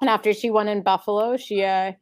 [0.00, 1.92] And after she won in Buffalo, she uh,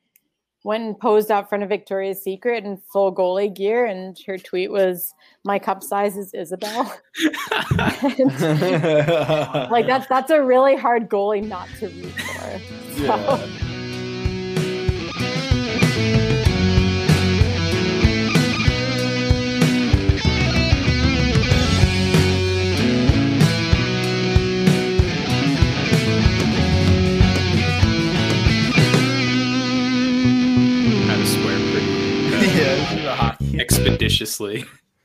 [0.65, 4.71] went and posed out front of Victoria's Secret in full goalie gear, and her tweet
[4.71, 6.85] was, "My cup size is Isabelle."
[9.71, 12.61] like that's that's a really hard goalie not to root for.
[12.95, 13.05] So.
[13.05, 13.61] Yeah.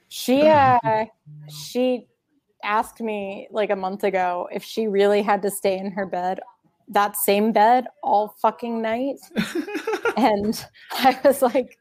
[0.09, 1.05] She uh
[1.49, 2.07] she
[2.63, 6.39] asked me like a month ago if she really had to stay in her bed
[6.89, 9.17] that same bed all fucking night.
[10.17, 11.77] And I was like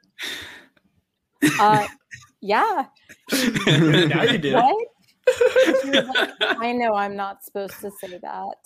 [1.59, 1.87] uh
[2.41, 2.85] yeah.
[3.33, 4.55] Now you do.
[4.55, 4.87] what?
[5.89, 8.59] Like, I know I'm not supposed to say that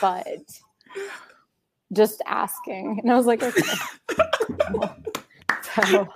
[0.00, 0.26] but
[1.92, 3.00] just asking.
[3.02, 3.62] And I was like okay.
[5.76, 6.08] So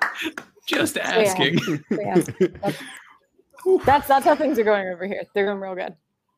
[0.66, 1.02] Just yeah.
[1.02, 1.58] asking.
[1.90, 2.78] yeah, that's,
[3.84, 5.94] that's that's how things are going over here they're going real good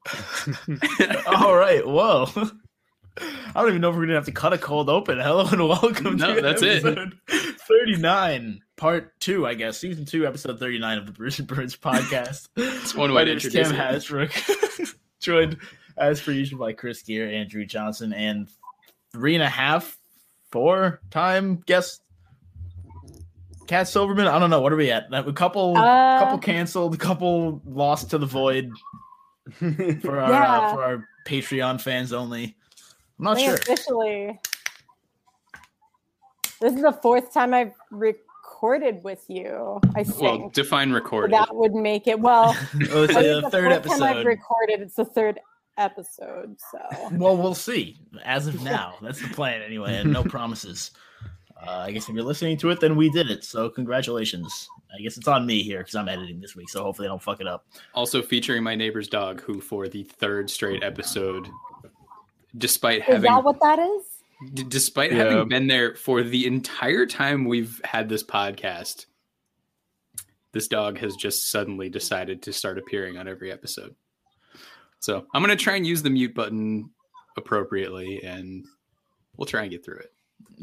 [1.27, 1.87] All right.
[1.87, 2.29] Whoa.
[3.19, 5.19] I don't even know if we're gonna have to cut a cold open.
[5.19, 6.85] Hello and welcome No, to that's it.
[6.85, 11.77] episode 39, part two, I guess, season two, episode 39 of the Bruce and Bruins
[11.77, 12.49] podcast.
[12.57, 13.95] It's one My way to name is introduce Cam.
[13.95, 15.57] Hasbrook, joined
[15.97, 18.49] as per usual by Chris Gear, Andrew Johnson, and
[19.13, 19.99] three and a half,
[20.53, 22.03] four time guest
[23.67, 24.27] Kat Silverman.
[24.27, 24.61] I don't know.
[24.61, 25.07] What are we at?
[25.13, 28.71] A couple, Uh, couple canceled, a couple lost to the void
[30.01, 32.57] for our uh, for our Patreon fans only.
[33.19, 33.55] I'm not think sure.
[33.57, 34.39] officially.
[36.61, 39.81] This is the fourth time I've recorded with you.
[39.95, 41.33] I think Well, define So recorded.
[41.35, 42.19] that would make it.
[42.19, 42.57] Well,
[42.91, 44.27] Oh, it's I the third fourth time I've episode.
[44.27, 44.81] recorded.
[44.81, 45.39] It's the third
[45.77, 46.57] episode.
[46.73, 46.79] So
[47.13, 47.99] Well, we'll see.
[48.25, 50.93] As of now, that's the plan anyway, and no promises.
[51.61, 53.43] Uh, I guess if you're listening to it, then we did it.
[53.45, 54.69] So congratulations.
[54.97, 57.23] I guess it's on me here because I'm editing this week, so hopefully I don't
[57.23, 57.67] fuck it up.
[57.95, 61.49] Also featuring my neighbor's dog, who for the third straight episode,
[62.59, 64.03] despite is having that what that is?
[64.53, 65.25] d- despite Yeah.
[65.25, 69.07] having been there for the entire time we've had this podcast,
[70.53, 73.95] this dog has just suddenly decided to start appearing on every episode.
[75.01, 76.91] So I'm gonna try and use the mute button
[77.37, 78.65] appropriately, and
[79.37, 80.13] we'll try and get through it.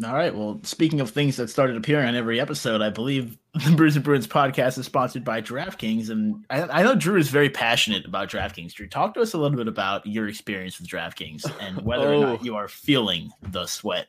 [0.03, 0.33] All right.
[0.35, 4.03] Well, speaking of things that started appearing on every episode, I believe the Bruce and
[4.03, 8.27] Bruins podcast is sponsored by DraftKings, and I, I know Drew is very passionate about
[8.29, 8.73] DraftKings.
[8.73, 12.13] Drew, talk to us a little bit about your experience with DraftKings and whether or
[12.15, 12.21] Oh.
[12.21, 14.07] not you are feeling the sweat.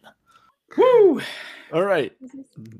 [0.78, 1.20] Woo!
[1.72, 2.12] All right.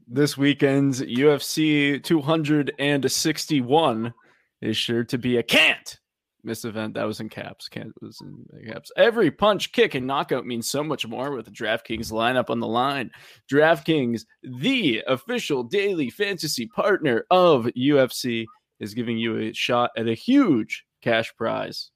[0.09, 4.15] This weekend's UFC 261
[4.61, 5.99] is sure to be a can't
[6.45, 6.95] miss event.
[6.95, 7.69] That was in caps.
[8.01, 8.91] Was in caps.
[8.97, 12.67] Every punch, kick, and knockout means so much more with the DraftKings lineup on the
[12.67, 13.11] line.
[13.51, 18.47] DraftKings, the official daily fantasy partner of UFC,
[18.81, 21.91] is giving you a shot at a huge cash prize.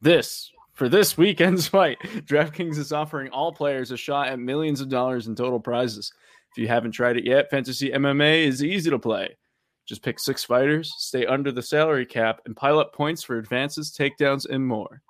[0.00, 4.88] This for this weekend's fight, DraftKings is offering all players a shot at millions of
[4.88, 6.12] dollars in total prizes.
[6.52, 9.36] If you haven't tried it yet, Fantasy MMA is easy to play.
[9.84, 13.94] Just pick six fighters, stay under the salary cap, and pile up points for advances,
[13.96, 15.02] takedowns, and more.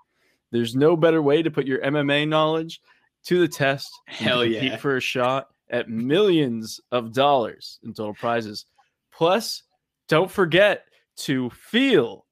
[0.50, 2.81] There's no better way to put your MMA knowledge
[3.25, 3.91] to the test.
[4.06, 4.77] Hell compete yeah.
[4.77, 8.66] For a shot at millions of dollars in total prizes.
[9.12, 9.62] Plus,
[10.09, 10.84] don't forget
[11.16, 12.27] to feel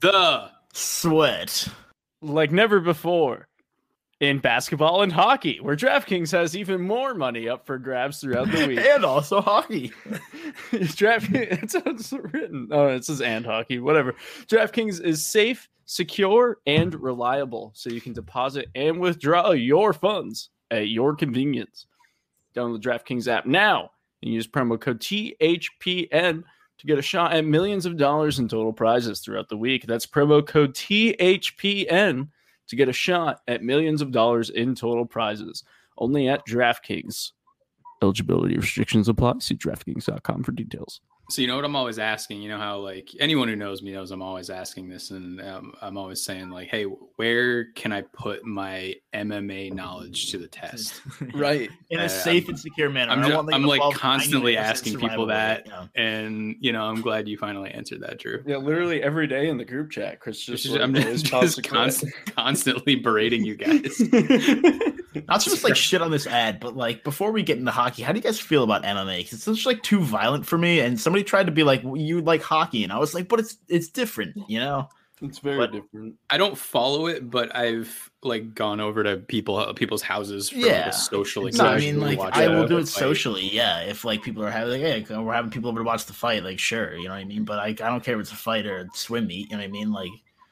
[0.00, 1.68] The Sweat.
[2.20, 3.48] like never before
[4.22, 8.68] in basketball and hockey, where DraftKings has even more money up for grabs throughout the
[8.68, 8.78] week.
[8.88, 9.88] and also hockey.
[10.70, 12.68] DraftKings, it sounds written.
[12.70, 14.14] Oh, it says and hockey, whatever.
[14.46, 20.86] DraftKings is safe, secure, and reliable, so you can deposit and withdraw your funds at
[20.86, 21.86] your convenience.
[22.54, 23.90] Download the DraftKings app now
[24.22, 26.44] and use promo code THPN
[26.78, 29.84] to get a shot at millions of dollars in total prizes throughout the week.
[29.84, 32.28] That's promo code THPN
[32.68, 35.64] to get a shot at millions of dollars in total prizes.
[35.98, 37.32] Only at DraftKings.
[38.02, 39.38] Eligibility restrictions apply.
[39.38, 41.00] See DraftKings.com for details.
[41.32, 42.42] So you know what I'm always asking.
[42.42, 45.72] You know how like anyone who knows me knows I'm always asking this, and um,
[45.80, 51.00] I'm always saying like, "Hey, where can I put my MMA knowledge to the test?"
[51.34, 51.70] Right.
[51.88, 53.12] In a Uh, safe and secure manner.
[53.12, 55.60] I'm I don't I'm, like, constantly asking people that.
[55.60, 55.86] rate, yeah.
[55.94, 58.42] And you know, I'm glad you finally answered that, Drew.
[58.46, 61.56] Yeah, literally every day in the group chat, Chris just, Just- like, I'm just, just
[61.56, 62.04] the const-
[62.36, 64.02] constantly berating you guys.
[65.28, 68.02] Not to just like shit on this ad, but like before we get into hockey,
[68.02, 69.24] how do you guys feel about MMA?
[69.24, 70.80] 'Cause it's just like too violent for me.
[70.80, 73.40] And somebody tried to be like, well, "You like hockey," and I was like, "But
[73.40, 74.88] it's it's different," you know.
[75.24, 76.16] It's very But- different.
[76.30, 80.66] I don't follow it, but I've like gone over to people people's houses for like,
[80.66, 80.88] Yeah.
[80.88, 83.48] a social No, I mean, like, I will do it socially.
[83.54, 86.12] Yeah, if like people are having, like, hey, we're having people over to watch the
[86.12, 86.42] fight.
[86.42, 87.44] Like, sure, you know what I mean.
[87.44, 89.50] But I, I don't care if it's a fight or a swim meet.
[89.50, 89.92] You know what I mean?
[89.92, 90.10] Like,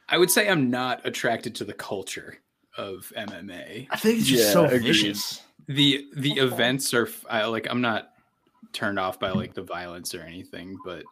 [0.09, 2.39] I would say I'm not attracted to the culture
[2.81, 3.87] of MMA.
[3.91, 4.83] I think it's just Yeah, so agreed.
[4.83, 5.43] vicious.
[5.69, 6.41] The the Okay.
[6.41, 8.11] events are f- I, like I'm not
[8.73, 11.05] turned off by like the violence or anything, but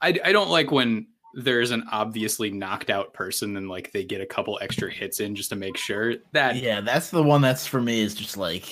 [0.00, 4.20] I I don't like when there's an obviously knocked out person and like they get
[4.22, 7.66] a couple extra hits in just to make sure that Yeah, that's the one that's
[7.66, 8.64] for me is just like,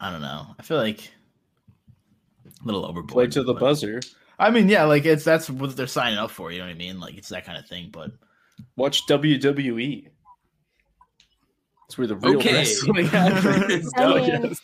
[0.00, 0.46] I don't know.
[0.58, 1.10] I feel like
[2.46, 3.08] a little overboard.
[3.08, 4.00] Play to the but- buzzer.
[4.38, 6.50] I mean, yeah, like it's that's what they're signing up for.
[6.50, 6.98] You know what I mean?
[6.98, 7.90] Like it's that kind of thing.
[7.92, 8.10] But
[8.76, 10.08] Watch WWE.
[11.86, 12.54] It's where the real Okay.
[12.54, 13.92] wrestling happens.
[13.96, 14.60] I mean, yes.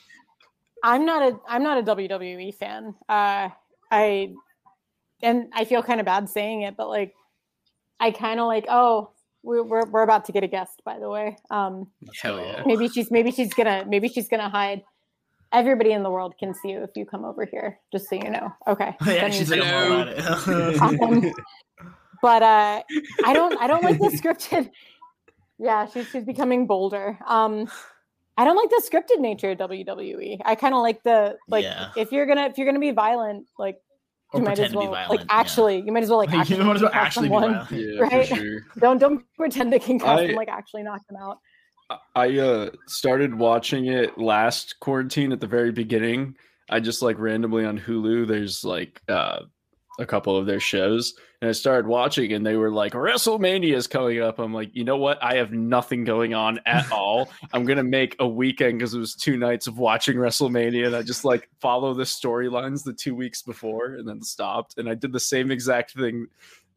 [0.82, 2.94] I'm not a I'm not a WWE fan.
[3.08, 3.50] Uh,
[3.90, 4.32] I
[5.22, 7.14] and I feel kind of bad saying it, but like
[7.98, 9.10] I kind of like oh
[9.42, 11.36] we're, we're we're about to get a guest by the way.
[11.50, 11.88] Um,
[12.22, 12.62] hell yeah.
[12.66, 14.82] maybe she's maybe she's gonna maybe she's gonna hide.
[15.52, 17.80] Everybody in the world can see you if you come over here.
[17.90, 18.54] Just so you know.
[18.68, 18.94] Okay.
[19.06, 20.80] yeah, Then she's like, I'm about it.
[21.02, 21.32] Um,
[22.22, 22.82] but uh,
[23.24, 24.70] I don't I don't like the scripted.
[25.62, 27.18] Yeah, she's she's becoming bolder.
[27.26, 27.70] Um,
[28.38, 30.40] I don't like the scripted nature of WWE.
[30.44, 31.90] I kind of like the like Yeah.
[31.96, 33.76] if you're gonna if you're gonna be violent, like
[34.32, 35.10] Or you might as well violent.
[35.20, 37.34] like actually you might as well like actually you might as well knock actually be
[37.34, 37.52] someone.
[37.52, 37.70] violent.
[37.72, 38.28] Yeah, Right?
[38.28, 38.60] for sure.
[38.78, 41.38] Don't don't pretend to concuss I- them like actually knock them out.
[42.14, 46.36] I uh started watching it last quarantine at the very beginning.
[46.70, 48.26] I just like randomly on Hulu.
[48.28, 49.40] There's like uh
[49.98, 53.86] a couple of their shows, and I started watching, and they were like, "WrestleMania is
[53.86, 55.22] coming up." I'm like, you know what?
[55.22, 57.30] I have nothing going on at all.
[57.52, 61.02] I'm gonna make a weekend because it was two nights of watching WrestleMania, and I
[61.02, 64.78] just like follow the storylines the two weeks before, and then stopped.
[64.78, 66.28] And I did the same exact thing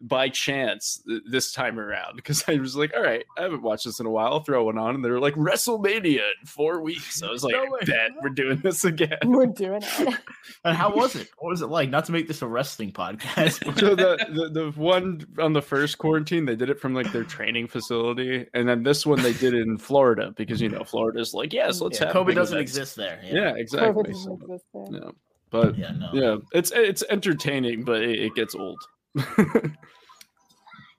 [0.02, 3.86] by chance th- this time around because I was like, all right, I haven't watched
[3.86, 4.28] this in a while.
[4.28, 7.24] I'll throw one on, and they're like WrestleMania in four weeks.
[7.24, 7.80] I was like, No way.
[7.86, 9.18] bet we're doing this again.
[9.26, 10.20] We're doing it.
[10.66, 11.30] And how was it?
[11.38, 11.90] What was it like?
[11.90, 13.64] Not to make this a wrestling podcast.
[13.80, 17.24] so the, the the one on the first quarantine, they did it from like their
[17.24, 21.34] training facility, and then this one they did it in Florida because you know Florida's
[21.34, 22.72] like, yes, let's yeah, have Kobe doesn't events.
[22.72, 23.20] exist there.
[23.24, 23.52] Yeah, Yeah.
[23.52, 24.04] COVID exactly.
[24.04, 24.86] doesn't So, exist there.
[25.02, 25.12] yeah,
[25.50, 26.10] but Yeah, no.
[26.14, 28.80] yeah, it's it's entertaining, but it, it gets old.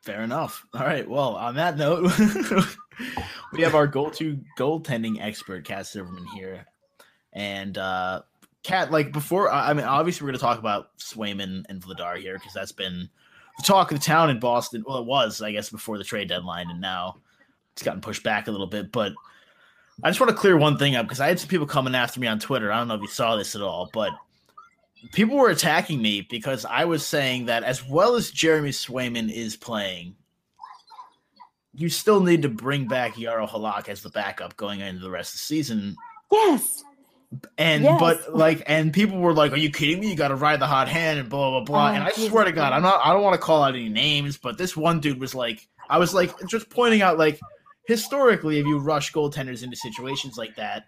[0.02, 0.66] Fair enough.
[0.74, 1.08] All right.
[1.08, 2.12] Well, on that note,
[3.52, 6.66] we have our goal to goaltending expert, Kat Silverman here,
[7.32, 8.22] and uh
[8.62, 8.90] Kat.
[8.90, 12.52] Like before, I mean, obviously, we're going to talk about Swayman and Vladar here because
[12.52, 13.08] that's been
[13.56, 14.84] the talk of the town in Boston.
[14.86, 17.20] Well, it was, I guess, before the trade deadline, and now
[17.72, 18.92] it's gotten pushed back a little bit.
[18.92, 19.14] But
[20.02, 22.20] I just want to clear one thing up because I had some people coming after
[22.20, 22.72] me on Twitter.
[22.72, 24.10] I don't know if you saw this at all, but
[25.12, 29.56] people were attacking me because I was saying that as well as Jeremy Swayman is
[29.56, 30.16] playing,
[31.74, 35.30] you still need to bring back Jaro Halak as the backup going into the rest
[35.34, 35.96] of the season.
[36.30, 36.84] Yes.
[37.58, 37.98] And Yes.
[37.98, 40.08] but like and people were like, Are you kidding me?
[40.10, 41.90] You gotta ride the hot hand and blah blah blah.
[41.90, 43.74] Oh, and I Jesus swear to God, I'm not I don't want to call out
[43.74, 47.40] any names, but this one dude was like I was like just pointing out like
[47.88, 50.84] historically if you rush goaltenders into situations like that,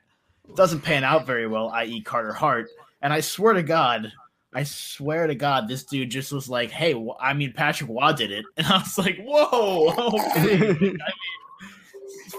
[0.49, 2.01] it doesn't pan out very well, i.e.
[2.01, 2.69] Carter Hart.
[3.03, 4.13] And I swear to God,
[4.55, 8.13] I swear to God, this dude just was like, "Hey, wh- I mean, Patrick Roy
[8.13, 10.71] did it," and I was like, "Whoa, okay.
[10.71, 10.99] I mean,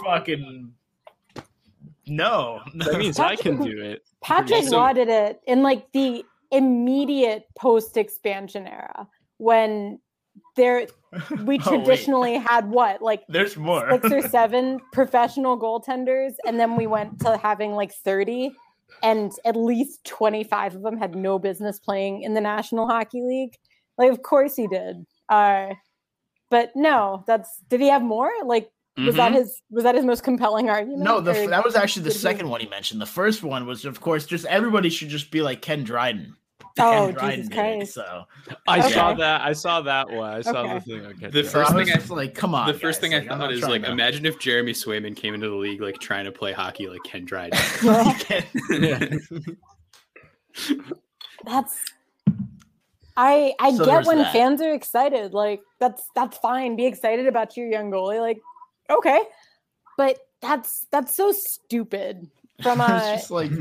[0.03, 0.73] fucking
[2.07, 4.03] no." that means I can do it.
[4.21, 9.99] Patrick Also- Roy did it in like the immediate post expansion era when
[10.55, 10.87] there
[11.43, 13.89] we Oh, traditionally had what like There's more.
[13.91, 18.51] six or seven professional goaltenders and then we went to having like 30
[19.03, 23.53] and at least 25 of them had no business playing in the national hockey league
[23.97, 25.67] like of course he did uh
[26.49, 29.35] but no that's did he have more like was that Mhm.
[29.35, 32.21] his was that his most compelling argument no, the, that was actually the did he-
[32.21, 32.99] second one he mentioned.
[32.99, 36.35] The first one was, of course, just everybody should just be like Ken Dryden.
[36.79, 37.93] Oh, Ken Dryden Jesus did it, Christ.
[37.93, 38.23] so,
[38.67, 39.41] I saw that.
[39.41, 40.33] I saw that one.
[40.33, 40.73] I saw Okay.
[40.73, 41.05] the thing.
[41.05, 42.67] Okay, The first so I thing was I- just like, come on.
[42.67, 45.15] the first guys, thing I like, I'm thought is like, to- imagine if Jeremy Swayman
[45.15, 47.57] came into the league like trying to play hockey like Ken Dryden.
[51.45, 51.83] that's
[53.15, 54.33] I I So get when that.
[54.33, 55.33] fans are excited.
[55.33, 56.75] Like that's that's fine.
[56.75, 58.19] Be excited about your young goalie.
[58.21, 58.39] Like
[58.89, 59.21] okay,
[59.97, 62.29] but that's that's so stupid.
[62.63, 63.51] From it's a, just like,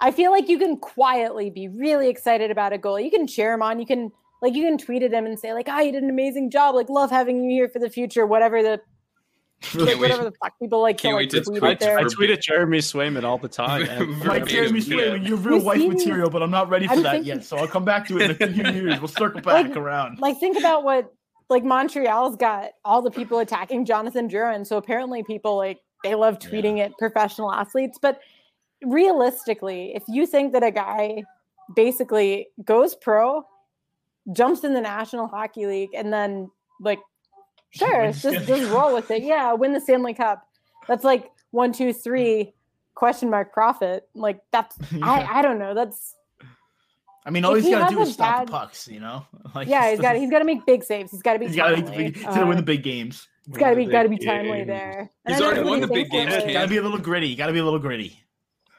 [0.00, 2.98] I feel like you can quietly be really excited about a goal.
[2.98, 3.78] You can cheer him on.
[3.80, 4.10] You can
[4.42, 6.74] like you can tweet at him and say like, "Ah, you did an amazing job.
[6.74, 8.80] Like, love having you here for the future." Whatever the
[9.74, 9.98] like, wait.
[9.98, 11.98] whatever the fuck people like Can't like wait to tweet I, there.
[11.98, 13.82] I tweet at Jeremy Swayman all the time.
[13.86, 14.20] man.
[14.20, 14.96] like Jeremy yeah.
[14.96, 17.28] Swayman, you're real You wife see- material, but I'm not ready for I'm that thinking-
[17.36, 17.44] yet.
[17.44, 18.98] So I'll come back to it in a few years.
[19.00, 20.18] We'll circle back Like- around.
[20.18, 21.10] like think about what
[21.48, 24.66] like Montreal's got all the people attacking Jonathan Drouin.
[24.66, 27.98] So apparently people like they love tweeting at professional athletes.
[28.02, 28.20] But
[28.84, 31.22] realistically, if you think that a guy
[31.74, 33.44] basically goes pro,
[34.32, 36.50] jumps in the National Hockey League, and then
[36.80, 37.00] like
[37.70, 39.22] sure, just just roll with it.
[39.22, 40.46] Yeah, win the Stanley Cup.
[40.88, 42.52] That's like one, two, three
[42.94, 44.08] question mark profit.
[44.14, 45.74] Like that's I I don't know.
[45.74, 46.14] That's
[47.26, 48.86] I mean, all If he's he got to do a is stop bad- the pucks,
[48.86, 49.24] you know?
[49.54, 49.90] Like, yeah.
[49.90, 51.10] He's got he's got to make big saves.
[51.10, 52.10] He's got to be he's got to timely.
[52.12, 53.28] he's got to win Uh, the big games.
[53.48, 54.66] It's got to be got to be timely games.
[54.68, 55.10] there.
[55.24, 57.34] And He's already won the big thinks that, games, Got to be a little gritty.
[57.36, 58.20] Got to be a little gritty.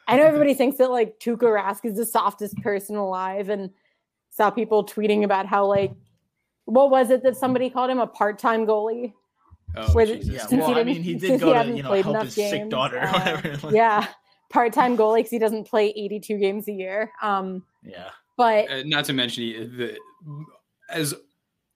[0.08, 3.72] I know everybody thinks that like Tuukka Rask is the softest person alive, and
[4.30, 5.92] saw people tweeting about how like
[6.66, 9.14] what was it that somebody called him a part-time goalie?
[9.76, 10.50] Oh, Where Jesus.
[10.52, 12.52] Yeah, well, I mean, he did go he to you know help enough his sick
[12.52, 13.72] games, daughter or uh, whatever.
[13.76, 14.08] Yeah,
[14.50, 17.12] part-time goalie because he doesn't play 82 games a year.
[17.22, 18.10] Um, yeah.
[18.38, 19.98] but Uh, not to mention he, the,
[20.90, 21.14] as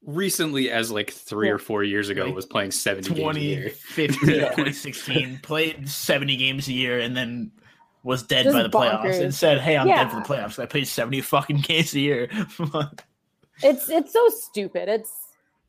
[0.05, 1.53] recently as like three Yeah.
[1.55, 4.49] or four years ago Like was playing 70 games a year 2015, Yeah.
[4.49, 7.51] 2016, played 70 games a year and then
[8.03, 10.59] was dead Just by the playoffs and said, Hey, I'm dead for the playoffs.
[10.59, 12.29] I played 70 fucking games a year.
[13.63, 14.89] it's it's so stupid.
[14.89, 15.11] It's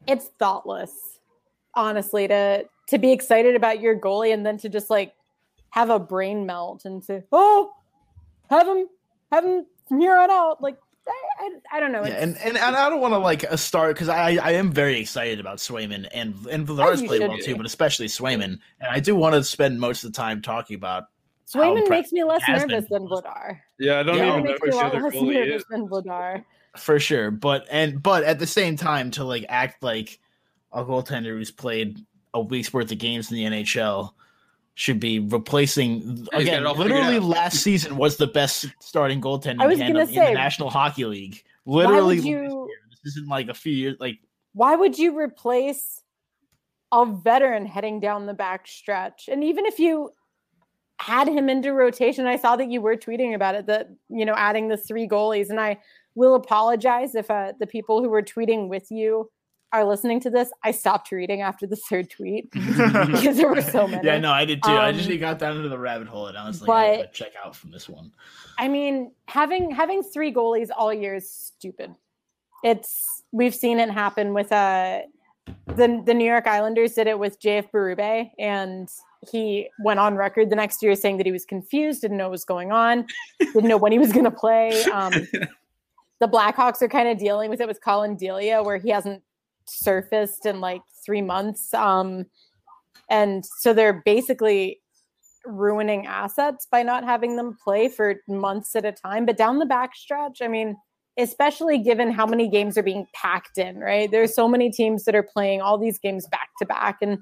[0.07, 1.19] it's thoughtless,
[1.75, 5.15] honestly, to to be excited about your goalie and then to just like
[5.71, 7.73] have a brain melt and to oh
[8.49, 8.87] have him
[9.31, 10.63] have him from here on out.
[10.63, 12.05] Like I, I, I don't know.
[12.05, 15.01] yeah, and, and and I don't want to like start because I I am very
[15.01, 17.43] excited about Swayman and and you played well be.
[17.43, 18.59] too, but especially Swayman.
[18.81, 21.05] And I do want to spend most of the time talking about
[21.55, 22.69] Swayman impre- makes me less has been.
[22.71, 23.59] nervous than Vladar.
[23.79, 24.25] Yeah, I don't Yeah.
[24.25, 25.65] Swayman even know makes me which a other less goalie nervous is.
[25.71, 26.45] than Vladar.
[26.77, 27.31] for sure.
[27.31, 30.19] But and but at the same time, to like act like
[30.73, 31.99] a goaltender who's played
[32.35, 34.13] a week's worth of games in the NHL
[34.75, 36.61] should be replacing Yeah, again.
[36.63, 40.07] it all figured Literally, last season was the best starting goaltending I was gonna in
[40.07, 41.43] say, the National Hockey League.
[41.67, 42.67] Literally, would last you- year.
[43.05, 43.97] this isn't like a few years.
[43.99, 44.19] Like
[44.53, 46.03] Why would you replace
[46.93, 49.29] a veteran heading down the back stretch?
[49.31, 50.11] And even if you
[51.01, 54.35] had him into rotation, I saw that you were tweeting about it, that, you know,
[54.37, 55.49] adding the three goalies.
[55.51, 55.79] And I
[56.15, 59.31] will apologize if uh, the people who were tweeting with you
[59.73, 60.51] are listening to this.
[60.65, 64.05] I stopped reading after the third tweet because there were so many.
[64.07, 64.71] yeah, no, I did too.
[64.73, 67.33] I Um, just got down into the rabbit hole, and I was like, I check
[67.43, 68.13] out from this one.
[68.59, 71.95] I mean, having having three goalies all year is stupid.
[72.65, 75.03] It's we've seen it happen with uh
[75.67, 78.89] the the New York Islanders did it with JF Berube and
[79.29, 82.33] he went on record the next year saying that he was confused, didn't know what
[82.33, 83.07] was going on,
[83.39, 84.83] didn't know when he was going to play.
[84.85, 85.13] Um,
[86.21, 89.23] the Blackhawks are kind of dealing with it with Collin Delia, where he hasn't
[89.67, 91.73] surfaced in like three months.
[91.75, 92.27] Um,
[93.11, 94.81] and so they're basically
[95.45, 99.27] ruining assets by not having them play for months at a time.
[99.27, 100.77] But down the back stretch, I mean,
[101.19, 104.11] especially given how many games are being packed in, right?
[104.11, 107.19] There's so many teams that are playing all these games back to back and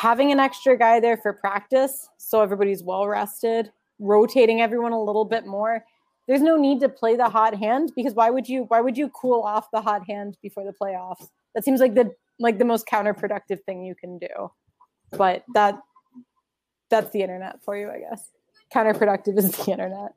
[0.00, 5.26] having an extra guy there for practice so everybody's well rested, rotating everyone a little
[5.26, 5.84] bit more.
[6.26, 9.10] There's no need to play the hot hand because why would you why would you
[9.10, 11.28] cool off the hot hand before the playoffs?
[11.54, 14.50] That seems like the like the most counterproductive thing you can do.
[15.10, 15.78] But that
[16.88, 18.30] that's the internet for you, I guess.
[18.74, 20.14] Counterproductive is the internet.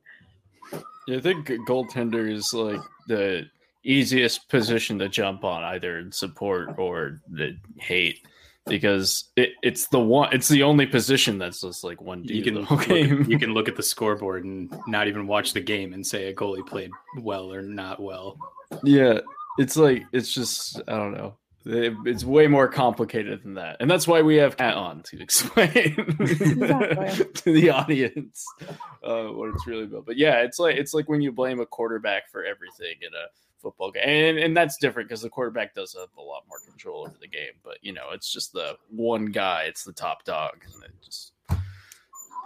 [1.07, 3.47] Yeah, I think goaltender is like the
[3.83, 8.25] easiest position to jump on, either in support or the hate,
[8.65, 12.53] because it, it's the one, it's the only position that's just like one you can
[12.55, 15.61] the look whole at, you can look at the scoreboard and not even watch the
[15.61, 16.91] game and say a goalie played
[17.21, 18.37] well or not well.
[18.83, 19.19] yeah,
[19.57, 21.35] it's like it's just I don't know.
[21.65, 25.21] It- It's way more complicated than that, and that's why we have Kat on to
[25.21, 27.25] explain Exactly.
[27.35, 28.45] to the audience
[29.03, 30.05] uh, what it's really about.
[30.05, 33.27] But yeah, it's like it's like when you blame a quarterback for everything in a
[33.63, 37.05] football game, and and that's different because the quarterback does have a lot more control
[37.07, 37.53] over the game.
[37.63, 41.33] But you know, it's just the one guy, it's the top dog, and it just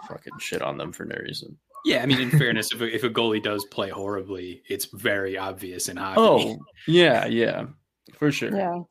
[0.08, 1.58] fucking shit on them for no reason.
[1.86, 5.38] Yeah, I mean, in fairness, if a, if a goalie does play horribly, it's very
[5.38, 6.20] obvious in hockey.
[6.20, 6.58] Oh
[6.88, 7.66] yeah, yeah,
[8.14, 8.56] for sure.
[8.56, 8.82] Yeah.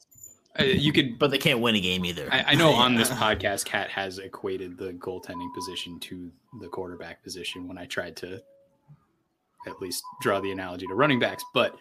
[0.59, 1.19] Uh, you could.
[1.19, 2.29] But they can't win a game either.
[2.33, 6.31] I, I know on this podcast, Kat has equated the goaltending position to
[6.61, 8.41] the quarterback position when I tried to
[9.67, 11.45] at least draw the analogy to running backs.
[11.53, 11.77] But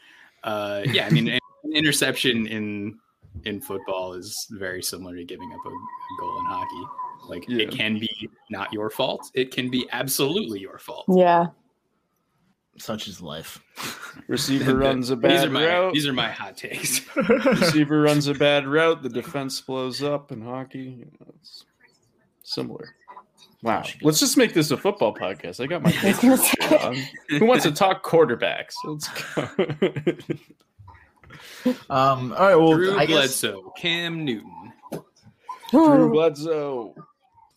[0.46, 1.40] uh, yeah, I mean, an
[1.74, 2.98] interception in
[3.44, 6.84] in football is very similar to giving up a, a goal in hockey.
[7.28, 7.64] Like Yeah.
[7.64, 9.30] it can be not your fault.
[9.34, 11.06] It can be absolutely your fault.
[11.14, 11.48] Yeah.
[12.78, 13.62] Such is life.
[14.28, 15.94] Receiver runs a these bad are my route.
[15.94, 17.02] these are my hot takes.
[17.46, 20.80] receiver runs a bad route, the defense blows up in hockey.
[20.80, 21.66] You know, it's
[22.44, 22.96] similar.
[23.66, 23.84] Wow.
[24.04, 25.60] Let's just make this a football podcast.
[25.60, 26.78] I got my I was gonna say.
[26.78, 26.96] on.
[27.40, 28.74] Who wants to talk quarterbacks?
[28.86, 30.16] Let's go.
[31.90, 32.56] Um, all right.
[32.56, 34.72] Well, Drew I guess Bledsoe, Cam Newton.
[35.72, 36.94] Drew Bledsoe.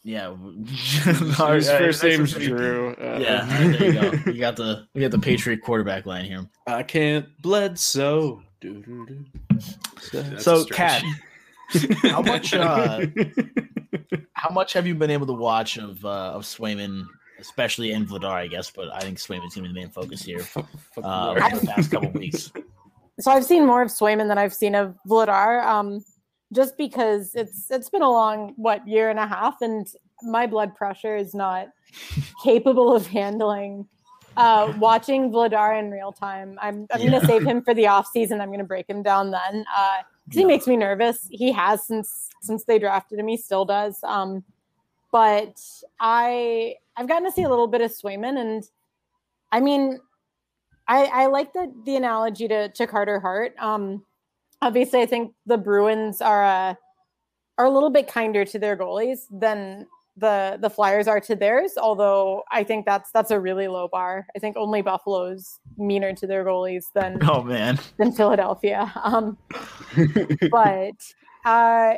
[0.02, 0.34] yeah.
[0.66, 2.94] His All right, first next name's week- Drew.
[2.94, 4.30] Uh, Yeah, all right, there you go.
[4.32, 6.46] You got the we got the Patriot quarterback line here.
[6.66, 8.42] I can't Bledsoe.
[8.60, 9.24] Doo-doo-doo.
[10.38, 10.70] So, a stretch.
[10.72, 11.04] Kat,
[12.10, 13.04] how much uh,
[14.34, 17.06] how much have you been able to watch of uh, of Swayman,
[17.38, 20.40] especially in Vladar, I guess, but I think Swayman's gonna be the main focus here.
[20.42, 20.66] Fuck
[21.02, 22.52] Uh, over the past couple weeks.
[23.20, 25.64] so I've seen more of Swayman than I've seen of Vladar.
[25.64, 26.04] Um,
[26.52, 29.86] just because it's it's been a long what year and a half, and
[30.22, 31.68] my blood pressure is not
[32.44, 33.86] capable of handling
[34.36, 36.58] uh, watching Vladar in real time.
[36.62, 37.10] I'm I'm Yeah.
[37.10, 38.40] gonna save him for the off season.
[38.40, 39.64] I'm gonna break him down then
[40.28, 41.26] because he makes me nervous.
[41.30, 43.28] He has since since they drafted him.
[43.28, 43.98] He still does.
[44.02, 44.44] Um,
[45.10, 45.58] but
[45.98, 48.64] I I've gotten to see a little bit of Swayman, and
[49.50, 50.00] I mean,
[50.86, 53.54] I I like the the analogy to to Carter Hart.
[53.58, 54.04] Um,
[54.60, 56.74] obviously, I think the Bruins are uh,
[57.56, 59.86] are a little bit kinder to their goalies than
[60.18, 61.72] the the Flyers are to theirs.
[61.76, 64.26] Although I think that's that's a really low bar.
[64.36, 68.92] I think only Buffalo's meaner to their goalies than Oh man, than Philadelphia.
[69.02, 69.38] Um,
[70.50, 70.96] but
[71.44, 71.94] uh,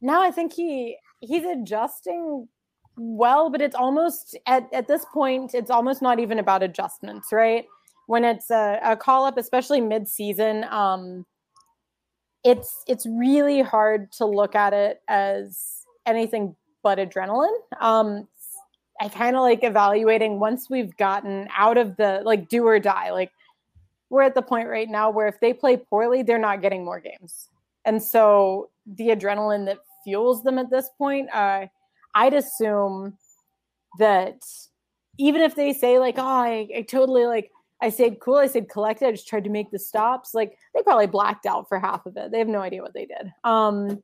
[0.00, 2.48] now I think he he's adjusting
[2.96, 7.64] well, but it's almost at, at this point, it's almost not even about adjustments, right?
[8.06, 11.24] When it's a, a call up, especially mid season, um,
[12.44, 17.56] it's it's really hard to look at it as anything but adrenaline.
[17.80, 18.28] Um,
[19.00, 23.10] I kind of like evaluating once we've gotten out of the like do or die,
[23.10, 23.32] like
[24.10, 27.00] we're at the point right now where if they play poorly, they're not getting more
[27.00, 27.48] games.
[27.84, 31.66] And so the adrenaline that fuels them at this point, uh,
[32.14, 33.16] I'd assume
[33.98, 34.42] that
[35.16, 38.68] even if they say like, oh, I, I totally like, I stayed cool, I stayed
[38.68, 42.04] collected, I just tried to make the stops, like they probably blacked out for half
[42.04, 42.30] of it.
[42.30, 43.32] They have no idea what they did.
[43.44, 44.02] Um,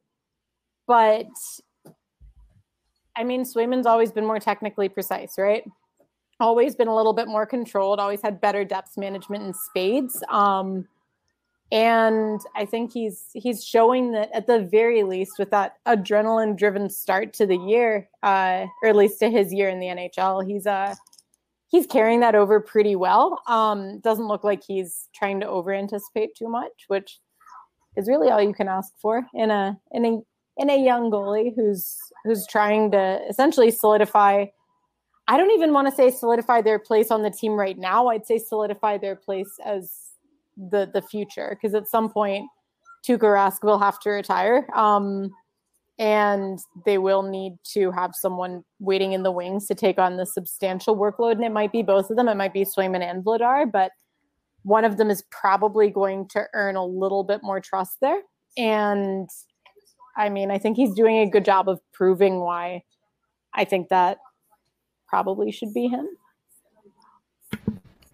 [0.86, 1.26] but
[3.16, 5.64] I mean, Swayman's always been more technically precise, right?
[6.40, 10.22] always been a little bit more controlled, always had better depth management in spades.
[10.28, 10.86] Um,
[11.72, 16.88] and I think he's he's showing that at the very least with that adrenaline driven
[16.88, 20.66] start to the year, uh, or at least to his year in the NHL, he's
[20.66, 20.94] uh
[21.68, 23.42] he's carrying that over pretty well.
[23.48, 27.18] Um, doesn't look like he's trying to over anticipate too much, which
[27.96, 30.20] is really all you can ask for in a in a
[30.56, 34.46] in a young goalie who's who's trying to essentially solidify
[35.28, 38.06] I don't even want to say solidify their place on the team right now.
[38.08, 39.92] I'd say solidify their place as
[40.56, 42.48] the the future because at some point
[43.06, 44.68] Tuukka Rask will have to retire.
[44.74, 45.30] Um,
[45.98, 50.26] and they will need to have someone waiting in the wings to take on the
[50.26, 51.32] substantial workload.
[51.32, 52.28] And it might be both of them.
[52.28, 53.92] It might be Swayman and Vladar, but
[54.62, 58.20] one of them is probably going to earn a little bit more trust there.
[58.58, 59.28] And
[60.16, 62.84] I mean, I think he's doing a good job of proving why
[63.52, 64.18] I think that
[65.08, 66.08] probably should be him.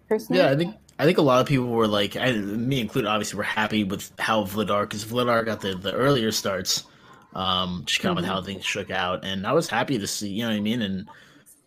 [0.09, 3.07] Personally, yeah, I think I think a lot of people were like, I, me included,
[3.07, 6.83] obviously, were happy with how Vladar because Vladar got the the earlier starts,
[7.33, 10.29] um, just kind of with how things shook out, and I was happy to see,
[10.29, 11.09] you know what I mean, and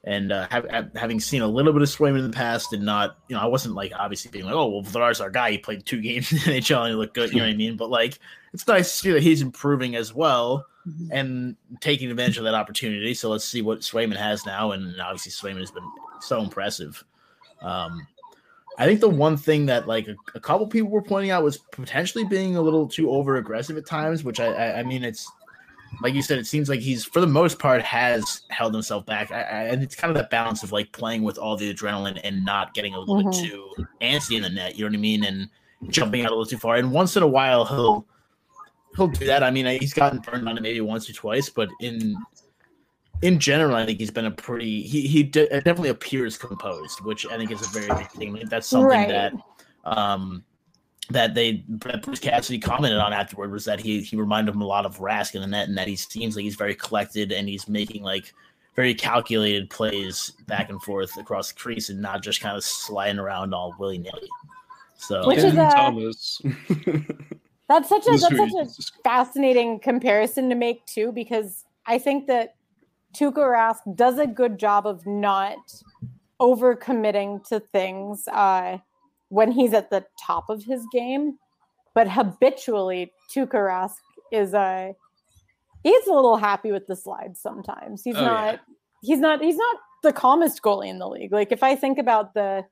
[0.06, 2.84] and uh, have, have- having seen a little bit of Swayman in the past, and
[2.84, 5.50] not, you know, I wasn't like obviously being like, oh, well, Vladar's our guy.
[5.50, 7.56] He played two games in the NHL and he looked good, you know what I
[7.56, 7.76] mean?
[7.76, 8.20] But like,
[8.56, 10.64] it's nice to see that he's improving as well
[11.10, 13.12] and taking advantage of that opportunity.
[13.12, 15.82] So let's see what Swayman has now, and obviously Swayman has been
[16.20, 17.04] so impressive.
[17.60, 18.06] Um,
[18.78, 21.58] I think the one thing that like a, a couple people were pointing out was
[21.58, 25.30] potentially being a little too over aggressive at times, which I, I, I mean, it's
[26.02, 29.32] like you said, it seems like he's for the most part has held himself back,
[29.32, 32.20] I, I, and it's kind of that balance of like playing with all the adrenaline
[32.22, 33.32] and not getting a little Mhm.
[33.32, 34.76] bit too antsy in the net.
[34.76, 35.24] You know what I mean?
[35.24, 35.48] And
[35.88, 36.76] jumping out a little too far.
[36.76, 38.06] And once in a while, he'll
[38.96, 39.42] he'll do that.
[39.42, 42.16] I mean, he's gotten burned on it maybe once or twice, but in
[43.22, 44.82] in general, I think he's been a pretty.
[44.82, 48.32] He he de- definitely appears composed, which I think is a very big thing.
[48.34, 49.08] Like, That's something Right.
[49.08, 49.32] that
[49.84, 50.44] um
[51.10, 54.66] that they that Bruce Cassidy commented on afterward was that he he reminded him a
[54.66, 57.48] lot of Rask in the net, and that he seems like he's very collected and
[57.48, 58.34] he's making like
[58.74, 63.18] very calculated plays back and forth across the crease and not just kind of sliding
[63.18, 64.28] around all willy nilly.
[64.96, 66.42] So Which is Ken a- Thomas.
[67.68, 72.54] That's such a that's such a fascinating comparison to make too, because I think that
[73.16, 75.56] Tuukka Rask does a good job of not
[76.40, 78.78] overcommitting to things uh,
[79.28, 81.38] when he's at the top of his game,
[81.94, 83.96] but habitually Tuukka Rask
[84.32, 84.94] is a
[85.82, 88.02] he's a little happy with the slides sometimes.
[88.04, 88.58] He's Oh, not yeah.
[89.02, 91.32] he's not he's not the calmest goalie in the league.
[91.32, 92.64] Like if I think about the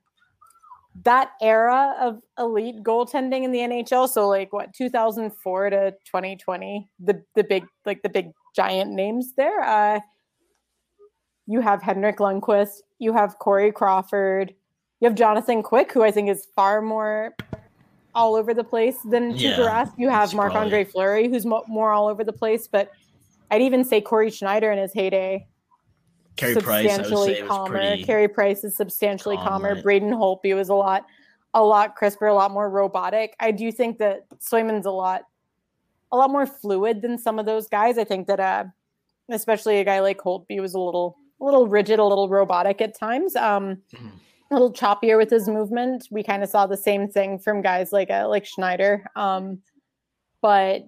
[1.03, 7.21] that era of elite goaltending in the NHL, so like what 2004 to 2020, the
[7.35, 9.61] the big like the big giant names there.
[9.61, 9.99] Uh,
[11.47, 14.53] you have Henrik Lundqvist, you have Corey Crawford,
[14.99, 17.35] you have Jonathan Quick, who I think is far more
[18.15, 19.93] all over the place than Yeah, Tuukka.
[19.97, 22.91] You have Marc Andre Fleury, who's mo- more all over the place, but
[23.51, 25.45] I'd even say Cory Schneider in his heyday
[26.35, 27.69] Carey Price, I would substantially was calmer.
[27.71, 28.03] pretty.
[28.03, 29.73] Carey Price is substantially calm, calmer.
[29.75, 29.83] right?
[29.83, 31.05] Braden Holtby was a lot,
[31.53, 33.35] a lot crisper, a lot more robotic.
[33.39, 35.23] I do think that Swayman's a lot,
[36.11, 37.97] a lot more fluid than some of those guys.
[37.97, 38.65] I think that, uh,
[39.29, 42.97] especially a guy like Holtby was a little, a little rigid, a little robotic at
[42.97, 43.35] times.
[43.35, 44.11] Um, Mhm.
[44.51, 46.07] a little choppier with his movement.
[46.11, 49.03] We kind of saw the same thing from guys like uh, like Schneider.
[49.15, 49.61] Um,
[50.41, 50.83] but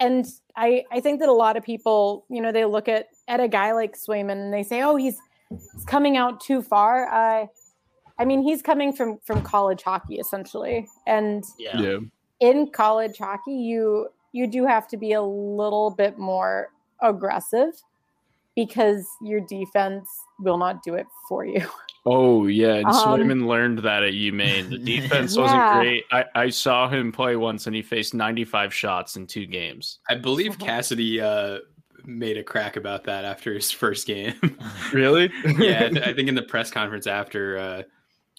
[0.00, 3.40] and I I think that a lot of people, you know, they look at at
[3.40, 5.18] a guy like Swayman and they say, "Oh, he's
[5.48, 7.46] he's coming out too far." Uh,
[8.18, 11.80] I mean, he's coming from from college hockey essentially, and yeah.
[11.80, 11.98] Yeah.
[12.40, 16.68] in college hockey, you you do have to be a little bit more
[17.00, 17.72] aggressive
[18.54, 20.06] because your defense
[20.40, 21.66] will not do it for you.
[22.04, 24.70] Oh yeah, and Um, Swayman learned that at UMaine.
[24.70, 26.04] The defense wasn't great.
[26.10, 30.00] I, I saw him play once, and he faced 95 shots in two games.
[30.08, 31.58] I believe Cassidy uh,
[32.06, 34.34] made a crack about that after his first game.
[34.92, 35.30] Really?
[35.58, 37.82] yeah, I th- I think in the press conference after, uh,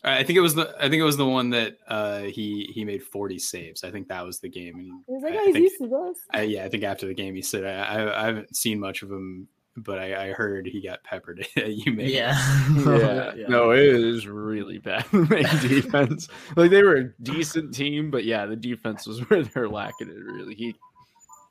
[0.03, 2.85] I think it was the I think it was the one that uh, he he
[2.85, 3.83] made 40 saves.
[3.83, 4.75] I think that was the game.
[4.77, 6.83] And he, He's like, I "Oh, he's think- used to this." I, yeah, I think
[6.83, 7.73] after the game he said I,
[8.03, 9.47] I, I haven't seen much of him,
[9.77, 11.47] but I, I heard he got peppered.
[11.55, 12.37] you made Yeah.
[12.85, 13.47] yeah.
[13.47, 15.11] No, it is really bad.
[15.13, 16.27] Maine defense.
[16.55, 20.17] Like they were a decent team, but yeah, the defense was where they're lacking it.
[20.23, 20.75] Really, he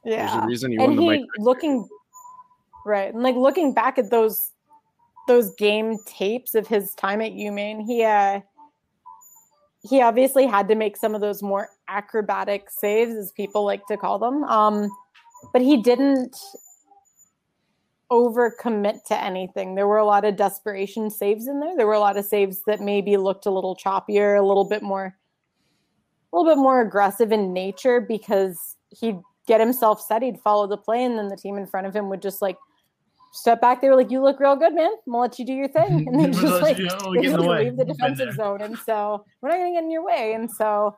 [0.04, 1.20] Yeah, there's a reason he won and the he Mike.
[1.38, 1.88] looking
[2.84, 4.52] right and like looking back at those
[5.28, 8.40] those game tapes of his time at UMaine, he uh
[9.88, 13.96] he obviously had to make some of those more acrobatic saves, as people like to
[13.96, 14.44] call them.
[14.44, 14.88] Um,
[15.52, 16.36] but he didn't
[18.08, 19.74] overcommit to anything.
[19.74, 21.76] There were a lot of desperation saves in there.
[21.76, 24.82] There were a lot of saves that maybe looked a little choppier, a little bit
[24.82, 25.16] more
[26.32, 30.78] a little bit more aggressive in nature because he'd get himself set, he'd follow the
[30.78, 32.56] play, and then the team in front of him would just like
[33.32, 33.80] step back.
[33.80, 34.90] They were like, "You look real good, man.
[35.06, 37.36] I'm gonna let you do your thing," and then just like you know, they just
[37.36, 38.62] the leave the defensive zone.
[38.62, 40.34] And so we're not gonna get in your way.
[40.34, 40.96] And so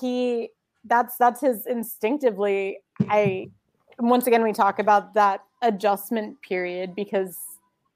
[0.00, 0.50] he
[0.84, 2.78] that's that's his instinctively.
[3.08, 3.50] I
[3.98, 7.38] once again we talk about that adjustment period because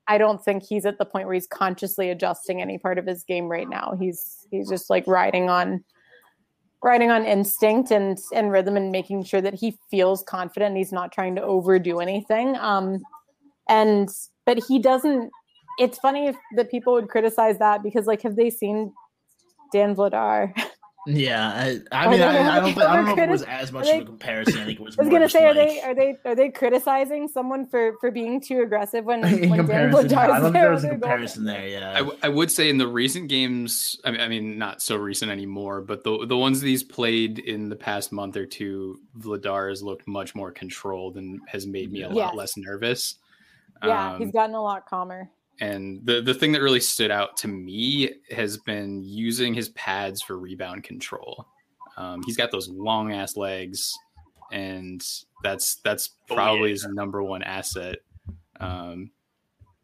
[0.06, 3.24] I don't think he's at the point where he's consciously adjusting any part of his
[3.24, 3.94] game right now.
[3.98, 5.82] He's he's just like riding on
[6.82, 11.10] riding on instinct and and rhythm and making sure that he feels confident he's not
[11.10, 13.02] trying to overdo anything um
[13.68, 14.08] and
[14.46, 15.30] but he doesn't
[15.78, 18.92] it's funny if that people would criticize that because like have they seen
[19.72, 20.52] dan vladar
[21.06, 23.70] Yeah, I, I mean, they- I, I don't, I don't know if it was as
[23.72, 24.58] much they- of a comparison.
[24.62, 24.96] I think it was.
[24.98, 27.92] I was gonna just say, are like, they are they are they criticizing someone for
[28.00, 30.16] for being too aggressive when in when Dan comparison?
[30.16, 30.62] I don't think there?
[30.62, 31.68] there was a with their comparison there.
[31.68, 34.80] Yeah, I, w- I would say in the recent games, I mean, I mean, not
[34.80, 38.46] so recent anymore, but the the ones that he's played in the past month or
[38.46, 42.34] two, Vladar has looked much more controlled and has made me a lot Yes.
[42.34, 43.16] less nervous.
[43.86, 45.30] Yeah, Um, he's gotten a lot calmer.
[45.60, 50.20] and the the thing that really stood out to me has been using his pads
[50.22, 51.46] for rebound control.
[51.96, 53.92] Um, he's got those long ass legs,
[54.52, 55.04] and
[55.42, 56.74] that's that's Oh, probably yeah.
[56.74, 57.96] his number one asset.
[58.60, 59.10] Um,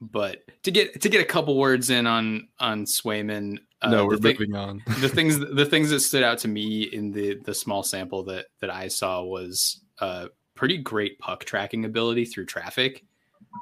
[0.01, 4.17] but to get to get a couple words in on on Swayman, uh, no, we're
[4.17, 4.83] the, moving on.
[5.01, 8.47] the things the things that stood out to me in the the small sample that
[8.61, 13.05] that I saw was uh, pretty great puck tracking ability through traffic.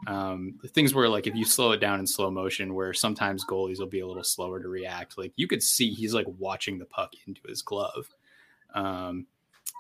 [0.07, 3.45] Um, the things where like if you slow it down in slow motion, where sometimes
[3.45, 5.19] goalies will be a little slower to react.
[5.19, 8.09] Like you could see he's like watching the puck into his glove,
[8.75, 9.27] um,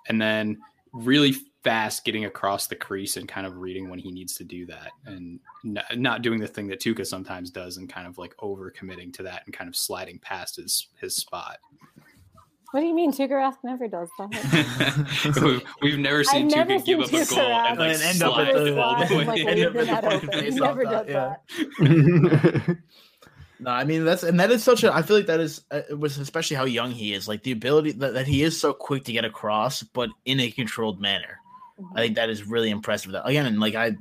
[0.09, 0.59] and then
[0.93, 4.65] really fast getting across the crease and kind of reading when he needs to do
[4.67, 8.35] that, and n- not doing the thing that Tuukka sometimes does and kind of like
[8.39, 11.59] over committing to that and kind of sliding past his his spot.
[12.73, 13.13] What do you mean?
[13.13, 15.41] Tuukka Rask never does that.
[15.43, 18.23] we've, we've never seen I've never give seen up a goal and like And end
[18.23, 19.17] up slide at the the ball goal.
[19.17, 19.25] away.
[19.27, 20.35] like End leave up the at the open.
[20.35, 21.41] of He never off does that,
[21.79, 22.79] that.
[23.61, 24.95] No, I mean that's and that is such a.
[24.95, 27.27] I feel like that is uh, it was especially how young he is.
[27.27, 30.51] Like the ability that, that he is so quick to get across, but in a
[30.51, 31.41] controlled manner.
[31.97, 33.13] I think that is really impressive.
[33.13, 33.97] That again, and like I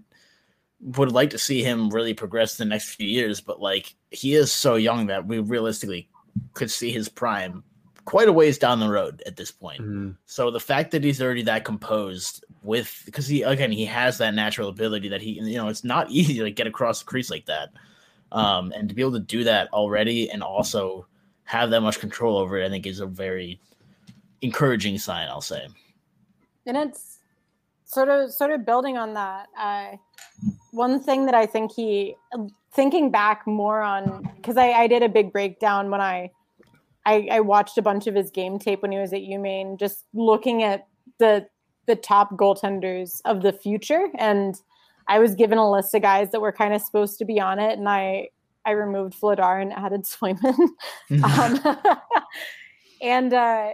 [0.81, 4.53] would like to see him really progress the next few years, but like he is
[4.53, 6.07] so young that we realistically
[6.53, 7.63] could see his prime
[8.07, 9.81] quite a ways down the road at this point.
[9.81, 10.15] Mhm.
[10.27, 14.33] So the fact that he's already that composed with because he again he has that
[14.33, 17.45] natural ability that he you know it's not easy to get across the crease like
[17.47, 17.69] that.
[18.31, 21.05] Um, and to be able to do that already and also
[21.43, 23.59] have that much control over it, I think is a very
[24.41, 25.27] encouraging sign.
[25.27, 25.67] I'll say.
[26.65, 27.19] And it's
[27.83, 29.47] sort of sort of building on that.
[29.59, 29.97] Uh,
[30.71, 32.15] one thing that I think he
[32.71, 36.31] thinking back more on because I, I did a big breakdown when I,
[37.07, 40.05] I I watched a bunch of his game tape when he was at UMaine, just
[40.13, 41.47] looking at the
[41.87, 44.61] the top goaltenders of the future and
[45.07, 47.59] I was given a list of guys that were kind of supposed to be on
[47.59, 48.29] it, and I
[48.65, 50.69] I removed Vladar and added Swayman.
[51.23, 51.97] um,
[53.01, 53.71] and uh,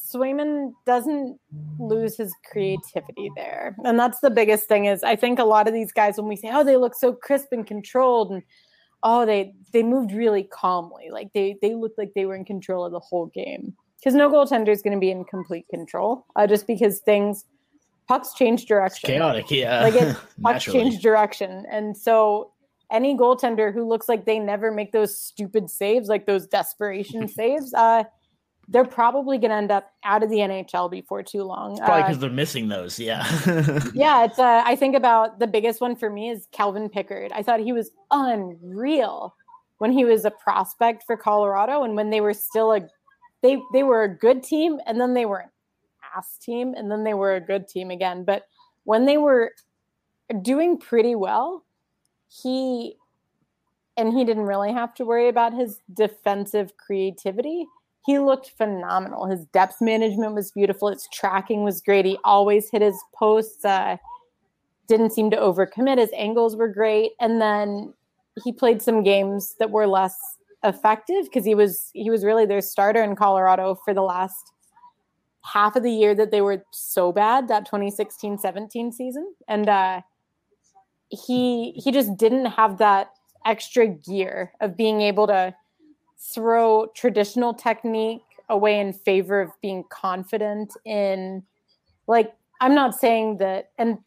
[0.00, 1.38] Swayman doesn't
[1.78, 4.86] lose his creativity there, and that's the biggest thing.
[4.86, 7.12] Is I think a lot of these guys when we say, "Oh, they look so
[7.12, 8.42] crisp and controlled," and
[9.02, 12.84] oh, they they moved really calmly, like they they looked like they were in control
[12.84, 13.74] of the whole game.
[13.98, 17.44] Because no goaltender is going to be in complete control, uh, just because things
[18.08, 19.10] pucks change direction.
[19.10, 19.82] It's chaotic, yeah.
[19.82, 21.64] Like it pucks change direction.
[21.70, 22.50] And so
[22.90, 27.72] any goaltender who looks like they never make those stupid saves, like those desperation saves,
[27.74, 28.04] uh,
[28.68, 31.76] they're probably going to end up out of the NHL before too long.
[31.78, 32.98] probably because uh, they're missing those.
[32.98, 33.26] Yeah.
[33.94, 34.24] yeah.
[34.24, 37.32] It's, uh, I think about the biggest one for me is Calvin Pickard.
[37.32, 39.34] I thought he was unreal
[39.78, 42.80] when he was a prospect for Colorado and when they were still a,
[43.42, 45.50] they, they were a good team and then they were an
[46.16, 48.24] ass team and then they were a good team again.
[48.24, 48.44] But
[48.84, 49.52] when they were
[50.42, 51.64] doing pretty well,
[52.28, 52.96] he
[53.96, 57.66] and he didn't really have to worry about his defensive creativity.
[58.04, 59.26] He looked phenomenal.
[59.26, 60.88] His depth management was beautiful.
[60.88, 62.04] His tracking was great.
[62.04, 63.64] He always hit his posts.
[63.64, 63.96] Uh,
[64.88, 65.98] didn't seem to overcommit.
[65.98, 67.12] His angles were great.
[67.20, 67.94] And then
[68.44, 70.16] he played some games that were less
[70.64, 74.52] effective because he was he was really their starter in Colorado for the last
[75.44, 80.00] half of the year that they were so bad that 2016-17 season and uh
[81.08, 83.10] he he just didn't have that
[83.44, 85.52] extra gear of being able to
[86.22, 91.42] throw traditional technique away in favor of being confident in
[92.06, 93.98] like I'm not saying that and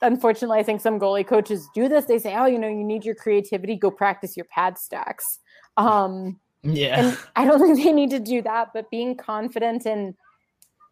[0.00, 2.06] unfortunately I think some goalie coaches do this.
[2.06, 3.76] They say oh you know you need your creativity.
[3.76, 5.38] Go practice your pad stacks.
[5.76, 7.00] Um yeah.
[7.00, 10.14] and I don't think they need to do that but being confident in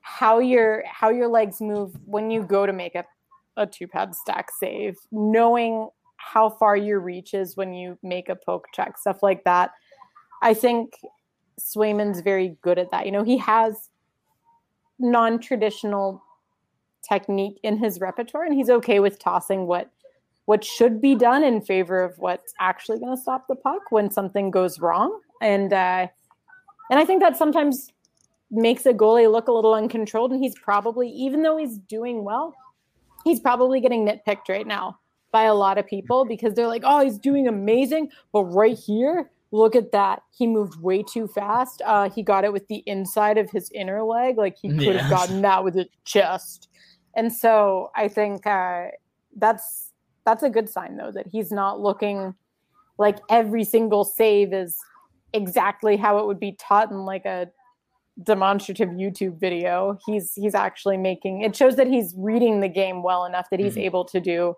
[0.09, 3.05] how your how your legs move when you go to make a,
[3.57, 8.37] a two pad stack save, knowing how far your reach is when you make a
[8.37, 9.71] poke check, stuff like that.
[10.43, 10.95] I think
[11.61, 13.07] Swayman's very good at that.
[13.07, 13.91] You know, he has
[14.99, 16.23] non-traditional
[17.09, 19.91] technique in his repertoire and he's okay with tossing what
[20.47, 24.11] what should be done in favor of what's actually going to stop the puck when
[24.11, 26.07] something goes wrong and uh
[26.91, 27.93] and I think that sometimes
[28.51, 30.33] makes a goalie look a little uncontrolled.
[30.33, 32.55] And he's probably, even though he's doing well,
[33.25, 34.99] he's probably getting nitpicked right now
[35.31, 38.11] by a lot of people because they're like, oh, he's doing amazing.
[38.33, 40.23] But right here, look at that.
[40.37, 41.83] He moved way too fast.
[41.85, 44.37] Uh, he got it with the inside of his inner leg.
[44.37, 46.69] Like he could have gotten that with his chest.
[47.17, 48.87] And so I think uh,
[49.37, 49.93] that's
[50.25, 52.35] that's a good sign though that he's not looking
[52.99, 54.77] like every single save is
[55.33, 57.49] exactly how it would be taught in like a
[58.23, 59.99] demonstrative YouTube video.
[60.07, 63.73] He's he's actually making it shows that he's reading the game well enough that he's
[63.73, 63.83] mm-hmm.
[63.83, 64.55] able to do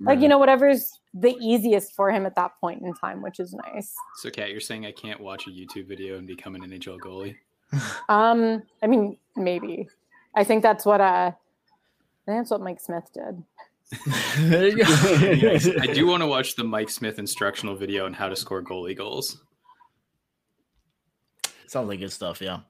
[0.00, 3.54] like you know whatever's the easiest for him at that point in time, which is
[3.54, 3.94] nice.
[4.16, 7.36] So, Kat, you're saying I can't watch a YouTube video and become an NHL goalie?
[8.08, 9.88] um, I mean, maybe.
[10.34, 11.34] I think that's what uh, I
[12.26, 13.42] think that's what Mike Smith did.
[14.38, 14.84] there you go.
[15.80, 18.96] I do want to watch the Mike Smith instructional video on how to score goalie
[18.96, 19.42] goals.
[21.66, 22.60] Sounds like good stuff, yeah.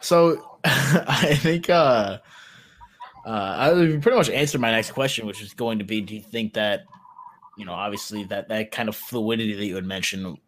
[0.00, 2.18] So I think uh
[3.26, 6.22] uh I pretty much answered my next question, which is going to be do you
[6.22, 6.84] think that
[7.60, 10.38] you know, obviously that that kind of fluidity that you had mentioned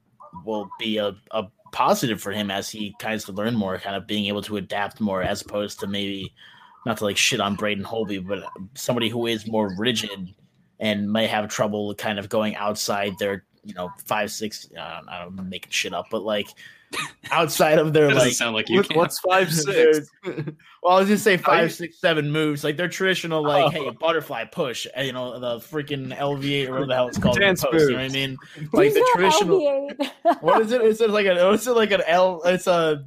[0.47, 4.07] will be a, a positive for him as he tries to learn more, kind of
[4.07, 6.33] being able to adapt more as opposed to maybe
[6.87, 10.35] not to like shit on Braden Holtby, but somebody who is more rigid
[10.81, 15.37] and may have trouble kind of going outside their, you know, five, six, I don't
[15.37, 16.49] know, making shit up, but like
[17.31, 20.11] outside of their like sound like you what's five six?
[20.83, 23.71] Well i was just say five six seven moves like they're traditional like oh.
[23.71, 27.39] hey butterfly push uh, you know the freaking lv or whatever the hell it's called
[27.39, 28.37] Dance post, you know what i mean?
[28.73, 29.91] Like the traditional
[30.41, 30.83] what is it?
[30.83, 33.05] Is it like a it's like an l it's a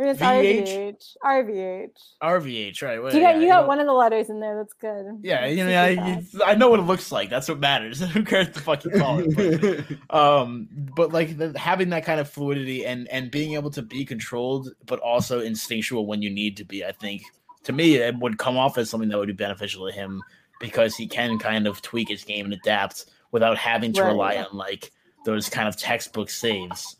[0.00, 1.16] it's RVH.
[1.24, 1.88] RVH.
[2.22, 3.02] RVH, right.
[3.02, 4.56] Well, you got, yeah, you got one of the letters in there.
[4.56, 5.20] That's good.
[5.22, 7.28] Yeah, you know, I, I, know what it looks like.
[7.28, 8.00] That's what matters.
[8.12, 9.86] Who cares the fuck you call it?
[10.08, 13.82] But, um, but like the, having that kind of fluidity and and being able to
[13.82, 17.22] be controlled, but also instinctual when you need to be, I think
[17.64, 20.22] to me it would come off as something that would be beneficial to him
[20.60, 24.08] because he can kind of tweak his game and adapt without having to right.
[24.08, 24.92] rely on like
[25.24, 26.96] those kind of textbook saves.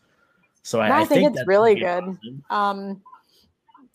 [0.63, 2.05] So I, No, I I think it's really good.
[2.05, 2.45] awesome.
[2.51, 3.03] Um,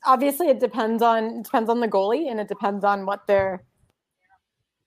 [0.06, 3.64] obviously, it depends on it depends on the goalie, and it depends on what they're.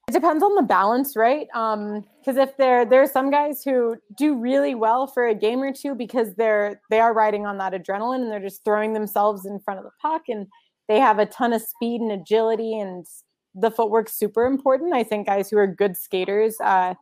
[0.09, 1.47] It depends on the balance, right?
[1.53, 5.73] Because if there there are some guys who do really well for a game or
[5.73, 9.61] two because they're they are riding on that adrenaline and they're just throwing themselves in
[9.61, 10.47] front of the puck and
[10.88, 13.07] they have a ton of speed and agility and
[13.55, 14.95] the footwork's super important.
[14.95, 16.95] I think guys who are good skaters uh,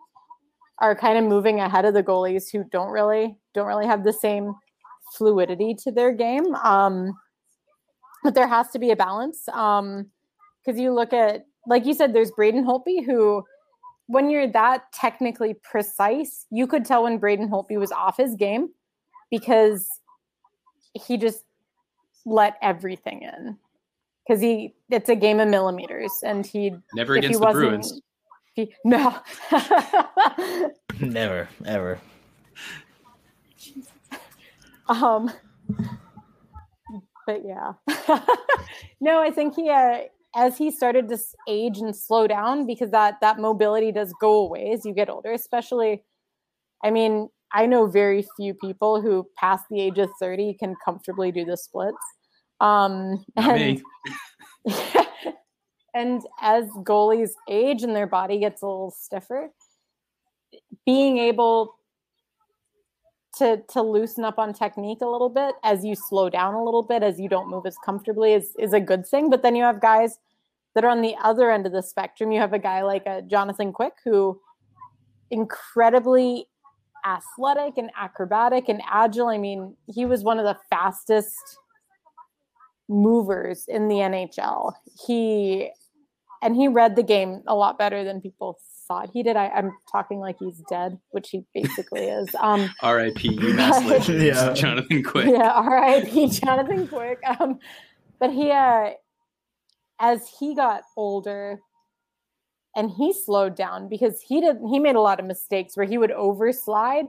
[0.78, 4.12] are kind of moving ahead of the goalies who don't really don't really have the
[4.12, 4.52] same
[5.14, 6.54] fluidity to their game.
[6.56, 7.12] Um,
[8.24, 9.42] but there has to be a balance.
[9.46, 13.44] Because you look at, like you said, there's Braden Holtby who,
[14.06, 18.68] when you're that technically precise, you could tell when Braden Holtby was off his game
[19.30, 19.88] because
[20.94, 21.42] he just
[22.24, 23.56] let everything in.
[24.26, 27.64] Because he, it's a game of millimeters, and he Never if he against the wasn't-
[27.68, 28.00] Bruins.
[28.54, 29.16] he- no.
[31.00, 32.00] Never, ever.
[34.88, 35.30] Um,
[37.26, 37.72] but yeah,
[39.00, 40.02] no, I think he, uh,
[40.34, 41.18] as he started to
[41.48, 45.32] age and slow down, because that that mobility does go away as you get older.
[45.32, 46.04] Especially,
[46.84, 51.32] I mean, I know very few people who, past the age of thirty, can comfortably
[51.32, 51.96] do the splits.
[52.60, 53.82] Um, and,
[54.66, 54.72] me.
[55.94, 59.50] and as goalies age and their body gets a little stiffer,
[60.84, 61.74] being able
[63.38, 66.82] to to loosen up on technique a little bit as you slow down a little
[66.82, 69.30] bit as you don't move as comfortably is is a good thing.
[69.30, 70.18] But then you have guys
[70.74, 72.32] that are on the other end of the spectrum.
[72.32, 74.40] You have a guy like a Jonathan Quick who
[75.30, 76.46] incredibly
[77.04, 79.28] athletic and acrobatic and agile.
[79.28, 81.36] I mean he was one of the fastest
[82.88, 84.72] movers in the NHL
[85.06, 85.70] he
[86.42, 88.56] and he read the game a lot better than people
[88.88, 93.36] thought he did I, i'm talking like he's dead which he basically is um R.I.P.
[93.36, 94.52] UMass legend, Yeah.
[94.54, 95.26] Jonathan Quick.
[95.26, 96.28] yeah, R.I.P.
[96.30, 97.18] Jonathan Quick.
[97.40, 97.58] Um,
[98.18, 98.90] but he, uh,
[100.00, 101.60] as he got older,
[102.76, 105.98] and he slowed down because he did he made a lot of mistakes where he
[105.98, 107.08] would overslide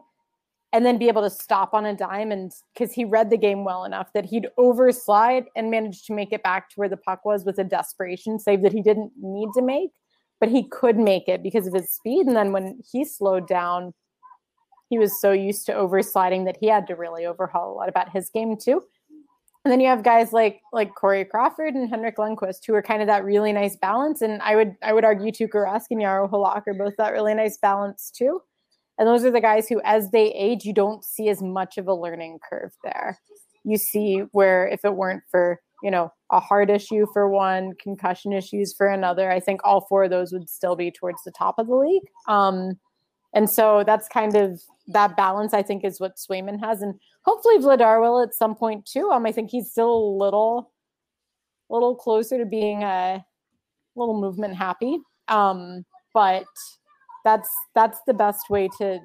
[0.74, 3.64] and then be able to stop on a dime and because he read the game
[3.66, 7.24] well enough that he'd overslide and manage to make it back to where the puck
[7.26, 9.92] was with a desperation save that he didn't need to make
[10.40, 13.94] but he could make it because of his speed and then when he slowed down
[14.90, 18.12] he was so used to oversliding that he had to really overhaul a lot about
[18.12, 18.84] his game too.
[19.66, 23.02] And then you have guys like like Corey Crawford and Henrik Lundqvist who are kind
[23.02, 24.22] of that really nice balance.
[24.22, 27.34] And I would I would argue Tuukka Rask and Jaro Halak are both that really
[27.34, 28.42] nice balance too.
[28.98, 31.88] And those are the guys who, as they age, you don't see as much of
[31.88, 33.20] a learning curve there.
[33.64, 38.34] You see where if it weren't for you know a heart issue for one, concussion
[38.34, 41.60] issues for another, I think all four of those would still be towards the top
[41.60, 42.04] of the league.
[42.28, 42.80] Um,
[43.34, 46.82] and so that's kind of that balance, I think, is what Swayman has.
[46.82, 49.10] And hopefully Vladar will at some point too.
[49.12, 50.72] Um, I think he's still a little
[51.70, 53.24] little closer to being a
[53.96, 55.00] little movement happy.
[55.28, 56.46] Um, but
[57.24, 59.00] that's that's the best way to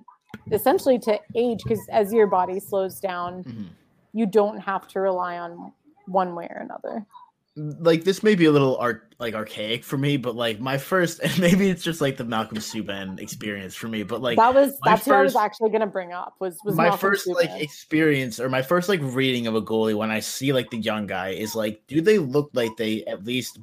[0.51, 3.67] essentially to age because as your body slows down, Mhm.
[4.13, 5.73] you don't have to rely on
[6.13, 7.07] one way or another.
[7.55, 11.21] like this may be a little art like archaic for me, but like my first
[11.21, 14.79] and maybe it's just like the Malcolm Subban experience for me, but like that was
[14.85, 18.41] that's what I was actually gonna bring up was was my Malcolm first like experience
[18.41, 21.31] or my first like reading of a goalie when I see like the young guy
[21.31, 23.59] is like, do they look like they at least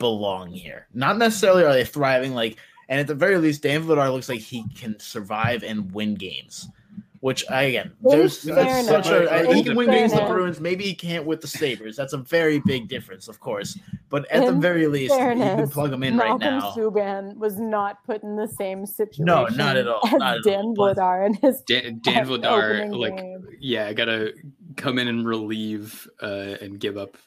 [0.00, 0.88] belong here?
[0.92, 4.40] Not necessarily are they thriving, like, and at the very least, Dan Vladar looks like
[4.40, 6.66] he can survive and win games.
[7.20, 10.22] Which I again, In there's that's such a I- fairness- he can win games with
[10.22, 10.58] the Bruins.
[10.58, 11.94] Maybe he can't with the Sabres.
[11.94, 13.78] That's a very big difference, of course.
[14.08, 16.72] But at the very least, you can plug him in Malcolm right now.
[16.72, 19.26] Subban was not put in the same situation.
[19.26, 22.90] No, not at all, not at Dan all, but- Vladar and his Dan, Dan Vladar,
[22.96, 23.46] like, game.
[23.60, 24.32] yeah, I gotta
[24.76, 27.18] come in and relieve uh, and give up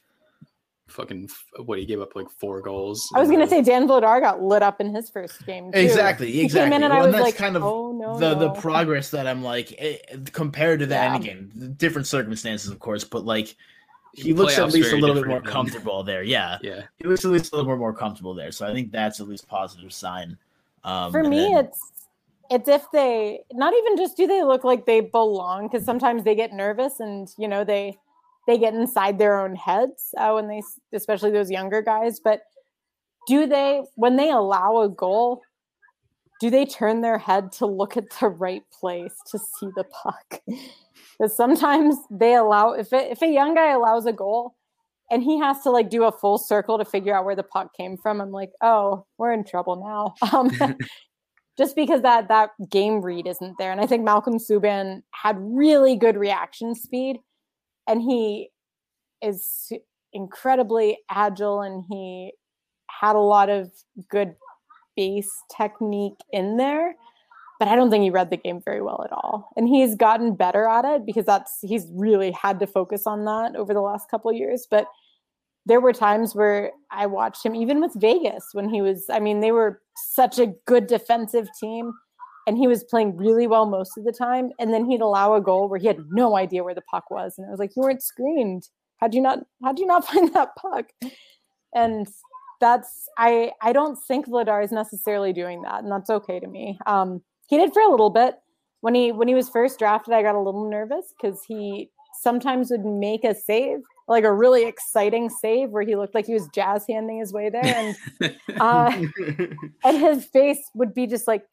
[0.94, 1.30] fucking
[1.66, 3.12] what he gave up like four goals.
[3.16, 5.72] I was gonna the- say Dan Vladar got lit up in his first game.
[5.72, 5.80] Too.
[5.80, 6.76] Exactly, He came exactly.
[6.78, 9.28] in and Well, I was that's like, kind of oh no, the the progress that
[9.28, 9.98] I'm like eh,
[10.32, 13.56] compared to that, and again, different circumstances, of course, but like
[14.14, 16.22] he The looks at least a little bit more than- comfortable there.
[16.24, 18.52] Yeah, Yeah, he looks at least a little more more comfortable there.
[18.52, 20.38] So I think that's at least a positive sign.
[20.84, 21.80] Um, For me, then- it's
[22.52, 26.36] it's if they not even just do they look like they belong because sometimes they
[26.36, 27.98] get nervous and you know they
[28.48, 30.62] they get inside their own heads uh, when they
[30.94, 32.42] especially those younger guys but
[33.28, 35.42] do they when they allow a goal
[36.42, 40.42] do they turn their head to look at the right place to see the puck
[40.48, 44.56] because sometimes they allow if it, if a young guy allows a goal
[45.12, 47.74] and he has to like do a full circle to figure out where the puck
[47.76, 50.50] came from i'm like oh we're in trouble now um
[51.58, 53.72] just because that that game read isn't there.
[53.72, 57.18] And I think Malcolm Subban had really good reaction speed,
[57.88, 58.50] and he
[59.22, 59.72] is
[60.12, 62.34] incredibly agile, and he
[62.90, 63.72] had a lot of
[64.10, 64.36] good
[64.96, 66.96] base technique in there.
[67.60, 69.50] But I don't think he read the game very well at all.
[69.56, 73.56] And he's gotten better at it because that's he's really had to focus on that
[73.56, 74.68] over the last couple years.
[74.70, 74.88] But
[75.66, 79.40] there were times where I watched him, even with Vegas, when he was, I mean,
[79.40, 81.94] they were such a good defensive team
[82.48, 84.52] and he was playing really well most of the time.
[84.60, 87.36] And then he'd allow a goal where he had no idea where the puck was.
[87.38, 88.68] And I was like, you weren't screened.
[88.98, 90.86] How'd you not, how'd you not find that puck?
[91.74, 92.08] And
[92.60, 95.84] that's, I, I don't think Vladar is necessarily doing that.
[95.84, 96.78] And that's okay to me.
[96.86, 98.36] Um, he did for a little bit
[98.82, 101.90] when he, when he was first drafted, I got a little nervous because he
[102.22, 106.34] sometimes would make a save like a really exciting save where he looked like he
[106.34, 107.96] was jazz handing his way there and
[108.60, 108.92] uh,
[109.84, 111.46] and his face would be just like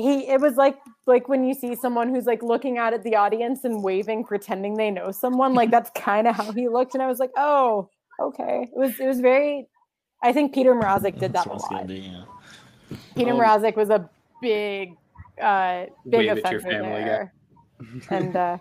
[0.00, 3.16] he it was like like when you see someone who's like looking out at the
[3.16, 7.02] audience and waving pretending they know someone like that's kind of how he looked and
[7.02, 7.88] i was like oh
[8.20, 8.68] okay.
[8.70, 9.66] It was it was very
[10.22, 11.86] i think Petr Mrazek did that a lot.
[11.86, 12.24] be, yeah.
[13.16, 14.08] Petr um, Mrazek was a
[14.42, 14.94] big
[15.40, 17.32] uh big offender there.
[18.10, 18.58] and uh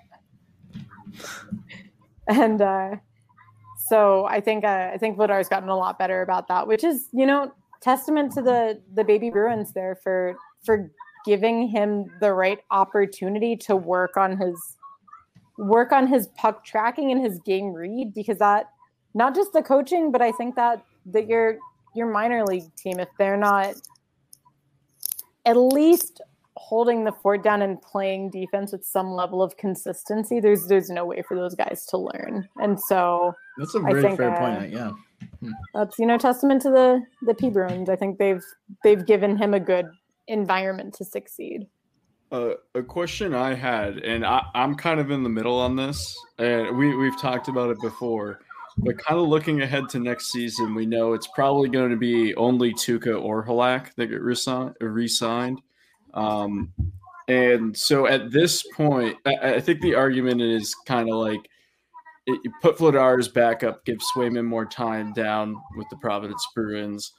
[2.28, 2.96] and uh
[3.90, 7.08] so I think uh, I think Vladar's gotten a lot better about that, which is
[7.12, 10.92] you know testament to the the baby Bruins there for for
[11.26, 14.78] giving him the right opportunity to work on his
[15.58, 18.70] work on his puck tracking and his game read because that
[19.14, 21.58] not just the coaching but I think that that your
[21.96, 23.76] your minor league team if they're not
[25.46, 26.22] at least
[26.60, 31.06] holding the fort down and playing defense with some level of consistency, there's there's no
[31.06, 32.48] way for those guys to learn.
[32.58, 34.72] And so that's a very fair uh, point.
[34.72, 34.92] Yeah,
[35.40, 35.52] hmm.
[35.74, 37.90] that's you know testament to the the P Bruins.
[37.90, 38.44] I think they've
[38.84, 39.90] they've given him a good
[40.30, 41.68] environment to succeed.
[42.32, 46.16] Uh, a question I had, and I, I'm kind of in the middle on this,
[46.38, 48.40] and we we've talked about it before.
[48.78, 52.36] But kind of looking ahead to next season, we know it's probably going to be
[52.36, 55.62] only Tuukka or Halak that get re-signed.
[56.14, 56.72] Um,
[57.28, 61.50] and so at this point, I, I think the argument is kind of like
[62.26, 67.14] it, you put Vladar's back up, give Swayman more time down with the Providence Bruins,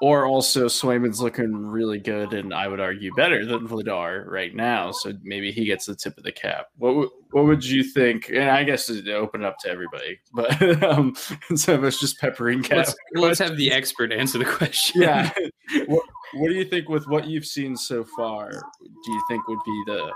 [0.00, 4.90] or also Swayman's looking really good, and I would argue better than Vladar right now.
[4.92, 6.66] So maybe he gets the tip of the cap.
[6.76, 8.28] What what would you think?
[8.28, 11.14] And I guess to open up to everybody, but um,
[11.50, 15.02] instead of us just peppering cap, let's, let's have the expert answer the question.
[15.02, 15.30] Yeah.
[15.86, 16.02] what,
[16.34, 18.50] what do you think with what you've seen so far?
[18.50, 20.12] Do you think would be the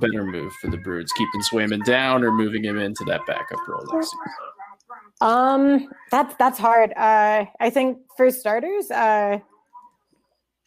[0.00, 3.84] better move for the Bruins, keeping Swayman down or moving him into that backup role
[3.92, 4.55] next season?
[5.20, 6.92] Um, that's that's hard.
[6.96, 9.38] Uh, I think for starters, uh,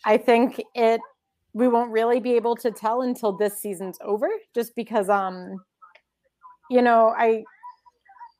[0.05, 1.01] I think it
[1.53, 5.61] we won't really be able to tell until this season's over, just because um,
[6.69, 7.43] you know, I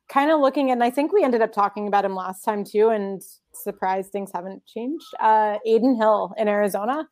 [0.09, 2.89] kind of looking and I think we ended up talking about him last time too,
[2.89, 3.21] and
[3.53, 5.05] surprised things haven't changed.
[5.19, 7.07] Uh, Adin Hill in Arizona,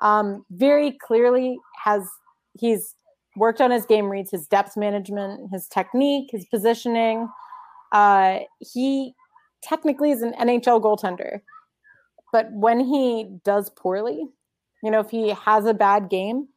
[0.00, 2.08] um, very clearly has
[2.58, 2.94] he's
[3.36, 7.28] worked on his game reads, his depth management, his technique, his positioning.
[7.92, 9.14] Uh, he
[9.62, 11.40] technically is an NHL goaltender,
[12.32, 14.26] but when he does poorly,
[14.82, 16.48] you know, if he has a bad game,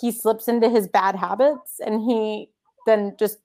[0.00, 2.48] he slips into his bad habits and he
[2.86, 3.38] then just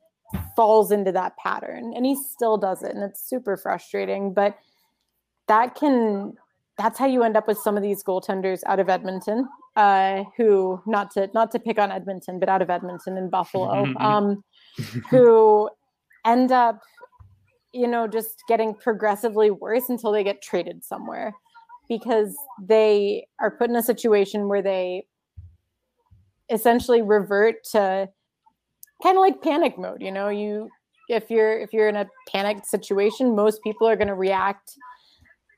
[0.55, 4.57] falls into that pattern and he still does it and it's super frustrating but
[5.47, 6.33] that can
[6.77, 10.81] that's how you end up with some of these goaltenders out of Edmonton uh, who
[10.85, 14.43] not to not to pick on Edmonton but out of Edmonton and Buffalo um,
[15.09, 15.69] who
[16.27, 16.81] end up
[17.73, 21.33] you know just getting progressively worse until they get traded somewhere
[21.87, 25.05] because they are put in a situation where they
[26.49, 28.09] essentially revert to
[29.01, 30.29] kind of like panic mode you know?
[30.29, 30.69] You
[31.09, 34.73] if you're if you're in a panicked situation most people are going to react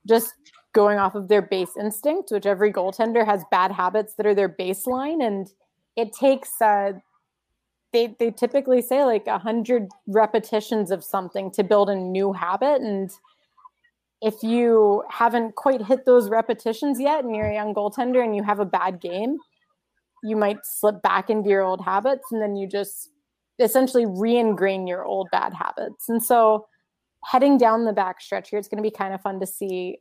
[0.07, 0.34] just
[0.74, 4.49] going off of their base instinct which every goaltender has bad habits that are their
[4.49, 5.51] baseline and
[5.95, 6.91] it takes uh
[7.92, 12.82] they they typically say like a hundred repetitions of something to build a new habit
[12.82, 13.12] and
[14.22, 18.44] if you haven't quite hit those repetitions yet and you're a young goaltender and you
[18.44, 19.38] have a bad game
[20.24, 23.10] you might slip back into your old habits and then you just
[23.60, 26.10] essentially re-ingrain your old bad habits.
[26.10, 26.68] And so
[27.26, 30.00] heading down the back stretch here, it's going to be kind of fun to see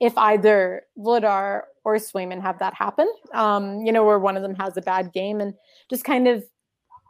[0.00, 3.10] if either Vladar or Swayman have that happen.
[3.32, 5.54] Um, you know, where one of them has a bad game and
[5.88, 6.44] just kind of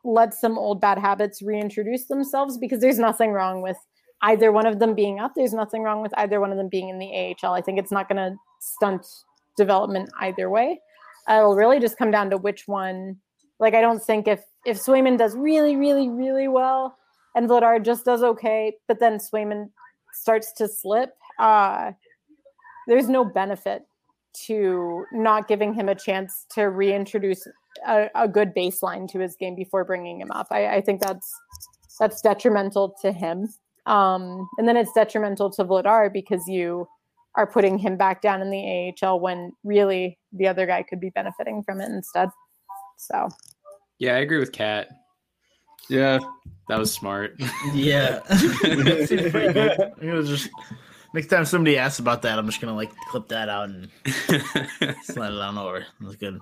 [0.05, 3.77] let some old bad habits reintroduce themselves because there's nothing wrong with
[4.23, 5.33] either one of them being up.
[5.35, 7.55] There's nothing wrong with either one of them being in the AHL.
[7.55, 9.07] I think it's not going to stunt
[9.57, 10.81] development either way.
[11.29, 13.17] It'll really just come down to which one.
[13.59, 16.97] Like I don't think if if Swayman does really, really, really well
[17.35, 19.71] and Vladar just does okay, but then Swayman
[20.13, 21.93] starts to slip, uh,
[22.87, 23.83] there's no benefit
[24.47, 27.47] to not giving him a chance to reintroduce
[27.87, 30.49] a, a good baseline to his game before bringing him up.
[30.51, 31.33] I, I think that's
[31.99, 33.49] that's detrimental to him.
[33.87, 36.89] Um, and then it's detrimental to Vladar because you
[37.37, 41.11] are putting him back down in the AHL when really the other guy could be
[41.11, 42.29] benefiting from it instead.
[42.97, 43.29] So
[43.99, 44.89] Yeah, I agree with Kat.
[45.89, 46.19] Yeah,
[46.69, 47.39] That was smart.
[47.75, 48.23] Yeah.
[49.05, 49.93] Seems pretty good.
[50.01, 50.49] It was just
[51.13, 53.89] next time somebody asks about that, I'm just gonna like clip that out and
[55.05, 55.87] slide it on over.
[56.01, 56.39] That's good.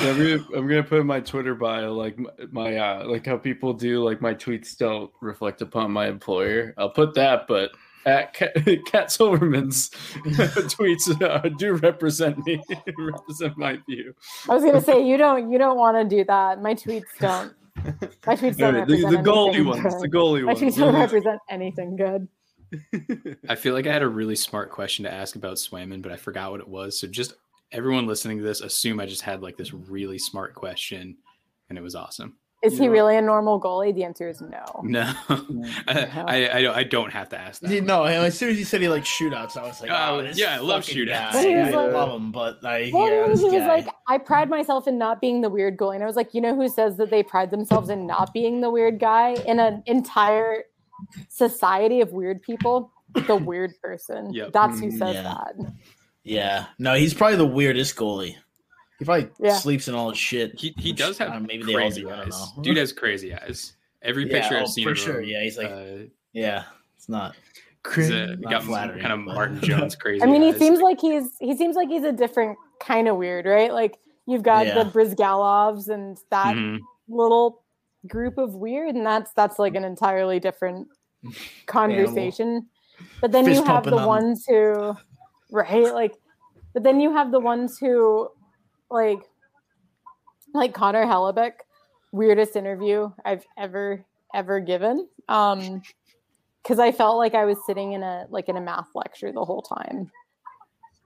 [0.00, 3.26] Yeah, I'm gonna, I'm gonna put in my Twitter bio like my, my uh like
[3.26, 6.74] how people do like my tweets don't reflect upon my employer.
[6.78, 7.72] I'll put that, but
[8.06, 8.54] at Kat,
[8.86, 9.90] Kat Silverman's
[10.24, 12.62] tweets uh, do represent me,
[12.98, 14.14] represent my view.
[14.48, 16.62] I was gonna say you don't you don't want to do that.
[16.62, 17.52] My tweets don't.
[18.26, 20.00] My tweets don't No, the, the represent goalie anything ones, good.
[20.02, 20.60] the goalie My ones.
[20.60, 22.28] tweets don't represent anything good.
[23.48, 26.16] I feel like I had a really smart question to ask about Swayman, but I
[26.16, 26.98] forgot what it was.
[27.00, 27.34] So just
[27.72, 31.16] everyone listening to this, assume I just had like this really smart question,
[31.68, 32.36] and it was awesome.
[32.62, 32.90] Is he Yeah.
[32.90, 33.94] really a normal goalie?
[33.94, 34.62] The answer is no.
[34.82, 35.10] No,
[35.88, 37.84] I, I, I don't I don't have to ask that.
[37.84, 40.38] No, as soon as he said he liked shootouts, I was like, Oh, oh this
[40.38, 41.08] yeah, I love shootouts.
[41.08, 41.32] guy.
[41.32, 43.56] But he was I like- love him, but like, Well, yeah, he was, this he
[43.58, 43.76] was guy.
[43.76, 45.94] like, I pride myself in not being the weird goalie.
[45.94, 48.60] And I was like, you know who says that they pride themselves in not being
[48.60, 50.64] the weird guy in an entire
[51.30, 52.92] society of weird people?
[53.26, 54.34] The weird person.
[54.34, 54.52] Yep.
[54.52, 55.24] That's who says mm-hmm.
[55.24, 55.44] yeah.
[55.56, 55.72] that.
[56.24, 58.34] Yeah, no, he's probably the weirdest goalie.
[58.98, 59.54] He probably Yeah.
[59.54, 60.58] sleeps in all his shit.
[60.60, 62.10] He he does have uh, maybe they all crazy do.
[62.10, 62.52] Eyes.
[62.60, 63.72] Dude has crazy eyes.
[64.02, 65.20] Every Yeah, picture oh, I've seen for sure.
[65.20, 66.64] him, Yeah, he's like, uh, yeah,
[66.96, 67.34] it's not.
[67.94, 70.22] he's a, Not got flattering, kind of but- Martin Jones crazy.
[70.22, 70.58] I mean, he eyes.
[70.58, 73.72] seems like he's he seems like he's a different kind of weird, right?
[73.72, 74.82] Like you've got Yeah.
[74.82, 76.80] the Bryzgalovs and that Mhm.
[77.08, 77.62] little
[78.06, 80.88] group of weird, and that's that's like an entirely different
[81.66, 82.66] conversation.
[83.22, 84.94] But then Fist you have the on- ones who,
[85.50, 85.92] right?
[85.92, 86.14] Like,
[86.72, 88.28] but then you have the ones who,
[88.90, 89.20] like,
[90.54, 91.52] like Connor Hellebuyck,
[92.12, 95.08] weirdest interview I've ever ever given.
[95.28, 95.82] Um,
[96.62, 99.44] because I felt like I was sitting in a like in a math lecture the
[99.44, 100.10] whole time,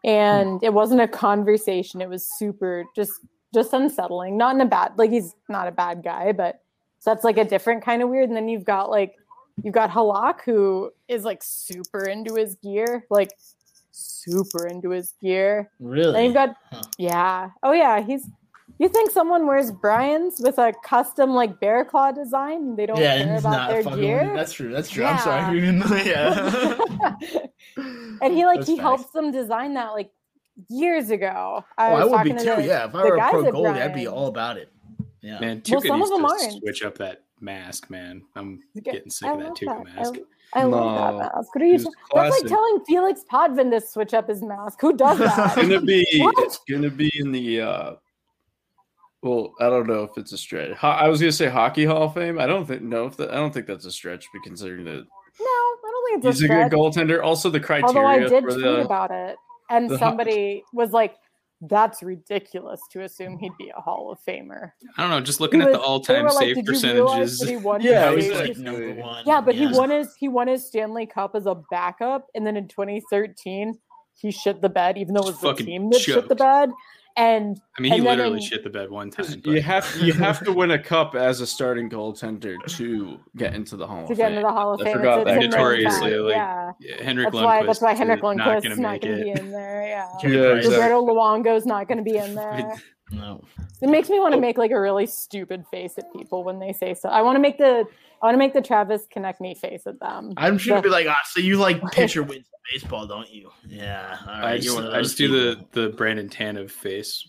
[0.04, 2.00] and it wasn't a conversation.
[2.00, 3.12] It was super just
[3.52, 4.36] just unsettling.
[4.36, 6.60] Not in a bad like he's not a bad guy, but
[6.98, 8.28] so that's like a different kind of weird.
[8.28, 9.14] And then you've got like
[9.62, 13.30] you've got Halak who is like super into his gear, like
[13.96, 15.70] super into his gear.
[15.80, 16.12] Really?
[16.12, 16.82] Then you've got Huh.
[16.98, 18.28] yeah, oh yeah, he's.
[18.80, 22.74] You think someone wears Brian's with a custom like bear claw design?
[22.74, 24.00] They don't yeah, care it's about not their fucking.
[24.00, 24.32] gear.
[24.34, 24.72] That's true.
[24.72, 25.04] That's true.
[25.04, 25.10] Yeah.
[25.12, 25.58] I'm sorry.
[25.58, 26.76] Even though, yeah.
[28.20, 28.82] and he like That's he facts.
[28.82, 30.10] helped them design that like
[30.68, 31.64] years ago.
[31.78, 32.56] I Oh, I was would be talking too.
[32.56, 34.56] to the- Yeah, if I the were a guys pro goalie, I'd be all about
[34.56, 34.70] it.
[35.20, 35.38] Yeah.
[35.40, 36.52] Man, Well, some of them aren't.
[36.54, 38.22] switch up that mask, man.
[38.34, 39.94] I'm getting sick I of that love Tuukka that.
[39.94, 40.14] mask.
[40.16, 40.20] I,
[40.54, 41.54] I love that mask.
[41.54, 41.74] What are you?
[41.74, 41.84] It's
[42.14, 44.80] That's like telling Felix Potvin to switch up his mask.
[44.80, 45.56] Who does that?
[45.58, 46.34] It's gonna be What?
[46.38, 47.94] it's gonna be in the uh
[49.22, 50.76] well, I don't know if it's a stretch.
[50.76, 52.38] Ho- I was gonna say hockey hall of fame.
[52.38, 55.04] I don't think no if that, I don't think that's a stretch, but considering that
[55.40, 57.22] no, I don't think it's he's a a good goaltender.
[57.22, 59.36] Also, the criteria Although I did tweet the about it,
[59.70, 61.16] and somebody was like,
[61.68, 65.20] "That's ridiculous to assume he'd be a Hall of Famer." I don't know.
[65.20, 67.38] Just looking He at the all-time were like, save "Did you realize percentages.
[67.38, 69.24] that he won Yeah, his he's like number one.
[69.26, 72.56] Yeah, but he won his he won his Stanley Cup as a backup, and then
[72.56, 73.78] in 2013
[74.16, 76.70] he shit the bed, even though it was the team that shit the bed.
[77.16, 79.26] And I mean, he and then literally in- shit the bed one time.
[79.44, 83.76] you have you have to win a cup as a starting goaltender to get into
[83.76, 84.38] the hall to of get fame.
[84.38, 85.42] into the Hall of I Fame, forgot it's, that.
[85.44, 86.72] it's Notoriously, like, yeah.
[86.80, 89.22] Yeah, Henrik That's why that's why Lundqvist Henrik is not Lundqvist is not going to
[89.24, 89.86] be in there.
[89.86, 90.64] Yeah, Carey Yeah, Price.
[90.66, 90.90] exactly.
[90.92, 92.74] Roberto Luongo's not going to be in there.
[93.14, 93.42] No.
[93.82, 96.72] It makes me want to make like a really stupid face at people when they
[96.72, 97.08] say so.
[97.08, 97.84] I want to make the
[98.22, 100.32] I want to make the Travis Konecny face at them.
[100.36, 103.30] I'm sure to The- be like, ah, so you like pitcher wins in baseball, don't
[103.30, 103.50] you?
[103.68, 104.16] Yeah.
[104.22, 104.44] All right.
[104.54, 105.68] I just, I just do the people.
[105.72, 107.28] the Brandon Tanev face.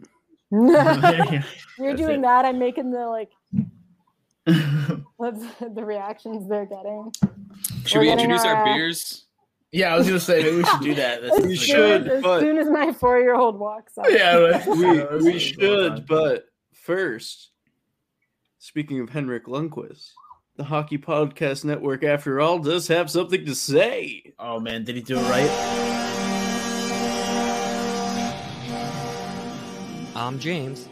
[0.50, 2.22] You're That's doing it.
[2.22, 2.44] that.
[2.44, 3.30] I'm making the like
[5.16, 7.12] what's the reactions they're getting.
[7.84, 9.24] Should We're we getting introduce our our, beers?
[9.72, 11.22] Yeah, I was gonna say maybe we should do that.
[11.22, 13.96] That's As We soon should, as, as but- soon as my four year old walks
[13.98, 14.06] up.
[14.08, 17.50] Yeah, that's- we, we should, but first,
[18.58, 20.10] speaking of Henrik Lundqvist,
[20.56, 24.32] the Hockey Podcast Network, after all, does have something to say.
[24.38, 25.74] Oh man, did he do it right?
[30.16, 30.88] I'm James,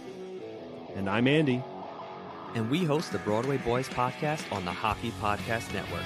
[0.95, 1.63] And I'm Andy.
[2.55, 6.05] and we host the Broadway Boys podcast on the Hockey Podcast Network.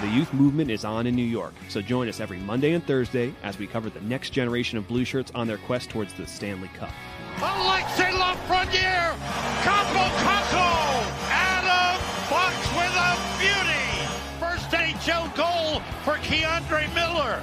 [0.00, 0.10] The Rangers win!
[0.10, 3.34] The youth movement is on in New York, so join us every Monday and Thursday
[3.42, 6.68] as we cover the next generation of blue shirts on their quest towards the Stanley
[6.68, 6.90] Cup.
[7.38, 9.14] Alexis Lafreniere,
[9.62, 14.08] Kaapo Kakko, Adam Fox with a beauty.
[14.38, 17.42] First NHL goal for K'Andre Miller.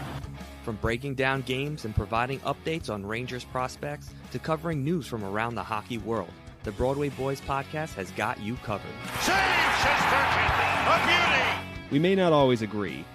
[0.64, 5.56] From breaking down games and providing updates on Rangers prospects to covering news from around
[5.56, 6.32] the hockey world,
[6.64, 8.92] the Broadway Boys podcast has got you covered.
[9.22, 11.67] Save Shesterkin, a beauty.
[11.92, 13.06] We may not always agree,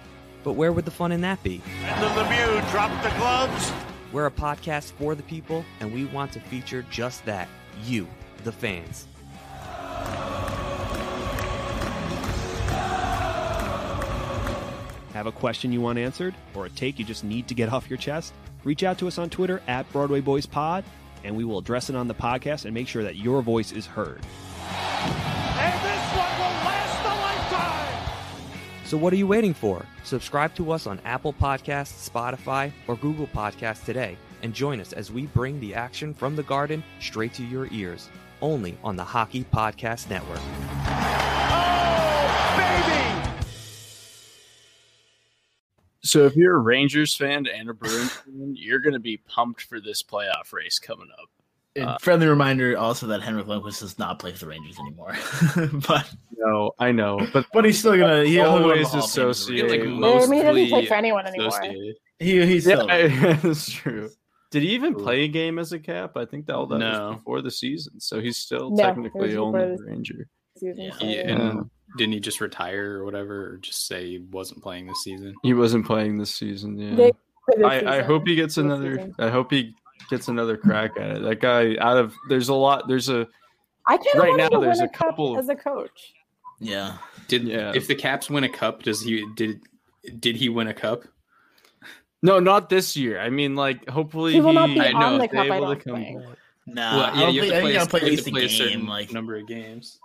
[0.43, 1.61] But where would the fun in that be?
[1.83, 3.71] And the Lemieux dropped the gloves.
[4.11, 7.47] We're a podcast for the people, and we want to feature just that
[7.85, 8.07] you,
[8.43, 9.07] the fans.
[15.13, 17.89] have a question you want answered, or a take you just need to get off
[17.89, 18.33] your chest?
[18.63, 20.83] Reach out to us on Twitter at Broadway Boys Pod,
[21.23, 23.85] and we will address it on the podcast and make sure that your voice is
[23.85, 24.21] heard.
[28.93, 29.83] So what are you waiting for?
[30.03, 35.11] Subscribe to us on Apple Podcasts, Spotify, or Google Podcasts today, and join us as
[35.11, 38.07] we bring the action from the garden straight to your ears,
[38.39, 40.37] only on the Hockey Podcast Network.
[40.85, 43.47] Oh, baby.
[46.03, 49.63] So if you're a Rangers fan and a Bruins fan, you're going to be pumped
[49.63, 51.29] for this playoff race coming up.
[51.75, 55.13] And Uh, friendly reminder also that Henrik Lundqvist does not play for the Rangers anymore,
[55.87, 56.07] but
[56.37, 58.75] No, I know, but but he's still gonna he Always he'll to the Hall of
[58.75, 59.77] Fame as a associate- Ranger.
[59.89, 61.47] like Yeah, I mean, he doesn't play for anyone anymore.
[61.49, 61.95] associated.
[62.19, 62.87] he he's yeah, still
[63.41, 64.09] that's true.
[64.51, 66.15] Did he even play a game as a cap?
[66.15, 67.07] I think that all that No.
[67.09, 70.27] was before the season, so he's still No, technically only before a Ranger.
[70.61, 70.91] Yeah.
[70.91, 71.53] so- He, Yeah.
[71.97, 75.33] didn't he just retire or whatever, or just say he wasn't playing this season?
[75.41, 76.77] He wasn't playing this season.
[76.77, 77.11] Yeah, They-
[77.57, 78.95] this I, I hope he gets This another.
[78.95, 79.15] season.
[79.17, 79.73] I hope he
[80.09, 81.21] gets another crack at it.
[81.23, 82.87] That guy out of there's a lot.
[82.87, 83.27] There's a
[83.87, 84.59] I can't right right now, now.
[84.61, 86.13] there's a a couple- as a coach.
[86.59, 86.97] yeah.
[87.27, 87.71] Did Yeah.
[87.75, 89.61] if the Caps win a cup, does he did
[90.19, 91.03] did he win a cup?
[92.21, 93.19] no, not this year.
[93.19, 95.47] I mean, like hopefully He will not be I know, on the cup.
[95.49, 96.21] I able don't think.
[96.65, 98.29] No, well, yeah, you have I to think play, I'll play at have least to
[98.29, 98.87] a play a certain game.
[98.87, 99.99] Like number of games.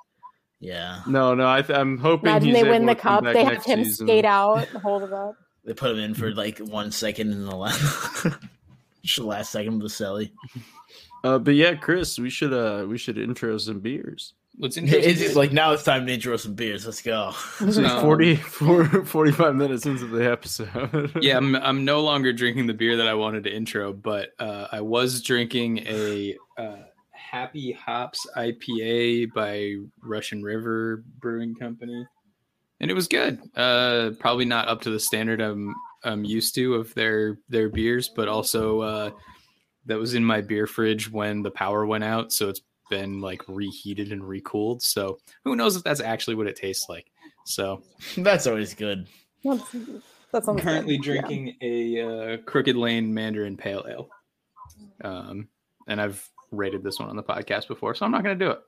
[0.58, 1.48] yeah, No, no.
[1.48, 3.22] I th- I'm hoping Imagine he's they win the cup.
[3.22, 4.06] They have him season.
[4.08, 5.36] skate out, hold it up.
[5.64, 8.26] they put him in for like one second in the last
[9.08, 10.30] just the last second of the celly.
[11.24, 14.34] Uh, but yeah, Chris, we should uh we should intro some beers.
[14.56, 15.14] What's It's interesting?
[15.16, 16.84] just like now it's time to intro some beers.
[16.86, 17.32] Let's go.
[17.60, 21.12] This is Um, 40, 45 minutes into the episode.
[21.20, 24.68] yeah, I'm I'm no longer drinking the beer that I wanted to intro, but uh,
[24.72, 26.76] I was drinking a uh,
[27.10, 32.06] Happy Hops IPA by Russian River Brewing Company,
[32.80, 33.38] and it was good.
[33.56, 35.74] Uh, probably not up to the standard I'm
[36.04, 39.10] I'm used to of their their beers, but also uh,
[39.86, 43.42] that was in my beer fridge when the power went out, so it's been like
[43.48, 44.82] reheated and recooled.
[44.82, 47.10] So who knows if that's actually what it tastes like.
[47.44, 47.82] So
[48.16, 49.06] That's always good.
[49.44, 49.72] That's,
[50.32, 51.14] that sounds I'm currently good.
[51.14, 51.20] Yeah.
[51.22, 52.00] drinking a
[52.34, 54.08] uh, Crooked Lane Mandarin Pale Ale,
[55.02, 55.48] um,
[55.86, 58.50] and I've rated this one on the podcast before, so I'm not going to do
[58.52, 58.60] it.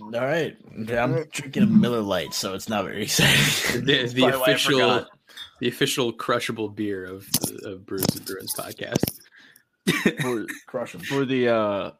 [0.00, 0.56] All right,
[0.88, 3.84] I'm drinking a Miller Lite, so it's not very exciting.
[3.84, 5.08] The, the probably I official, forgot.
[5.60, 7.28] The official crushable beer of
[7.64, 9.20] of Brews and Bruins podcast.
[10.20, 11.00] for, crush 'em.
[11.02, 11.90] for the uh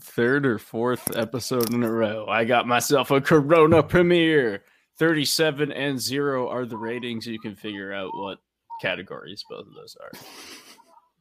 [0.00, 4.64] third or fourth episode in a row, I got myself a Corona Premier.
[4.98, 7.26] 37 and 0 are the ratings.
[7.26, 8.38] You can figure out what
[8.80, 10.10] categories both of those are.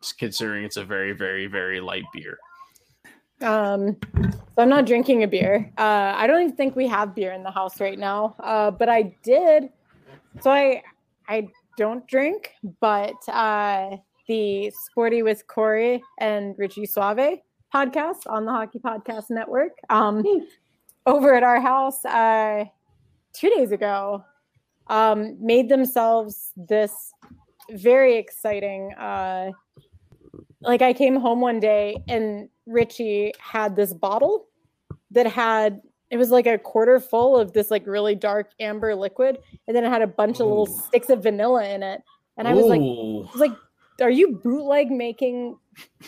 [0.02, 2.38] Just considering it's a very, very, very light beer.
[3.42, 5.72] Um, so I'm not drinking a beer.
[5.78, 8.36] Uh, I don't even think we have beer in the house right now.
[8.40, 9.70] Uh, but I did.
[10.42, 10.84] So I
[11.28, 11.48] I
[11.78, 13.98] don't drink, but uh,
[14.28, 17.40] the Sporty with Corey and Richie Suave
[17.74, 19.74] podcast on the Hockey Podcast Network.
[19.90, 20.24] Um,
[21.06, 22.66] over at our house uh,
[23.34, 24.24] two days ago,
[24.88, 27.14] um, made themselves this
[27.72, 28.94] very exciting.
[28.94, 29.52] Uh,
[30.62, 34.48] like I came home one day and Richie had this bottle
[35.12, 35.82] that had
[36.12, 39.86] it was like a quarter full of this like really dark amber liquid, and then
[39.86, 42.04] it had a bunch of little sticks of vanilla in it.
[42.38, 43.58] And I was like, I was like,
[44.02, 45.58] are you bootleg making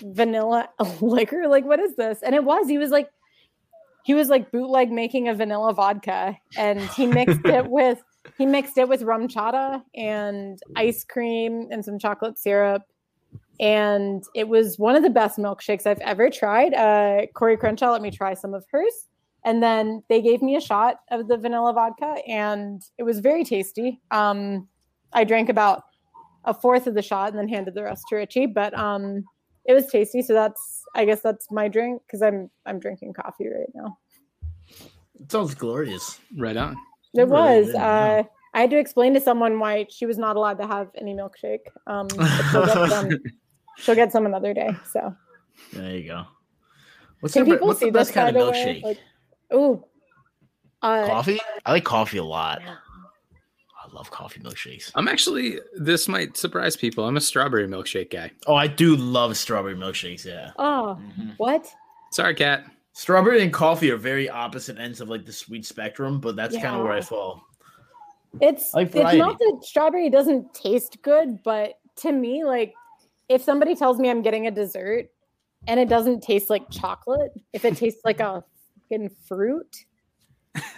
[0.01, 0.70] vanilla
[1.01, 1.47] liquor?
[1.47, 2.22] Like, what is this?
[2.22, 3.10] And it was, he was like,
[4.04, 8.04] he was like bootleg making a vanilla vodka and he mixed it with,
[8.38, 12.84] he mixed it with RumChata and ice cream and some chocolate syrup.
[13.60, 16.74] And it was one of the best milkshakes I've ever tried.
[16.74, 19.08] Uh, Corey Crenshaw let me try some of hers.
[19.46, 23.44] And then they gave me a shot of the vanilla vodka and it was very
[23.44, 24.00] tasty.
[24.12, 24.68] Um,
[25.12, 25.84] I drank about
[26.46, 28.46] a fourth of the shot and then handed the rest to Richie.
[28.46, 29.24] But um,
[29.66, 33.48] it was tasty, so that's I guess that's my drink because I'm I'm drinking coffee
[33.48, 33.98] right now.
[35.20, 36.20] It sounds glorious.
[36.38, 36.76] Right on.
[37.14, 38.24] It Really was good, uh, yeah.
[38.56, 41.66] I had to explain to someone why she was not allowed to have any milkshake.
[41.88, 42.08] Um,
[42.52, 43.10] she'll, get some,
[43.78, 44.76] she'll get some another day.
[44.91, 45.16] So
[45.72, 46.26] There you go.
[47.20, 48.82] What's, can the, people what's see the best this kind of the way?
[48.82, 48.84] milkshake?
[48.84, 48.98] Like,
[49.54, 49.84] ooh,
[50.82, 51.39] uh, coffee?
[51.66, 52.62] I like coffee a lot.
[52.62, 54.91] I love coffee milkshakes.
[54.95, 55.60] I'm actually.
[55.76, 57.06] This might surprise people.
[57.06, 58.32] I'm a strawberry milkshake guy.
[58.47, 60.26] Oh, I do love strawberry milkshakes.
[60.26, 60.51] Yeah.
[60.58, 61.34] oh, Mhm.
[61.38, 61.72] what?
[62.12, 62.66] Sorry, Kat.
[62.93, 66.76] Strawberry and coffee are very opposite ends of like the sweet spectrum, but that's kind
[66.76, 67.41] of where I fall.
[68.39, 72.74] It's I like it's not that strawberry doesn't taste good, but to me, like
[73.30, 75.10] if somebody tells me I'm getting a dessert
[75.68, 78.43] and it doesn't taste like chocolate, if it tastes like a
[78.89, 79.86] fucking fruit,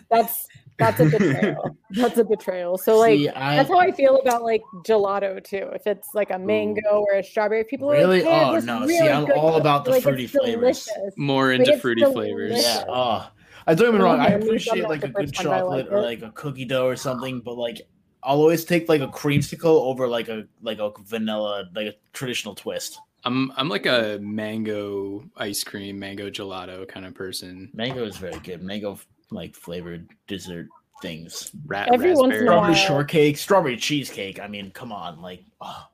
[0.10, 0.48] that's
[0.78, 1.78] that's a betrayal.
[1.92, 2.78] that's a betrayal.
[2.78, 5.70] So like See, I, that's how I feel about like gelato too.
[5.74, 8.24] If it's like a mango or a strawberry, people Really?
[8.24, 8.88] like, "Hey, Oh, this is no.
[8.88, 10.86] See, I'm good." all about the Like, fruity flavors.
[10.86, 11.14] delicious.
[11.18, 12.14] More into it's fruity delicious.
[12.34, 12.64] flavors.
[12.64, 12.84] yeah.
[12.90, 13.30] Oh,
[13.68, 14.20] I don't get me Oh, wrong.
[14.20, 16.32] I man, we've done appreciate like a good first time I chocolate or like a
[16.32, 17.82] cookie dough or something, but like
[18.24, 22.56] I'll always take like a creamsicle over like a like a vanilla like a traditional
[22.56, 23.00] twist.
[23.26, 27.70] I'm I'm like a mango ice cream, mango gelato kind of person.
[27.74, 28.62] Mango is very good.
[28.62, 29.00] Mango
[29.32, 30.68] like flavored dessert
[31.02, 31.52] things.
[31.66, 34.40] Rat Every once in a while- Strawberry shortcake, strawberry cheesecake.
[34.40, 35.88] I mean, come on, like oh,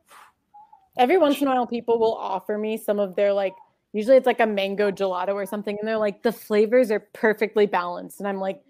[0.98, 3.56] every once in a while people will offer me some of their like
[3.94, 7.66] usually it's like a mango gelato or something and they're like the flavors are perfectly
[7.66, 8.62] balanced and i'm like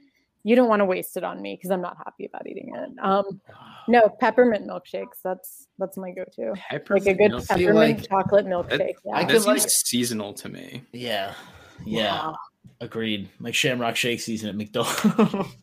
[0.44, 2.90] you don't want to waste it on me because i'm not happy about eating it
[3.04, 3.40] um
[3.88, 6.54] no peppermint milkshakes that's that's my go-to
[6.90, 9.16] like a good milk- peppermint like, chocolate that- milkshake yeah.
[9.16, 10.84] I That could seems like- seasonal to me.
[10.94, 11.34] yeah,
[11.86, 12.28] yeah.
[12.28, 12.36] Wow.
[12.80, 13.30] Agreed.
[13.40, 15.04] Like Shamrock Shake season at McDonald's.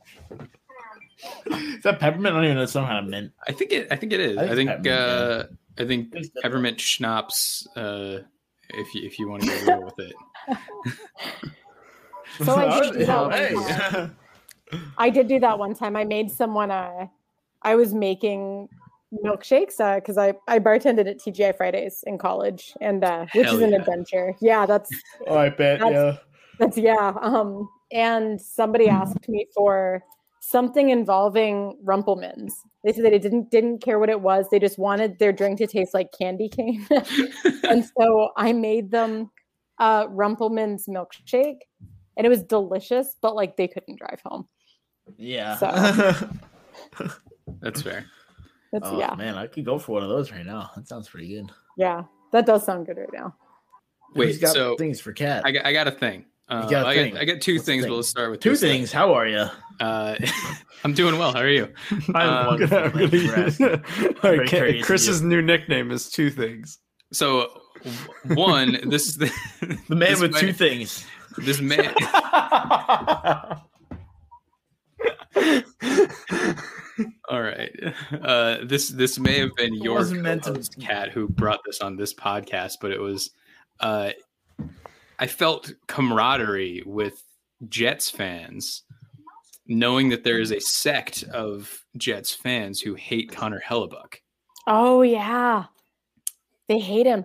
[1.47, 2.35] is that peppermint?
[2.35, 2.63] I don't even know.
[2.63, 3.33] It's some kind of mint.
[3.49, 3.89] I think it.
[3.91, 4.37] I think it is.
[4.39, 4.85] I I think think.
[4.85, 7.67] peppermint, uh, I think It's peppermint schnapps.
[7.77, 8.21] Uh,
[8.71, 10.15] if you if you want to get real with it.
[12.45, 14.11] So I did do Hey.
[14.71, 14.93] time.
[14.99, 15.97] I did do that one time.
[15.97, 17.07] I made someone uh
[17.63, 18.69] I was making
[19.25, 23.57] milkshakes uh because I I bartended at TGI Fridays in college and uh which Hell
[23.57, 23.77] is an yeah.
[23.79, 24.35] adventure.
[24.41, 24.91] Yeah, that's
[25.27, 25.81] oh, I bet.
[25.81, 26.17] That's- Yeah.
[26.59, 27.13] that's yeah.
[27.21, 30.03] Um and somebody asked me for
[30.41, 32.53] something involving Rumplemans.
[32.85, 34.47] They said that it didn't didn't care what it was.
[34.51, 36.87] They just wanted their drink to taste like candy cane.
[37.65, 39.31] and so I made them
[39.79, 41.61] uh Rumpleman's milkshake
[42.17, 44.47] and it was delicious, but like they couldn't drive home.
[45.17, 45.57] Yeah.
[45.57, 46.29] So-
[47.61, 48.05] That's fair.
[48.73, 49.15] That's oh yeah.
[49.17, 50.71] man, I could go for one of those right now.
[50.77, 51.51] That sounds pretty good.
[51.79, 52.03] Yeah.
[52.33, 53.35] That does sound good right now.
[54.15, 55.43] Wait, Who's got so things for Kat.
[55.47, 56.27] I got I got a thing.
[56.49, 57.13] Uh, got a I thing.
[57.15, 57.83] got I got two What's things.
[57.85, 57.91] thing?
[57.91, 58.79] But let's start with Two this thing.
[58.81, 58.93] things.
[58.93, 59.47] How are you?
[59.81, 60.17] Uh,
[60.85, 61.33] I'm doing well.
[61.33, 61.73] How are you?
[62.15, 63.67] I'm Um, gonna, I'm gonna thanks for use, asking.
[63.69, 66.79] All right, Very Ca- courteous of Chris's new nickname is two things.
[67.13, 67.49] So,
[68.35, 69.31] one, this is The
[69.89, 71.07] man this with might- two things.
[71.39, 71.95] This man.
[77.29, 77.71] All right.
[78.23, 82.13] Uh, this this may have been your meant to- Kat who brought this on this
[82.15, 83.31] podcast, but it was.
[83.81, 84.11] Uh,
[85.19, 87.23] I felt camaraderie with
[87.69, 88.83] Jets fans,
[89.67, 94.17] knowing that there is a sect of Jets fans who hate Connor Hellebuyck.
[94.67, 95.65] Oh yeah.
[96.69, 97.25] They hate him.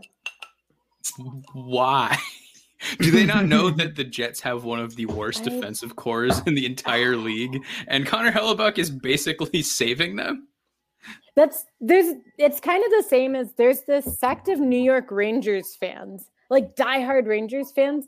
[1.53, 2.17] Why?
[2.99, 6.41] Do they not know that the Jets have one of the worst I- defensive cores
[6.45, 10.47] in the entire league, and Connor Hellebuyck is basically saving them?
[11.35, 15.75] That's there's it's kind of the same as there's this sect of New York Rangers
[15.75, 18.05] fans, like diehard Rangers fans,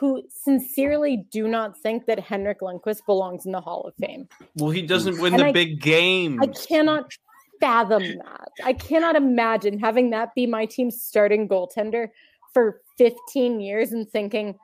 [0.00, 4.28] who sincerely do not think that Henrik Lundqvist belongs in the Hall of Fame.
[4.56, 6.42] Well, he doesn't win And the I- big game.
[6.42, 7.12] I cannot
[7.60, 8.48] fathom that.
[8.64, 12.08] I cannot imagine having that be my team's starting goaltender
[12.52, 14.58] for 15 years and thinking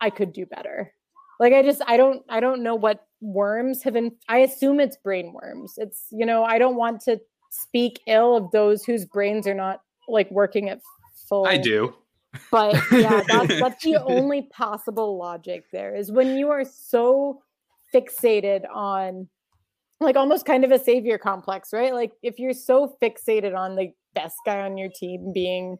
[0.00, 0.92] I could do better.
[1.38, 4.96] Like I just I don't I don't know what worms have been I assume it's
[4.96, 5.74] brain worms.
[5.76, 7.20] It's you know, I don't want to
[7.50, 10.80] speak ill of those whose brains are not like working at
[11.28, 11.94] full I do.
[12.50, 17.42] but yeah, that's that's the only possible logic there is when you are so
[17.94, 19.28] fixated on
[20.00, 21.94] like almost kind of a savior complex, right?
[21.94, 25.78] Like if you're so fixated on the best guy on your team being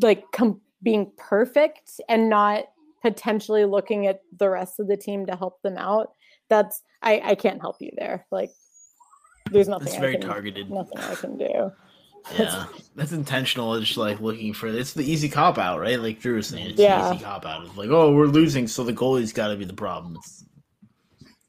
[0.00, 2.64] like com- being perfect and not
[3.02, 6.12] potentially looking at the rest of the team to help them out,
[6.48, 8.26] that's I I can't help you there.
[8.30, 8.50] Like
[9.50, 10.70] there's nothing That's I very can, targeted.
[10.70, 11.72] nothing I can do.
[12.38, 13.74] Yeah, that's intentional.
[13.76, 15.98] It's like looking for it's the easy cop out, right?
[15.98, 17.08] Like Drew was saying, it's Yeah.
[17.08, 17.64] the easy cop out.
[17.64, 20.16] It's like, oh, we're losing, so the goalie's got to be the problem.
[20.16, 20.44] It's,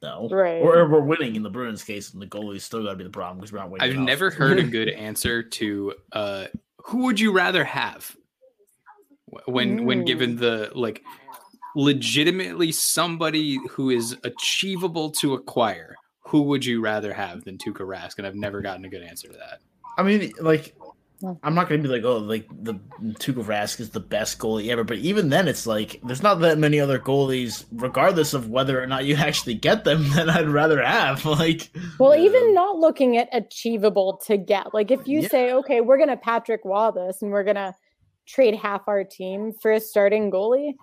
[0.02, 0.62] no, Right.
[0.62, 3.10] Or we're winning in the Bruins case, and the goalie's still got to be the
[3.10, 3.86] problem because we're not winning.
[3.90, 4.08] I've enough.
[4.08, 6.46] never heard a good answer to uh,
[6.86, 8.16] who would you rather have
[9.32, 10.40] Wh- when when given mm.
[10.40, 11.04] the like
[11.76, 15.96] legitimately somebody who is achievable to acquire.
[16.26, 18.18] who would you rather have than Tuukka Rask?
[18.18, 19.60] And I've never gotten a good answer to that.
[19.98, 20.76] I mean, like,
[21.44, 24.84] I'm not gonna be like, oh, like the Tuukka Rask is the best goalie ever.
[24.84, 28.88] But even then, it's like there's not that many other goalies, regardless of whether or
[28.88, 31.26] not you actually get them, that I'd rather have.
[31.42, 31.70] Like,
[32.00, 34.74] Well, even not looking at achievable to get.
[34.74, 35.28] Like if you Yeah.
[35.28, 37.76] say, okay, we're gonna Patrick Roy this and we're gonna
[38.28, 40.76] trade half our team for a starting goalie,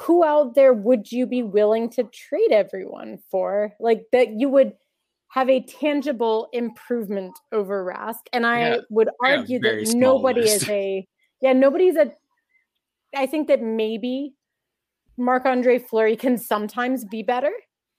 [0.00, 3.72] who out there would you be willing to trade everyone for?
[3.80, 4.74] Like that you would
[5.30, 8.20] have a tangible improvement over Rask.
[8.32, 10.62] And I Yeah, would I got a argue very that nobody list.
[10.62, 11.06] is a
[11.40, 12.12] yeah, nobody's a
[13.14, 14.34] I think that maybe
[15.16, 17.50] Marc Andre Fleury can sometimes be better.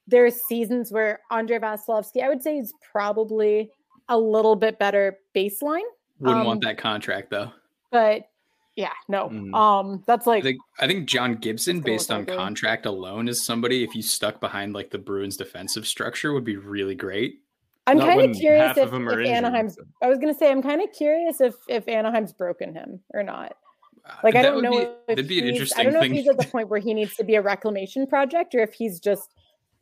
[0.08, 3.70] There are seasons where Andrei Vasilevskiy, I would say, is probably
[4.08, 5.82] a little bit better baseline.
[6.20, 7.52] Wouldn't Um, want that contract though.
[7.92, 8.30] But
[8.76, 9.30] yeah, no.
[9.30, 9.54] Mm.
[9.54, 13.84] Um, that's like I think I think John Gibson, based on contract alone, is somebody
[13.84, 17.42] if you stuck behind like the Bruins defensive structure would be really great.
[17.88, 19.28] I'm kind of curious half if, of 'em if injured.
[19.28, 19.78] Anaheim's.
[20.02, 23.58] I was gonna say I'm kind of curious if if Anaheim's broken him or not.
[24.06, 24.72] Uh, Like I don't know.
[24.72, 26.12] Be, if that'd be an interesting I don't know thing.
[26.16, 28.74] if he's at the point where he needs to be a reclamation project or if
[28.74, 29.34] he's just.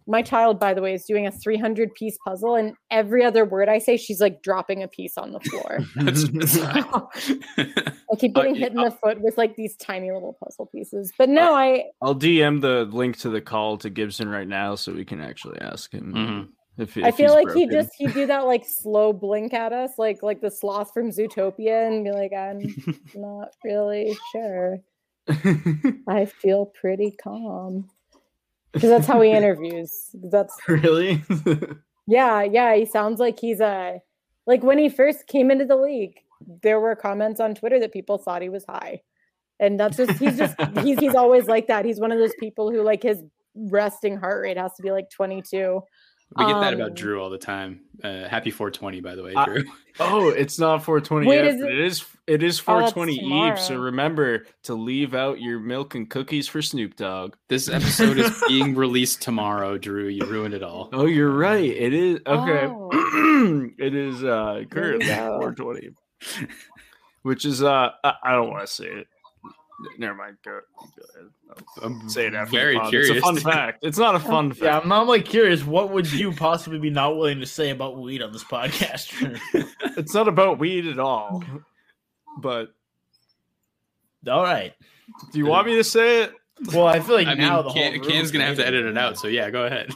[0.08, 3.68] My child, by the way, is doing a 300 piece puzzle, and every other word
[3.70, 5.80] I say, she's like dropping a piece on the floor.
[5.95, 6.58] That's, that's
[7.58, 10.68] I keep Uh, getting yeah, hit in the foot with like these tiny little puzzle
[10.68, 11.12] pieces.
[11.18, 14.93] But no, I I'll DM the link to the call to Gibson right now so
[14.93, 16.47] we can actually ask him Mhm.
[16.78, 19.91] if, I feel he's like he just he'd do that like slow blink at us,
[19.97, 22.60] like like the sloth from Zootopia, and be like, I'm
[23.16, 24.78] not really sure.
[26.08, 27.89] I feel pretty calm
[28.74, 30.09] because that's how he interviews.
[30.13, 31.24] That's really.
[32.07, 32.76] yeah, yeah.
[32.76, 33.99] He sounds like he's a
[34.45, 36.20] like when he first came into the league.
[36.61, 39.01] There were comments on Twitter that people thought he was high,
[39.59, 41.86] and that's just he's just he's he's always like that.
[41.86, 43.24] He's one of those people who like his
[43.55, 45.82] resting heart rate has to be like 22.
[46.36, 47.82] We get that about Um, Drew all the time.
[48.03, 49.63] Uh, happy 420, by the way, I- Drew.
[49.99, 53.59] oh, it's not 420 Wait, yet, is it- it is it is Oh, 420 Eve.
[53.59, 57.36] So remember to leave out your milk and cookies for Snoop Dogg.
[57.47, 60.07] This episode is being released tomorrow, Drew.
[60.09, 60.89] You ruined it all.
[60.91, 61.63] Oh, you're right.
[61.63, 62.67] It is okay.
[62.67, 62.89] Oh.
[63.80, 65.89] it is uh There currently 420,
[67.23, 69.07] which is uh I, I don't want to say it.
[69.99, 70.38] Never mind.
[70.43, 71.30] Go, go ahead.
[71.82, 72.51] I'll I'm say it after.
[72.51, 72.89] very pod.
[72.89, 73.09] curious.
[73.11, 73.84] It's a fun fact.
[73.84, 74.61] It's not a fun fact.
[74.63, 75.63] yeah, I'm not like curious.
[75.63, 79.13] What would you possibly be not willing to say about weed on this podcast?
[79.97, 81.43] It's not about weed at all.
[82.39, 82.69] But
[84.30, 84.73] All right.
[85.32, 86.34] do you want me to say it?
[86.73, 88.65] Well, I feel like I now mean, the Can, whole room Can's gonna have to
[88.67, 89.17] edit it out.
[89.17, 89.91] So yeah, go ahead.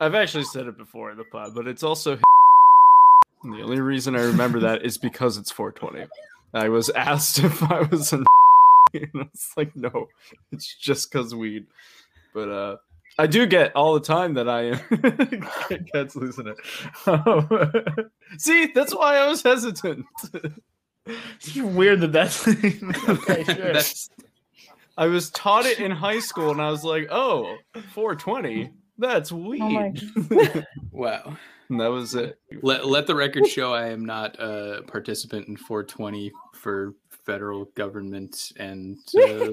[0.00, 2.16] I've actually said it before in the pod, but it's also.
[3.42, 6.06] The only reason I remember that is because it's 420.
[6.52, 8.24] I was asked if I was in,
[8.94, 10.08] and I was like, no,
[10.52, 11.66] it's just because weed.
[12.34, 12.76] But uh,
[13.18, 15.86] I do get all the time that I am.
[15.92, 18.10] Kat's losing it.
[18.38, 20.06] See, that's why I was hesitant.
[21.06, 23.44] It's weird that that's okay.
[23.44, 23.72] Sure.
[23.72, 24.10] That's
[24.96, 27.56] I was taught it in high school, and I was like, oh,
[27.94, 28.70] 420.
[28.98, 29.60] That's weed.
[29.60, 29.94] my-
[30.92, 31.36] wow.
[31.70, 32.38] and that was it.
[32.62, 38.52] Let let the record show I am not a participant in 420 for federal government
[38.56, 38.98] and
[39.28, 39.50] uh,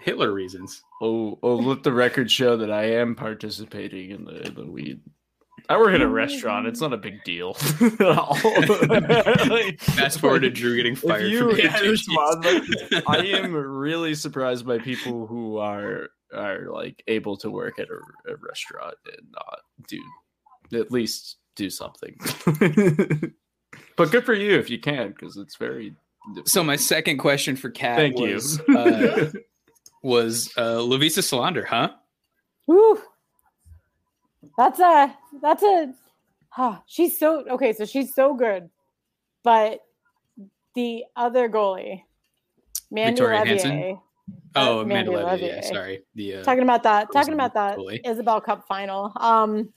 [0.00, 0.82] Hitler reasons.
[1.00, 5.00] Oh, oh, let the record show that I am participating in the the weed.
[5.68, 6.66] I work at a restaurant.
[6.66, 8.36] It's not a big deal at all.
[9.48, 12.04] Like, Fast forward to Drew getting fired you- from yeah, AJ's.
[12.08, 17.78] it's fun, I am really surprised by people who are are like able to work
[17.78, 20.00] at a, a restaurant and not do
[20.78, 22.16] at least do something.
[23.96, 25.94] but good for you if you can, because it's very.
[26.44, 28.78] So my second question for Kat Thank was you.
[28.78, 29.30] uh,
[30.02, 31.90] was uh, Lovisa Selander, huh?
[32.66, 33.00] Whew.
[34.58, 35.94] That's a that's a
[36.48, 38.68] huh, she's so okay, so she's so good.
[39.44, 39.80] But
[40.74, 42.02] the other goalie,
[42.90, 43.98] Mandy Victoria Hansen?
[44.54, 45.46] Oh, Amanda Mandy Levy.
[45.46, 45.64] Yeah, Leveille.
[45.64, 46.02] sorry.
[46.14, 48.02] The uh, Talking about that, talking about that goalie.
[48.04, 49.12] Isobel Cup final.
[49.16, 49.72] Um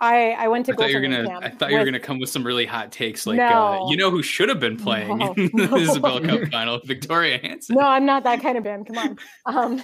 [0.00, 1.26] I I went to I thought you were gonna.
[1.26, 3.96] camp I thought you were gonna come with some really hot takes, like uh, you
[3.96, 5.32] know who should have been playing No.
[5.34, 5.76] in the No.
[5.76, 7.76] Isobel Cup final, Victoria Hansen.
[7.76, 8.86] No, I'm not that kind of band.
[8.86, 9.18] Come on.
[9.46, 9.82] Um,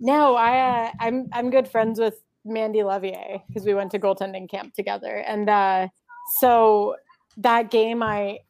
[0.00, 4.50] no, I uh, I'm I'm good friends with Mandy Leveille because we went to goaltending
[4.50, 5.88] camp together, and uh,
[6.38, 6.96] so
[7.38, 8.40] that game, I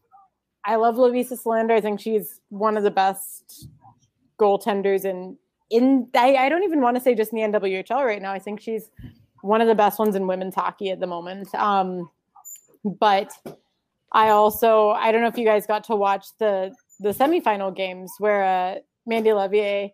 [0.64, 1.74] I love Lovisa Selander.
[1.74, 3.68] I think she's one of the best
[4.40, 5.36] goaltenders in
[5.70, 6.09] in.
[6.16, 8.32] I, I don't even want to say just in the NWHL right now.
[8.32, 8.90] I think she's
[9.43, 11.55] one of the best ones in women's hockey at the moment.
[11.55, 12.09] Um,
[12.84, 13.32] but
[14.12, 18.12] I also I don't know if you guys got to watch the the semifinal games
[18.18, 18.74] where uh,
[19.07, 19.91] Mandy Leveille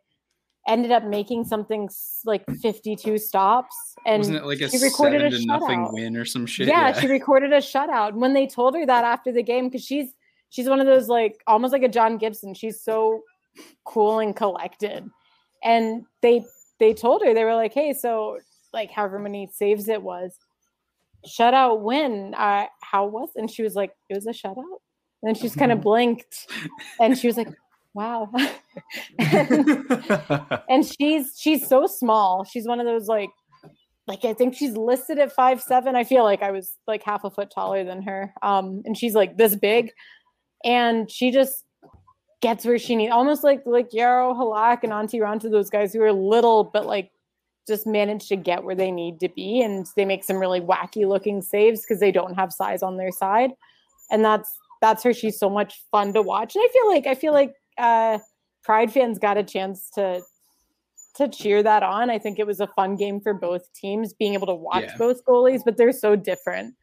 [0.67, 1.91] ended up making something
[2.25, 3.75] like 52 stops
[4.07, 5.93] and Wasn't it like a she recorded seven a to nothing shutout.
[5.93, 6.69] win or some shit?
[6.69, 8.09] yeah, she recorded a shutout.
[8.11, 10.09] And when they told her that after the game, because she's
[10.49, 12.55] she's one of those like almost like a John Gibson.
[12.55, 13.23] She's so
[13.85, 15.07] cool and collected.
[15.63, 16.45] And they
[16.81, 18.39] they told her they were like, hey, so
[18.75, 20.37] like however many saves it was,
[21.27, 22.35] shutout win.
[22.37, 23.31] Uh, how was?
[23.37, 24.81] And she was like, it was a shutout.
[25.23, 26.47] And she just kind of blinked,
[27.01, 27.49] and she was like,
[27.95, 28.31] wow.
[29.19, 29.87] and,
[30.69, 32.45] and she's she's so small.
[32.45, 33.31] She's one of those like
[34.07, 35.97] like I think she's listed at five seven.
[35.97, 38.35] I feel like I was like half a foot taller than her.
[38.43, 39.93] Um, and she's like this big,
[40.63, 41.65] and she just
[42.43, 46.03] gets where she needs, almost like like Jaro Halak and Antti Raanta, those guys who
[46.03, 47.11] are little but like
[47.67, 51.07] just manage to get where they need to be, and they make some really wacky
[51.09, 53.51] looking saves because they don't have size on their side,
[54.11, 54.51] and that's
[54.81, 55.15] that's her.
[55.15, 58.19] She's so much fun to watch, and I feel like I feel like uh,
[58.63, 60.23] Pride fans got a chance to
[61.17, 62.11] to cheer that on.
[62.11, 64.97] I think it was a fun game for both teams, being able to watch Yeah.
[64.99, 66.75] both goalies, but they're so different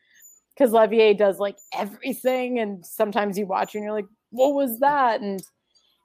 [0.55, 5.21] because Leveille does like everything, and sometimes you watch and you're like, "What was that?"
[5.21, 5.41] and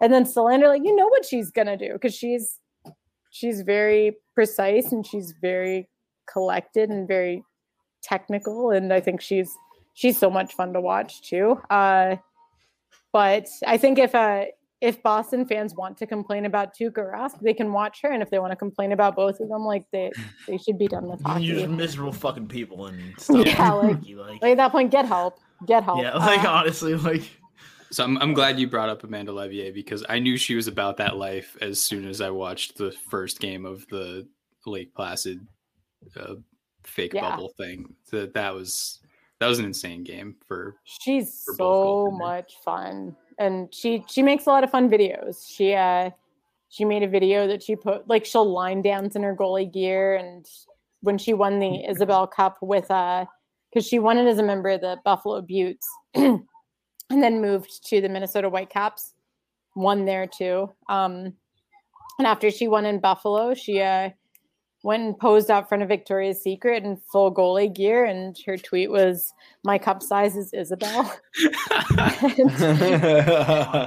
[0.01, 2.59] and then Selander, like you know what she's gonna do because she's
[3.37, 5.89] she's very precise and she's very
[6.33, 7.45] collected and very
[8.03, 9.51] technical, and I think she's
[9.95, 11.61] she's so much fun to watch too.
[11.71, 12.17] Uh,
[13.13, 14.45] but I think if uh
[14.83, 18.29] if Boston fans want to complain about Tuukka Rask, they can watch her, and if
[18.31, 20.11] they want to complain about both of them, like they
[20.47, 23.47] they should be done with You're just miserable fucking people and stuff.
[23.47, 26.03] Yeah, like- like, Like at that point, get help, get help.
[26.03, 27.23] yeah, like Uh, honestly, like
[27.91, 30.97] So I'm, I'm glad you brought up Amanda Leveille because I knew she was about
[30.99, 34.27] that life as soon as I watched the first game of the
[34.67, 35.47] Lake Placid
[36.19, 36.35] uh,
[36.85, 37.31] fake Yeah.
[37.31, 37.95] bubble thing.
[38.11, 39.01] That that was
[39.41, 44.47] that was an insane game for she's for so much fun and she she makes
[44.47, 46.11] a lot of fun videos she uh
[46.69, 50.17] she made a video that she put like she'll line dance in her goalie gear
[50.17, 50.47] and
[51.03, 53.25] when she won the isobel cup with uh
[53.71, 55.87] because she won it as a member of the buffalo beauts
[57.11, 59.15] and then moved to the minnesota whitecaps
[59.75, 61.33] won there too um
[62.19, 64.11] and after she won in buffalo she uh
[64.83, 68.91] went and posed out front of victoria's secret in full goalie gear and her tweet
[68.91, 69.33] was
[69.65, 71.03] my cup size is Isabel.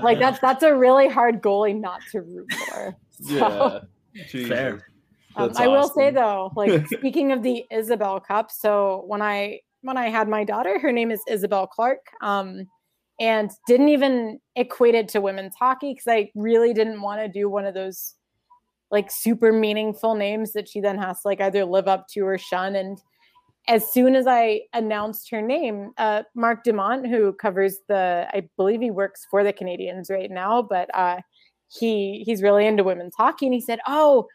[0.03, 2.95] like that's that's a really hard goalie not to root for.
[3.21, 3.81] So,
[4.33, 4.47] Yeah.
[4.47, 4.73] Fair.
[5.35, 9.59] um, That's I will say though, like speaking of the Isobel Cup, so when I
[9.81, 12.65] when I had my daughter, her name is Isabel Clark, um,
[13.19, 17.49] and didn't even equate it to women's hockey because I really didn't want to do
[17.49, 18.15] one of those
[18.91, 22.37] like super meaningful names that she then has to like either live up to or
[22.37, 22.75] shun.
[22.75, 22.97] And
[23.67, 28.81] as soon as I announced her name, uh, Mark Dumont, who covers the, I believe
[28.81, 31.17] he works for the Canadiens right now, but uh,
[31.69, 34.27] he he's really into women's hockey, and he said, "Oh,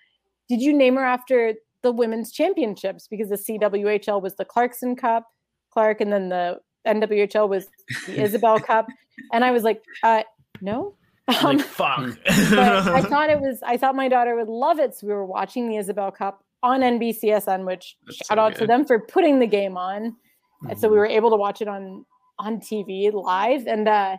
[0.48, 3.08] did you name her after the women's championships?
[3.08, 5.26] Because the CWHL was the Clarkson Cup,
[5.72, 7.66] Clark, and then the NWHL was
[8.06, 8.86] the Isobel Cup."
[9.32, 10.22] And I was like, uh,
[10.60, 10.94] "No."
[11.26, 12.18] Um, like fuck.
[12.26, 13.62] I thought it was.
[13.62, 16.80] I thought my daughter would love it, so we were watching the Isobel Cup on
[16.80, 20.16] NBCSN, which That's shout so out to them for putting the game on.
[20.68, 22.04] And so we were able to watch it on
[22.38, 23.66] on TV live.
[23.66, 24.16] And uh,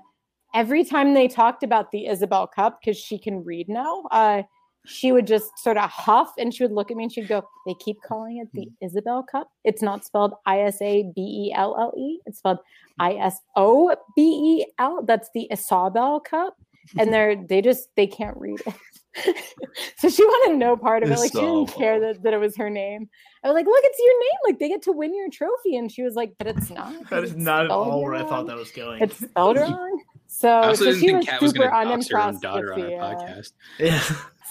[0.53, 4.43] every time they talked about the Isobel Cup, because she can read now, uh,
[4.85, 7.43] she would just sort of huff and she would look at me and she'd go,
[7.65, 9.49] "They keep calling it the Isobel Cup.
[9.63, 12.19] It's not spelled I S A B E L L E.
[12.25, 12.59] It's spelled
[12.99, 15.03] I S O B E L.
[15.03, 16.55] That's the Isobel Cup."
[16.97, 18.73] And they're they just they can't read it.
[19.97, 21.17] so she wanted no part of it.
[21.17, 23.09] Like she didn't care that, that it was her name.
[23.43, 24.39] I was like, look, it's your name.
[24.45, 25.77] Like they get to win your trophy.
[25.77, 27.09] And she was like, but it's not.
[27.09, 29.01] that is It's not at all where I thought that was going.
[29.01, 30.03] It's spelled wrong.
[30.27, 32.17] So, I also so didn't she think was Kat was super going to dox her
[32.19, 32.95] unimpressed daughter with on the.
[32.97, 33.51] our Uh, podcast.
[33.79, 34.03] yeah.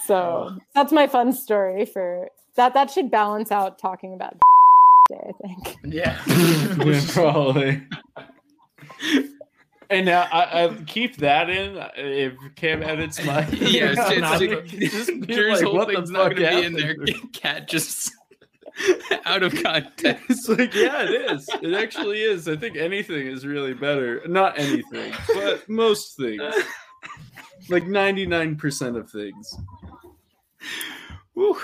[0.05, 0.57] So oh.
[0.73, 2.73] that's my fun story for that.
[2.73, 4.37] That should balance out talking about
[5.09, 5.29] day.
[5.29, 5.77] I think.
[5.83, 6.19] Yeah.
[7.13, 7.81] probably.
[9.89, 13.47] And now I, I keep that in if Cam edits my.
[13.49, 16.61] yeah, it's, it's not- like, Just be like, whole what the thing's not going to
[16.61, 16.95] be in there.
[17.33, 18.11] Kat just
[19.25, 20.25] out of context.
[20.29, 21.47] It's like, yeah, it is.
[21.61, 22.47] It actually is.
[22.47, 24.21] I think anything is really better.
[24.27, 26.41] Not anything, but most things.
[27.69, 29.57] Like 99% of things.
[31.33, 31.57] Whew.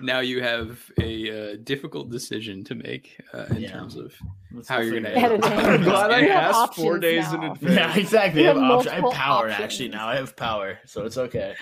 [0.00, 3.72] Now you have a uh, difficult decision to make uh, in Yeah.
[3.72, 4.14] terms of
[4.52, 5.18] Let's how you're going to.
[5.18, 5.44] out.
[5.44, 7.52] I'm glad I have asked four options days in now.
[7.52, 7.74] advance.
[7.76, 8.42] Yeah, exactly.
[8.42, 8.92] You I have have, option.
[8.92, 9.64] I have power options.
[9.64, 10.06] actually now.
[10.06, 11.54] I have power, so it's okay.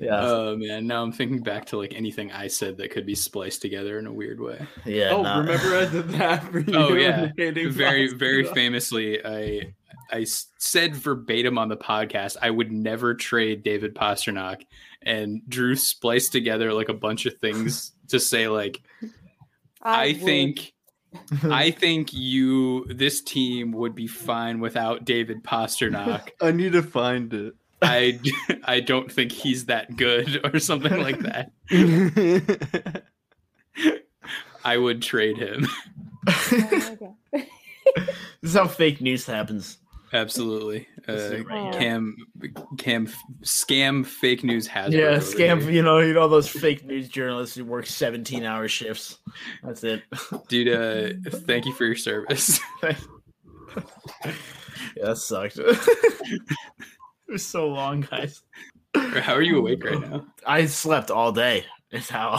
[0.00, 0.18] Yeah.
[0.20, 3.62] Oh man, now I'm thinking back to like anything I said that could be spliced
[3.62, 4.66] together in a weird way.
[4.84, 5.10] yeah.
[5.10, 5.38] Oh, nah.
[5.38, 6.74] remember I did that for you?
[6.74, 9.74] Oh yeah, very very famously, I
[10.12, 14.62] I s- said verbatim on the podcast I would never trade David Pastrnak,
[15.02, 18.80] and Drew spliced together like a bunch of things to say like
[19.82, 20.20] I, would.
[20.22, 20.72] think
[21.44, 26.30] I think you this team would be fine without David Pastrnak.
[26.40, 27.54] I need to find it.
[27.82, 28.20] I
[28.64, 31.50] I don't think he's that good or something like that.
[34.64, 35.66] I would trade him.
[36.26, 36.96] Oh
[37.32, 37.46] my
[38.42, 39.78] this is how fake news happens.
[40.12, 40.88] Absolutely.
[41.08, 41.72] Uh, right.
[41.72, 42.16] Cam
[42.78, 43.06] Cam
[43.42, 45.72] scam fake news has Yeah, scam.
[45.72, 49.18] You know, you know those fake news journalists who work seventeen-hour shifts.
[49.62, 50.02] That's it.
[50.48, 52.58] Dude, uh, thank you for your service.
[52.82, 52.94] yeah,
[54.96, 55.58] that sucked.
[55.58, 56.42] it
[57.28, 58.42] was so long, guys.
[58.94, 60.26] How are you awake right now?
[60.44, 61.66] I slept all day.
[61.92, 62.34] Is how.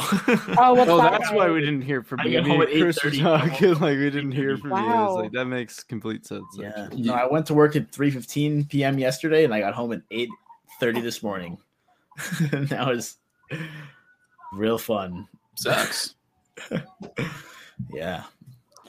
[0.58, 1.36] Oh, what's Oh, that that's like?
[1.38, 2.32] why we didn't hear from I you.
[2.32, 3.22] get Me home at Chris were 8:30.
[3.22, 4.78] talking, like we didn't hear from you.
[5.06, 6.46] It's like that makes complete sense.
[6.58, 6.72] yeah.
[6.86, 7.02] actually.
[7.02, 8.98] No, I went to work at three fifteen p.m.
[8.98, 10.30] yesterday, and I got home at eight
[10.80, 11.58] thirty this morning.
[12.54, 13.18] and that was
[14.54, 15.28] real fun.
[15.56, 16.16] Sucks.
[17.92, 18.24] Yeah.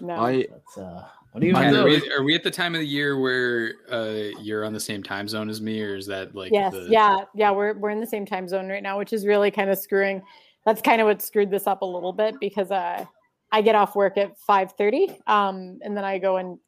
[0.00, 0.14] No.
[0.16, 2.80] I That's, uh, what do you Ken, are, we, are we at the time of
[2.80, 6.34] the year where uh, you're on the same time zone as me, or is that
[6.34, 7.50] like yes, the, yeah, yeah.
[7.50, 10.22] We're we're in the same time zone right now, which is really kind of screwing.
[10.64, 13.04] That's kind of what screwed this up a little bit because uh,
[13.50, 16.58] I get off work at five thirty, um, and then I go and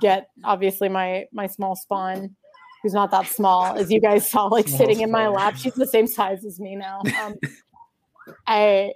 [0.00, 2.36] get obviously my my small spawn,
[2.82, 5.56] who's not that small, as you guys saw, like Small sitting in my lap.
[5.56, 7.02] She's the same size as me now.
[7.22, 7.34] Um,
[8.46, 8.92] I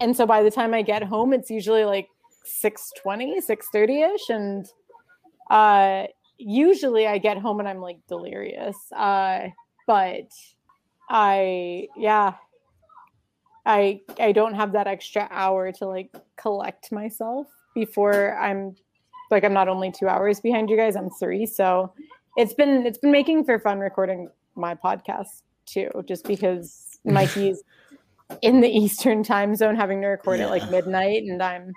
[0.00, 2.08] and so by the time I get home, it's usually like
[2.44, 4.66] 620, 630 ish, and
[5.50, 6.06] uh,
[6.38, 8.76] usually I get home and I'm like delirious.
[8.92, 9.48] Uh,
[9.86, 10.28] but
[11.08, 12.34] I yeah
[13.66, 18.76] I I don't have that extra hour to like collect myself before I'm
[19.30, 21.44] like I'm not only 2 hours behind you guys, I'm 3.
[21.46, 21.92] So
[22.36, 27.62] it's been it's been making for fun recording my podcast too just because Mikey's
[28.42, 31.72] in the eastern time zone having to record at like midnight and I'm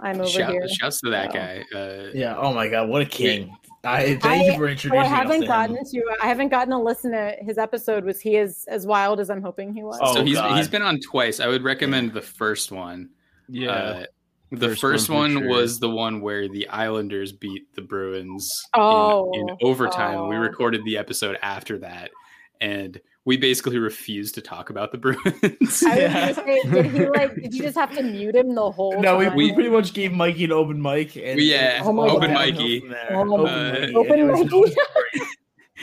[0.00, 0.68] I'm over Shout, here.
[0.68, 1.38] shouts to that so.
[1.38, 1.64] guy.
[1.74, 2.36] Uh, Yeah.
[2.36, 3.52] Oh my God, what a king!
[3.84, 7.12] I thank I- you for introducing I haven't gotten to I haven't gotten to listen
[7.12, 8.04] to his episode.
[8.04, 9.98] Was he as as wild as I'm hoping he was?
[10.02, 10.56] Oh, so he's God.
[10.56, 11.40] he's been on twice.
[11.40, 13.10] I would recommend the first one.
[13.48, 13.70] yeah.
[13.70, 14.04] Uh,
[14.50, 15.46] the First first, one sure.
[15.48, 20.26] was the one where the Islanders beat the Bruins Oh, in, in overtime.
[20.28, 20.40] We oh.
[20.40, 22.10] recorded the episode after that,
[22.58, 22.98] and
[23.28, 25.82] we basically refused to talk about the Bruins.
[25.86, 26.32] I Yeah.
[26.32, 27.34] gonna say, did he like?
[27.34, 29.36] Did you just have to mute him the whole No, we, time?
[29.36, 32.80] we pretty much gave Mikey an open mic, and Yeah, Oh open Mikey.
[32.80, 32.94] From.
[33.30, 33.80] Oh Open God.
[33.80, 34.56] Mikey, Open was- Mikey.
[34.56, 35.28] it was great.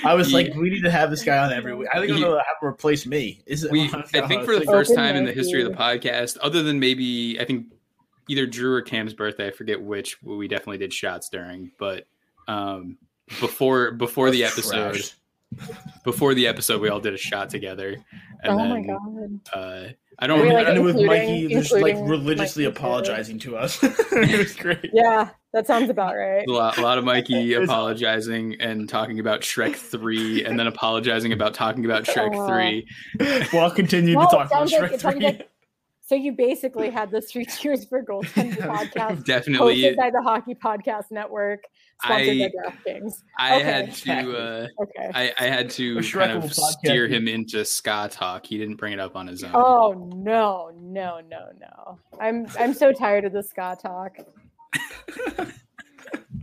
[0.03, 1.87] I was like, we need to have this guy on every week.
[1.93, 3.41] I think I'm He- gonna have him replace me.
[3.45, 3.71] Is it?
[3.71, 4.65] we I think for the thinking.
[4.65, 7.67] first Open time in the history of the podcast, other than maybe I think
[8.27, 10.21] either Drew or Cam's birthday, I forget which.
[10.23, 12.07] We definitely did shots during, but
[12.47, 12.97] um,
[13.39, 15.11] before before the episode, trash.
[16.03, 17.95] Before the episode, we all did a shot together,
[18.43, 19.39] and oh then my god!
[19.53, 19.87] Uh,
[20.19, 20.69] I don't Were you, remember.
[20.71, 22.79] like, and it with Mikey just like religiously Mikey, too?
[22.79, 23.83] apologizing to us.
[23.83, 24.89] it was great.
[24.93, 26.45] Yeah, that sounds about right.
[26.47, 31.33] a lot, a lot of Mikey apologizing and talking about Shrek 3 and then apologizing
[31.33, 32.47] about talking about Shrek Aw.
[32.47, 32.87] 3.
[33.51, 35.19] Well, I'll continue No, to talk about like- Shrek 3.
[35.19, 35.49] like-
[36.01, 40.55] So you basically had the Three Cheers for Goaltender podcast Definitely hosted by the Hockey
[40.55, 41.63] Podcast Network,
[42.03, 42.51] sponsored I- by
[42.91, 43.23] DraftKings.
[43.37, 43.63] I okay.
[43.63, 45.11] had to uh, Okay.
[45.13, 46.79] I, I had to A kind of Shrekable podcast.
[46.79, 48.45] steer him into ska talk.
[48.45, 49.51] He didn't bring it up on his own.
[49.53, 51.99] Oh no, no, no, no!
[52.19, 54.17] I'm I'm so tired of the ska talk.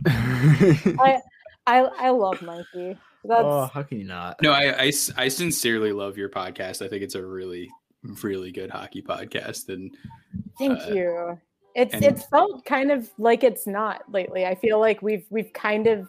[0.05, 1.19] I
[1.67, 2.97] I I love Mikey.
[3.25, 4.41] That's oh, how can you not?
[4.41, 6.85] No, I I sincerely love your podcast.
[6.85, 7.69] I think it's a really
[8.21, 9.95] really good hockey podcast and
[10.59, 11.39] thank uh, you.
[11.75, 14.45] It's and- it's felt kind of like it's not lately.
[14.45, 16.07] I feel like we've we've kind of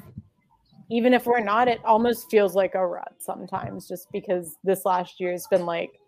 [0.91, 5.19] even if we're not, it almost feels like a rut sometimes, just because this last
[5.19, 5.99] year has been like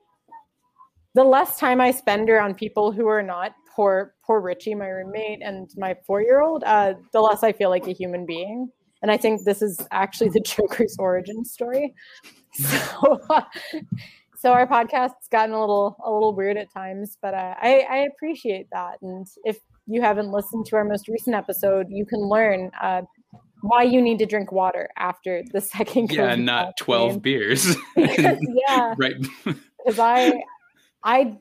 [1.15, 5.41] the less time I spend around people who are not poor poor Richie, my roommate,
[5.43, 8.71] and my four year old, uh, the less I feel like a human being.
[9.03, 11.95] And I think this is actually the Joker's origin story.
[12.59, 13.19] So,
[14.47, 17.97] so our podcast's gotten a little a little weird at times, but uh, I I
[18.15, 18.99] appreciate that.
[19.03, 23.03] And if you haven't listened to our most recent episode, you can learn uh,
[23.63, 26.13] why you need to drink water after the second.
[26.13, 26.77] yeah, COVID not.
[26.77, 27.77] 12 beers.
[27.97, 29.15] Yeah, right.
[29.45, 30.33] because I
[31.03, 31.37] I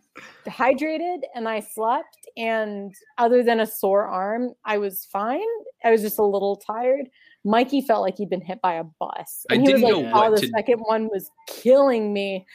[0.47, 5.41] hydrated and I slept, and other than a sore arm, I was fine.
[5.83, 7.07] I was just a little tired.
[7.43, 10.11] Mikey felt like he'd been hit by a bus, I and he was didn't like,
[10.13, 12.45] know "Oh, the to- second one was killing me."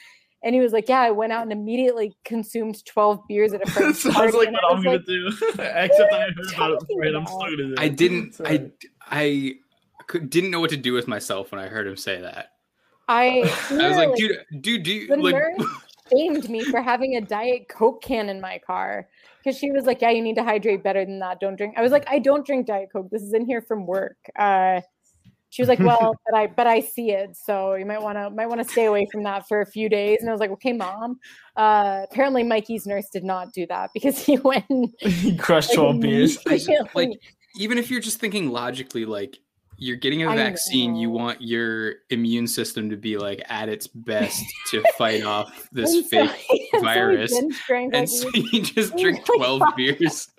[0.43, 3.71] And he was like, "Yeah, I went out and immediately consumed twelve beers at a
[3.71, 5.27] friend's Sounds party." like what I I'm was gonna like, do.
[5.59, 7.79] Except I heard about it talking before, and I'm still gonna do it.
[7.79, 8.71] I didn't So- I
[9.09, 9.53] I
[10.07, 12.49] could, didn't know what to do with myself when I heard him say that.
[13.07, 15.35] I, I was like, literally- dude, dude, do you the like?
[15.35, 15.67] nurse
[16.11, 19.07] shamed me for having a diet coke can in my car
[19.41, 21.81] because she was like yeah you need to hydrate better than that don't drink i
[21.81, 24.81] was like i don't drink diet coke this is in here from work uh
[25.51, 28.29] she was like well but i but i see it so you might want to
[28.31, 30.49] might want to stay away from that for a few days and i was like
[30.49, 31.19] okay mom
[31.57, 34.65] uh apparently mikey's nurse did not do that because he went
[34.99, 36.37] he crushed 12 beers.
[36.95, 37.09] Like,
[37.57, 39.37] even if you're just thinking logically, like
[39.77, 44.43] you're getting a vaccine, you want your immune system to be like at its best
[44.69, 47.31] to fight off this and so fake he- and so he virus.
[47.39, 50.29] binge drank, and like, so you just drink 12 five- beers.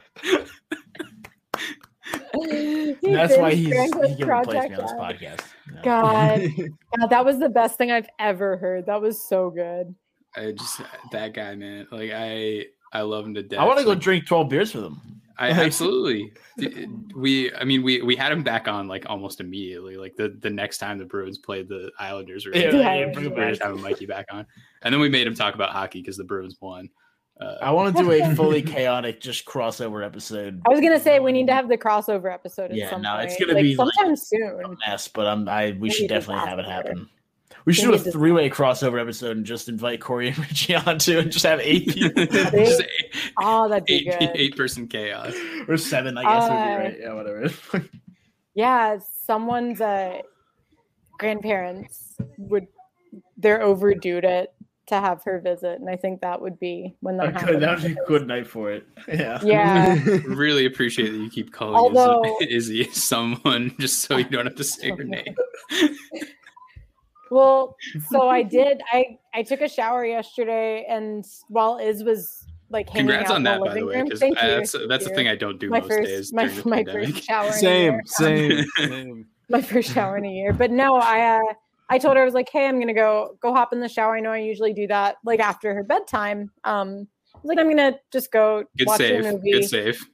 [2.34, 5.40] He That's why he's drank he with can replace me Project on this podcast.
[5.74, 5.82] Yeah.
[5.82, 6.40] God,
[6.98, 8.86] God, that was the best thing I've ever heard.
[8.86, 9.94] That was so good.
[10.34, 10.80] I just
[11.12, 11.86] that guy, man.
[11.90, 13.60] Like I I love him to death.
[13.60, 15.00] I want to go Like, drink 12 beers with him.
[15.38, 16.32] I absolutely.
[17.16, 19.96] We I mean we we had him back on like almost immediately.
[19.96, 23.12] Like the the next time the Bruins played the Islanders, or Yeah, something, yeah, we
[23.12, 24.46] bring him were having Mikey back on,
[24.82, 26.88] and then we made him talk about hockey because the Bruins won.
[27.40, 30.60] Uh, I want to do a fully chaotic just crossover episode.
[30.66, 33.14] I was gonna say we need to have the crossover episode at Yeah, some no,
[33.16, 33.24] point.
[33.30, 34.76] it's gonna like, be, like, sometime soon.
[34.86, 37.08] mess, but I'm I we Maybe should definitely have it happen.
[37.64, 40.98] We should do a three way crossover episode and just invite Corey and Richie on
[40.98, 44.30] too, and just have eight people just eight, Oh, that'd be eight, good.
[44.34, 45.34] eight person chaos.
[45.68, 46.96] or seven, I guess would Uh, be right.
[47.00, 47.88] Yeah, whatever.
[48.54, 50.18] Yeah, someone's uh,
[51.18, 52.66] grandparents would
[53.36, 54.48] they're overdue to
[54.88, 57.94] to have her visit, and I think that would be when that Okay, that would
[57.94, 58.86] be a good night for it.
[59.08, 59.40] Yeah.
[59.44, 59.94] Yeah.
[60.26, 64.56] Really appreciate that you keep calling Although- Izzy, Izzy someone just so you don't have
[64.56, 65.34] to say her name.
[67.30, 67.76] Well,
[68.10, 68.82] so I did.
[68.92, 73.42] I I took a shower yesterday, and while Iz was like hanging Congrats out on
[73.44, 75.36] that, the by the way, room, because thank you, that's thank that's the thing I
[75.36, 77.46] don't do my most first days my, my first shower.
[77.46, 78.02] in a Same, year.
[78.06, 79.26] same, same.
[79.48, 80.52] my first shower in a year.
[80.52, 81.54] But no, I uh,
[81.90, 84.16] I told her I was like, hey, I'm gonna go go hop in the shower.
[84.16, 86.50] I know I usually do that like after her bedtime.
[86.64, 89.24] Um, I was like, I'm gonna just go Good watch save.
[89.24, 89.52] a movie.
[89.52, 90.04] Good save.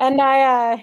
[0.00, 0.78] And I uh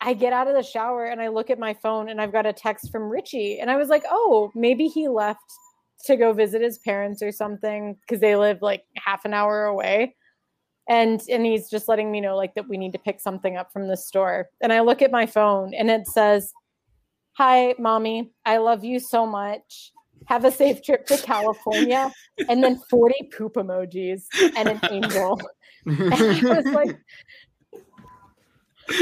[0.00, 2.46] I get out of the shower and I look at my phone and I've got
[2.46, 3.60] a text from Richie.
[3.60, 5.40] And I was like, oh, maybe he left
[6.04, 10.14] to go visit his parents or something because they live like half an hour away.
[10.88, 13.72] And and he's just letting me know like that we need to pick something up
[13.72, 14.48] from the store.
[14.62, 16.52] And I look at my phone and it says,
[17.36, 19.92] Hi, mommy, I love you so much.
[20.24, 22.10] Have a safe trip to California.
[22.48, 24.24] and then 40 poop emojis
[24.56, 25.40] and an angel.
[25.86, 26.96] And I was like,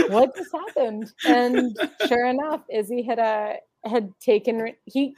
[0.08, 1.10] what just happened?
[1.24, 1.74] And
[2.06, 3.54] sure enough, Izzy had uh,
[3.84, 5.16] had taken he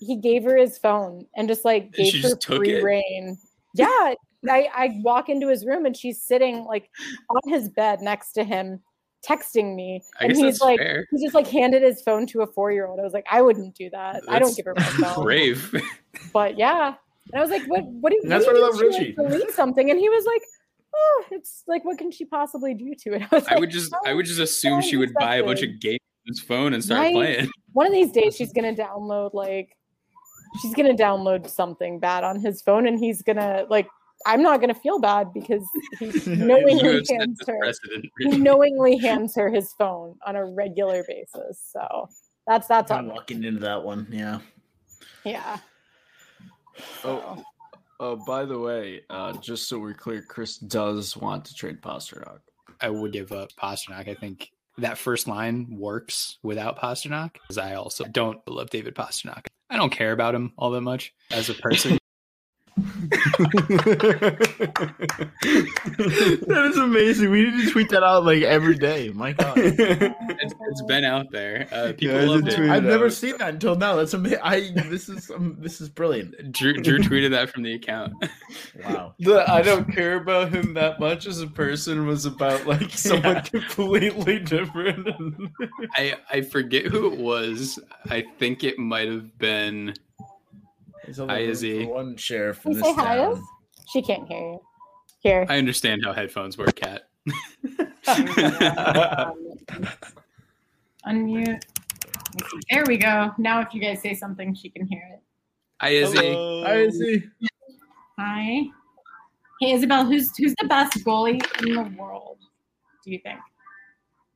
[0.00, 2.82] he gave her his phone and just like gave she her free it?
[2.82, 3.38] reign.
[3.74, 4.14] Yeah,
[4.48, 6.90] I I walk into his room and she's sitting like
[7.30, 8.80] on his bed next to him,
[9.26, 11.06] texting me, I and he's like fair.
[11.10, 13.00] he just like handed his phone to a four year old.
[13.00, 14.22] I was like, I wouldn't do that.
[14.28, 15.24] I don't give her my phone.
[15.24, 15.74] Brave.
[16.32, 16.94] But yeah.
[17.32, 19.14] And I was like, what what do you That's what I love Richie.
[19.16, 19.90] like, delete something?
[19.90, 20.42] And he was like,
[20.96, 23.22] Oh, it's like what can she possibly do to it?
[23.32, 25.44] I I like, would just oh, I "Oh, would just assume she would buy a
[25.44, 27.12] bunch of games on his phone and start Right?
[27.14, 27.50] playing.
[27.72, 29.76] one of these days she's gonna download like
[30.62, 33.88] she's gonna download something bad on his phone and he's gonna like
[34.26, 35.64] I'm not gonna feel bad because
[35.98, 38.06] he knowingly hands her precedent.
[38.18, 38.38] he really.
[38.38, 41.60] knowingly hands her his phone on a regular basis.
[41.72, 42.08] So
[42.46, 44.06] that's that's I'm walking into that one.
[44.10, 44.40] Yeah.
[45.24, 45.58] yeah.
[47.04, 47.42] Oh,
[48.00, 52.40] uh, by the way, uh, just so we're clear, Chris does want to trade Pastrnak.
[52.80, 54.08] I would give up Pastrnak.
[54.08, 59.46] I think that first line works without Pastrnak because I also don't love David Pastrnak.
[59.70, 61.98] I don't care about him all that much as a person.
[62.76, 64.58] That
[66.70, 67.30] is amazing.
[67.30, 69.10] We need to tweet that out like every day.
[69.10, 69.54] My God.
[69.56, 71.68] it's, it's been out there.
[71.70, 72.58] Uh, people Yeah, loved it.
[72.70, 73.96] I've never seen that until now.
[73.96, 74.38] That's amazing.
[74.42, 76.52] I this is um, this is brilliant.
[76.52, 78.12] Drew, Drew tweeted that from the account.
[78.84, 79.14] Wow.
[79.18, 83.36] the I don't care about him that much as a person was about like someone
[83.36, 83.40] Yeah.
[83.42, 85.08] completely different.
[85.94, 87.78] I I forget who it was.
[88.10, 89.94] I think it might have been.
[91.04, 91.86] There's only Hi, Izzy.
[91.86, 93.32] One sheriff in You this say hi, town.
[93.32, 93.38] Iz?
[93.92, 94.60] She can't hear you.
[95.20, 95.46] Here.
[95.48, 97.08] I understand how headphones work, Kat.
[98.06, 99.32] Unmute.
[101.06, 101.62] Let me
[102.50, 102.60] see.
[102.70, 103.32] There we go.
[103.38, 105.20] Now if you guys say something, she can hear it.
[105.80, 106.34] Hi, Izzy.
[106.34, 107.30] Hi, Izzy.
[108.18, 108.64] Hi.
[109.60, 112.38] Hey Isabel, who's who's the best goalie in the world?
[113.04, 113.38] Do you think?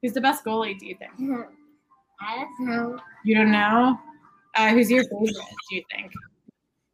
[0.01, 0.79] Who's the best goalie?
[0.79, 1.13] Do you think?
[2.21, 2.99] I don't know.
[3.25, 3.99] You don't know.
[4.57, 5.35] Uh, who's your favorite?
[5.35, 6.13] Do you think?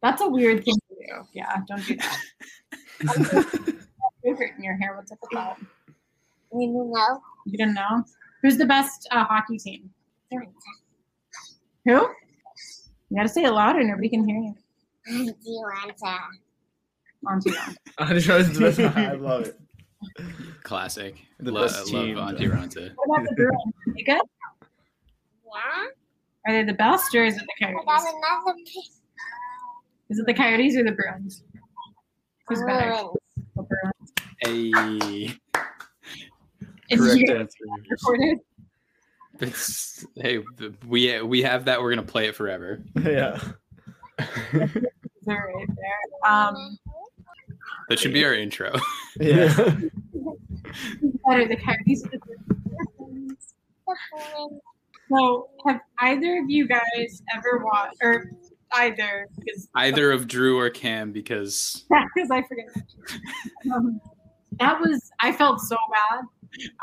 [0.01, 1.27] That's a weird thing to do.
[1.33, 2.19] Yeah, don't do that.
[4.23, 4.95] favorite in your hair.
[4.95, 5.57] What's up with that?
[6.51, 7.21] You don't know.
[7.45, 8.03] You don't know.
[8.41, 9.89] Who's the best uh, hockey team?
[10.31, 10.41] Who?
[11.85, 13.83] You gotta say it louder.
[13.83, 14.55] Nobody can hear you.
[15.07, 15.33] Auntie
[17.29, 18.95] Auntie Ron.
[18.95, 19.59] I love it.
[20.63, 21.15] Classic.
[21.39, 22.17] The Lo- best love team.
[22.17, 22.91] Antti Raanta.
[22.95, 23.73] What about the Bruins?
[23.95, 24.21] They good?
[25.45, 25.85] Yeah,
[26.47, 29.01] Are they the best or is it the I got another piece.
[30.09, 31.43] Is it the Coyotes or the Bruins?
[32.47, 32.89] Who's better?
[32.89, 33.17] Bruins.
[33.55, 34.13] The Bruins.
[34.39, 35.37] Hey,
[36.89, 37.65] Is Correct answer.
[37.89, 38.37] recorded?
[39.41, 40.39] it's hey,
[40.87, 41.81] we we have that.
[41.81, 42.81] We're gonna play it forever.
[43.03, 43.39] Yeah.
[45.25, 45.67] Right.
[46.25, 46.77] Um,
[47.89, 48.73] That should be our intro.
[49.19, 49.47] Yeah.
[51.27, 52.11] better the Coyotes or?
[52.11, 52.19] The
[52.97, 53.53] Bruins.
[55.11, 58.31] So, have either of you guys ever watched, or
[58.75, 61.85] either, because Either of Drew or Cam, because
[62.15, 62.67] because I forget.
[63.73, 63.99] Um,
[64.59, 66.23] that was I felt so bad.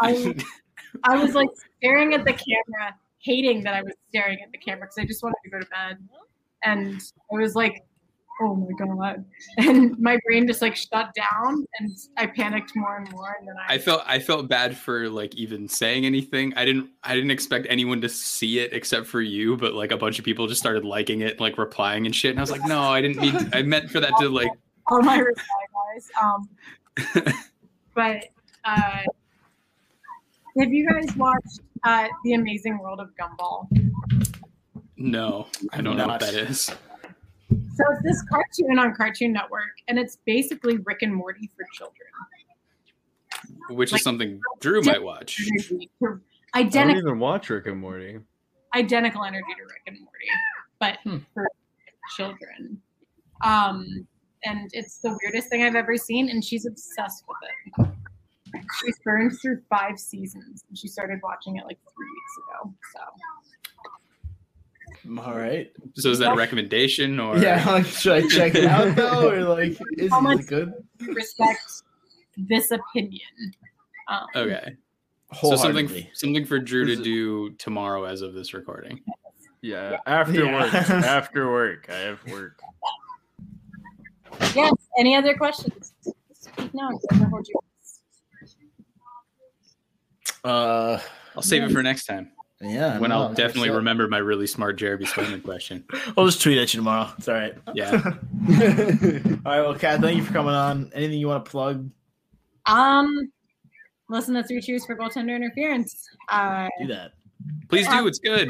[0.01, 0.35] I
[1.05, 1.49] I was like
[1.79, 5.23] staring at the camera, hating that I was staring at the camera because I just
[5.23, 5.99] wanted to go to bed,
[6.65, 7.01] and
[7.33, 7.83] I was like,
[8.41, 9.25] "Oh my god!"
[9.59, 13.55] And my brain just like shut down, and I panicked more and more, and then
[13.69, 16.53] I, I felt I felt bad for like even saying anything.
[16.57, 19.97] I didn't I didn't expect anyone to see it except for you, but like a
[19.97, 22.31] bunch of people just started liking it, like replying and shit.
[22.31, 23.51] And I was like, no, I didn't mean.
[23.53, 24.51] I meant for that to like.
[24.87, 25.45] all my reply
[25.93, 26.11] guys.
[26.21, 26.49] Um,
[27.95, 28.29] but
[28.65, 29.03] uh,
[30.59, 33.67] have you guys watched uh, The Amazing World of Gumball?
[34.97, 36.71] No, I don't know what that is.
[37.75, 42.09] So it's this cartoon on Cartoon Network, and it's basically Rick and Morty for children.
[43.71, 45.41] Which Like- is something Drew might watch.
[45.41, 46.21] Energy to-
[46.55, 48.21] I don't Identical, even watch Rick and Morty.
[48.75, 50.29] identical energy to Rick and Morty,
[50.79, 51.19] but Hmm.
[51.33, 51.49] for
[52.17, 52.83] children.
[53.43, 54.07] Um,
[54.45, 57.89] and it's the weirdest thing I've ever seen, and she's obsessed with it.
[58.81, 62.75] She's burned through five seasons, and she started watching it like three weeks ago.
[62.93, 63.01] So
[65.19, 65.71] All right.
[65.95, 67.37] So is that a recommendation or?
[67.39, 67.65] Yeah.
[67.73, 70.73] Like, should I check it out though, or like, is, How is it good?
[71.01, 71.61] respect
[72.37, 73.21] this opinion.
[74.09, 74.77] Um, Okay.
[75.41, 79.01] So something something for Drew to do tomorrow as of this recording.
[79.63, 80.61] Yeah, after Yeah.
[80.63, 80.75] work.
[80.91, 81.87] after work.
[81.89, 82.61] I have work.
[84.55, 84.73] Yes.
[84.99, 85.95] Any other questions?
[86.33, 86.91] Speak now.
[87.31, 87.55] Hold you.
[90.45, 91.01] Uh,
[91.35, 92.33] I'll save it for next time
[92.63, 92.99] yeah.
[92.99, 95.85] when no, I'll definitely so- remember my really smart Jeremy Swayman question.
[96.17, 97.11] I'll just tweet at you tomorrow.
[97.19, 97.55] It's all right.
[97.75, 97.91] Yeah.
[98.05, 98.11] all
[98.53, 99.61] right.
[99.61, 100.91] Well, Kat, thank you for coming on.
[100.95, 101.91] Anything you want to plug?
[102.67, 103.31] Um,
[104.09, 106.09] listen to Three Cheers for Goaltender Interference.
[106.29, 107.13] Uh, Do that.
[107.69, 108.07] Please do.
[108.07, 108.49] It's good.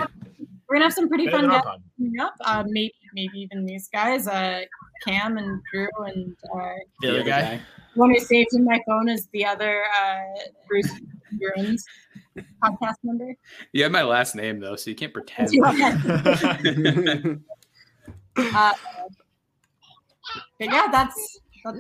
[0.69, 2.35] we're gonna have some pretty Better fun than guests coming up.
[2.43, 4.63] Uh, maybe maybe even these guys, uh,
[5.07, 6.69] Cam and Drew, and uh,
[7.01, 7.61] The other guy.
[7.95, 10.21] one who saved in my phone is the other uh,
[10.69, 10.91] Bruce
[11.33, 11.85] Bruins
[12.63, 13.35] podcast member.
[13.73, 15.51] You have my last name though, so you can't pretend.
[18.35, 18.73] Uh,
[20.59, 21.79] but yeah, that's that's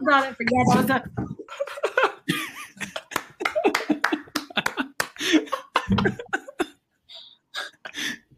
[0.00, 0.64] about it for yeah.
[0.66, 1.02] That was a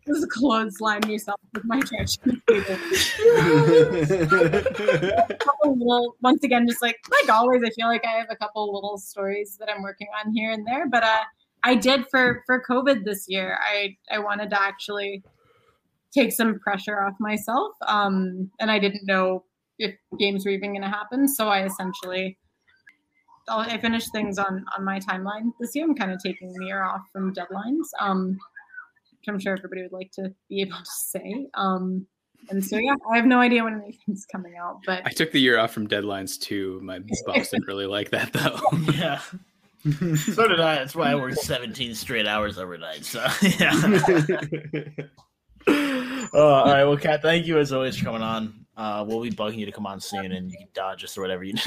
[0.06, 2.18] This is clothesline yourself with my trash.
[5.38, 8.70] couple little, once again, just like like always, I feel like I have a couple
[8.72, 10.86] little stories that I'm working on here and there.
[10.88, 11.22] But uh,
[11.64, 13.58] I did for for COVID this year.
[13.60, 15.22] I I wanted to actually
[16.12, 19.44] take some pressure off myself, um, and I didn't know
[19.78, 21.26] if games were even going to happen.
[21.26, 22.38] So I essentially.
[23.46, 25.84] I finished things on on my timeline this year.
[25.84, 28.38] I'm kind of taking the year off from deadlines, um,
[29.10, 31.48] which I'm sure everybody would like to be able to say.
[31.52, 32.06] Um,
[32.48, 35.40] and so yeah, I have no idea when anything's coming out, but I took the
[35.40, 36.80] year off from deadlines too.
[36.82, 38.60] My boss didn't really like that though.
[38.94, 39.20] yeah.
[40.16, 40.76] so did I.
[40.76, 43.04] That's why I worked 17 straight hours overnight.
[43.04, 43.70] So yeah.
[45.68, 46.84] uh, all right.
[46.84, 48.64] Well, Kat, thank you as always for coming on.
[48.76, 51.20] Uh, we'll be bugging you to come on soon, and you can dodge us or
[51.20, 51.66] whatever you need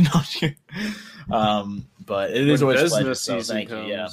[1.31, 1.35] know.
[1.35, 3.15] um, but it is When always a business pleasure.
[3.15, 3.81] So season thank you.
[3.83, 4.07] Yeah,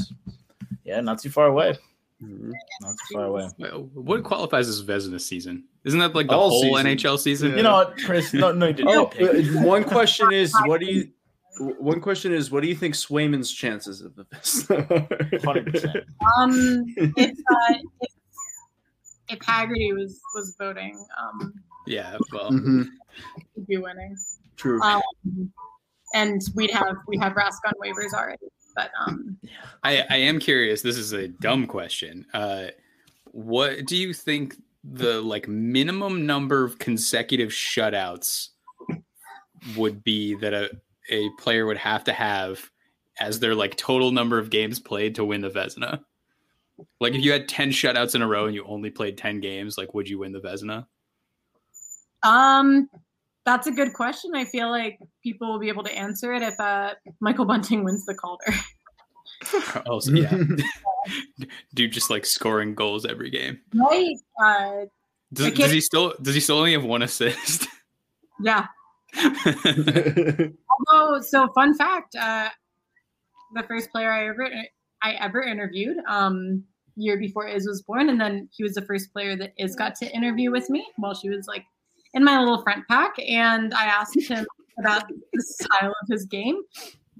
[0.85, 1.77] yeah, not too far away.
[2.23, 2.53] Mhm.
[2.81, 3.49] Not too far away.
[3.95, 5.65] What qualifies as Vezina season?
[5.85, 6.87] Isn't that like the All whole season.
[6.87, 7.57] NHL season?
[7.57, 8.33] You know what, Chris?
[8.33, 8.97] No, no, you didn't.
[8.97, 9.47] Oh, pick.
[9.65, 11.09] one question is what do you
[11.59, 14.67] one question is what do you think Swayman's chances of the best?
[14.69, 16.05] 100%.
[16.39, 16.85] Um,
[17.17, 18.11] if, uh, if
[19.31, 21.55] if Haggerty was was voting, um,
[21.87, 22.19] Yeah.
[22.33, 22.87] Well, Mhm.
[23.55, 24.17] he'd be winning.
[24.57, 24.81] True.
[24.83, 25.01] Um,
[26.13, 29.39] and we'd have we have Rask on waivers already, but um,
[29.83, 30.83] I, I am curious.
[30.83, 32.27] This is a dumb question.
[32.35, 32.67] Uh,
[33.33, 38.51] what do you think the like minimum number of consecutive shutouts
[39.77, 40.71] would be that a,
[41.11, 42.71] a player would have to have
[43.21, 46.01] as their like total number of games played to win the Vezina?
[47.01, 49.79] Like if you had 10 shutouts in a row and you only played 10 games,
[49.79, 50.87] like would you win the Vezina?
[52.23, 52.89] Um,
[53.45, 54.33] that's a good question.
[54.35, 58.05] I feel like people will be able to answer it if uh, Michael Bunting wins
[58.07, 58.45] the Calder.
[59.87, 60.35] Oh, so yeah.
[61.75, 63.61] Dude just like scoring goals every game.
[63.75, 64.17] Right?
[64.43, 64.87] Uh,
[65.35, 67.67] Does, does he still does he still only have one assist?
[68.41, 68.69] yeah.
[70.89, 72.49] Although, so fun fact, uh,
[73.55, 74.49] the first player I ever
[75.03, 76.65] I ever interviewed, um,
[76.97, 79.95] year before Iz was born, and then he was the first player that Iz got
[79.97, 81.65] to interview with me while she was like
[82.15, 84.47] in my little front pack, and I asked him
[84.79, 86.61] about the style of his game,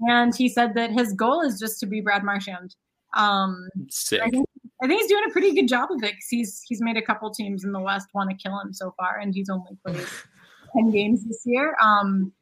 [0.07, 2.75] and he said that his goal is just to be Brad Marchand.
[3.15, 4.21] Um, Sick.
[4.21, 4.47] I think,
[4.83, 7.01] I think he's doing a pretty good job of it because he's he's made a
[7.01, 10.05] couple teams in the West want to kill him so far, and he's only played
[10.75, 11.75] ten games this year.
[11.81, 12.33] Um,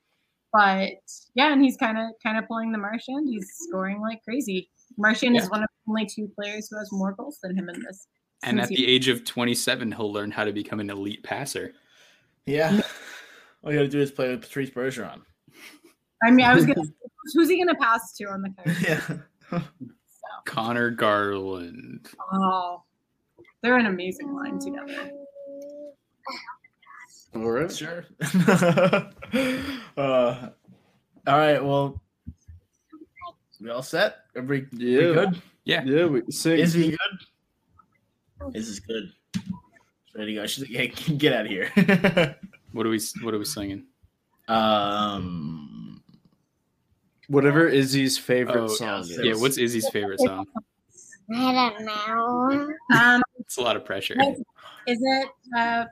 [0.53, 0.91] but
[1.35, 3.27] yeah, and he's kind of kind of pulling the Marchand.
[3.27, 4.69] He's scoring like crazy.
[4.97, 8.07] Marchand is one of only two players who has more goals than him in this.
[8.43, 11.73] And at he- the age of 27, he'll learn how to become an elite passer.
[12.45, 12.81] Yeah.
[13.63, 15.21] All you gotta do is play with Patrice Bergeron.
[16.23, 16.81] I mean, I was gonna.
[17.33, 18.77] who's he gonna pass to on the card?
[19.51, 19.61] Yeah.
[20.45, 22.09] Conor Garland.
[22.33, 22.83] Oh,
[23.61, 25.09] they're an amazing line together.
[27.35, 27.71] All right.
[27.71, 28.05] Sure.
[29.97, 30.49] uh,
[31.27, 31.63] all right.
[31.63, 32.01] Well,
[33.61, 34.17] we all set?
[34.35, 35.13] Everybody we Yeah.
[35.13, 35.41] good?
[35.65, 35.83] Yeah.
[35.85, 36.59] Yeah, we sing.
[36.59, 38.53] Is he good?
[38.53, 39.11] This is good.
[40.15, 40.47] Ready to go.
[40.47, 41.71] She's like, hey, get out of here.
[42.73, 43.85] What are we what are we singing?
[44.47, 46.01] um,
[47.27, 49.19] Whatever Izzy's favorite Oh, song is.
[49.21, 50.47] Yeah, what's Izzy's favorite song?
[51.35, 52.73] I don't know.
[52.97, 54.15] Um, It's a lot of pressure.
[54.87, 55.85] is it uh,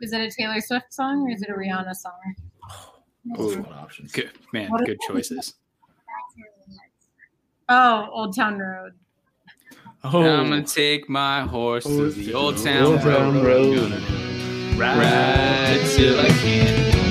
[0.00, 2.12] is it a Taylor Swift song or is it a Rihanna song?
[3.36, 4.12] those are options.
[4.12, 5.54] Good man, What is- good choices.
[7.68, 8.92] Oh, Old Town Road.
[10.04, 13.16] Oh, I'm gonna take my horse to the old town Old road.
[13.18, 13.90] Town Road.
[14.78, 17.07] Gonna ride till I can't.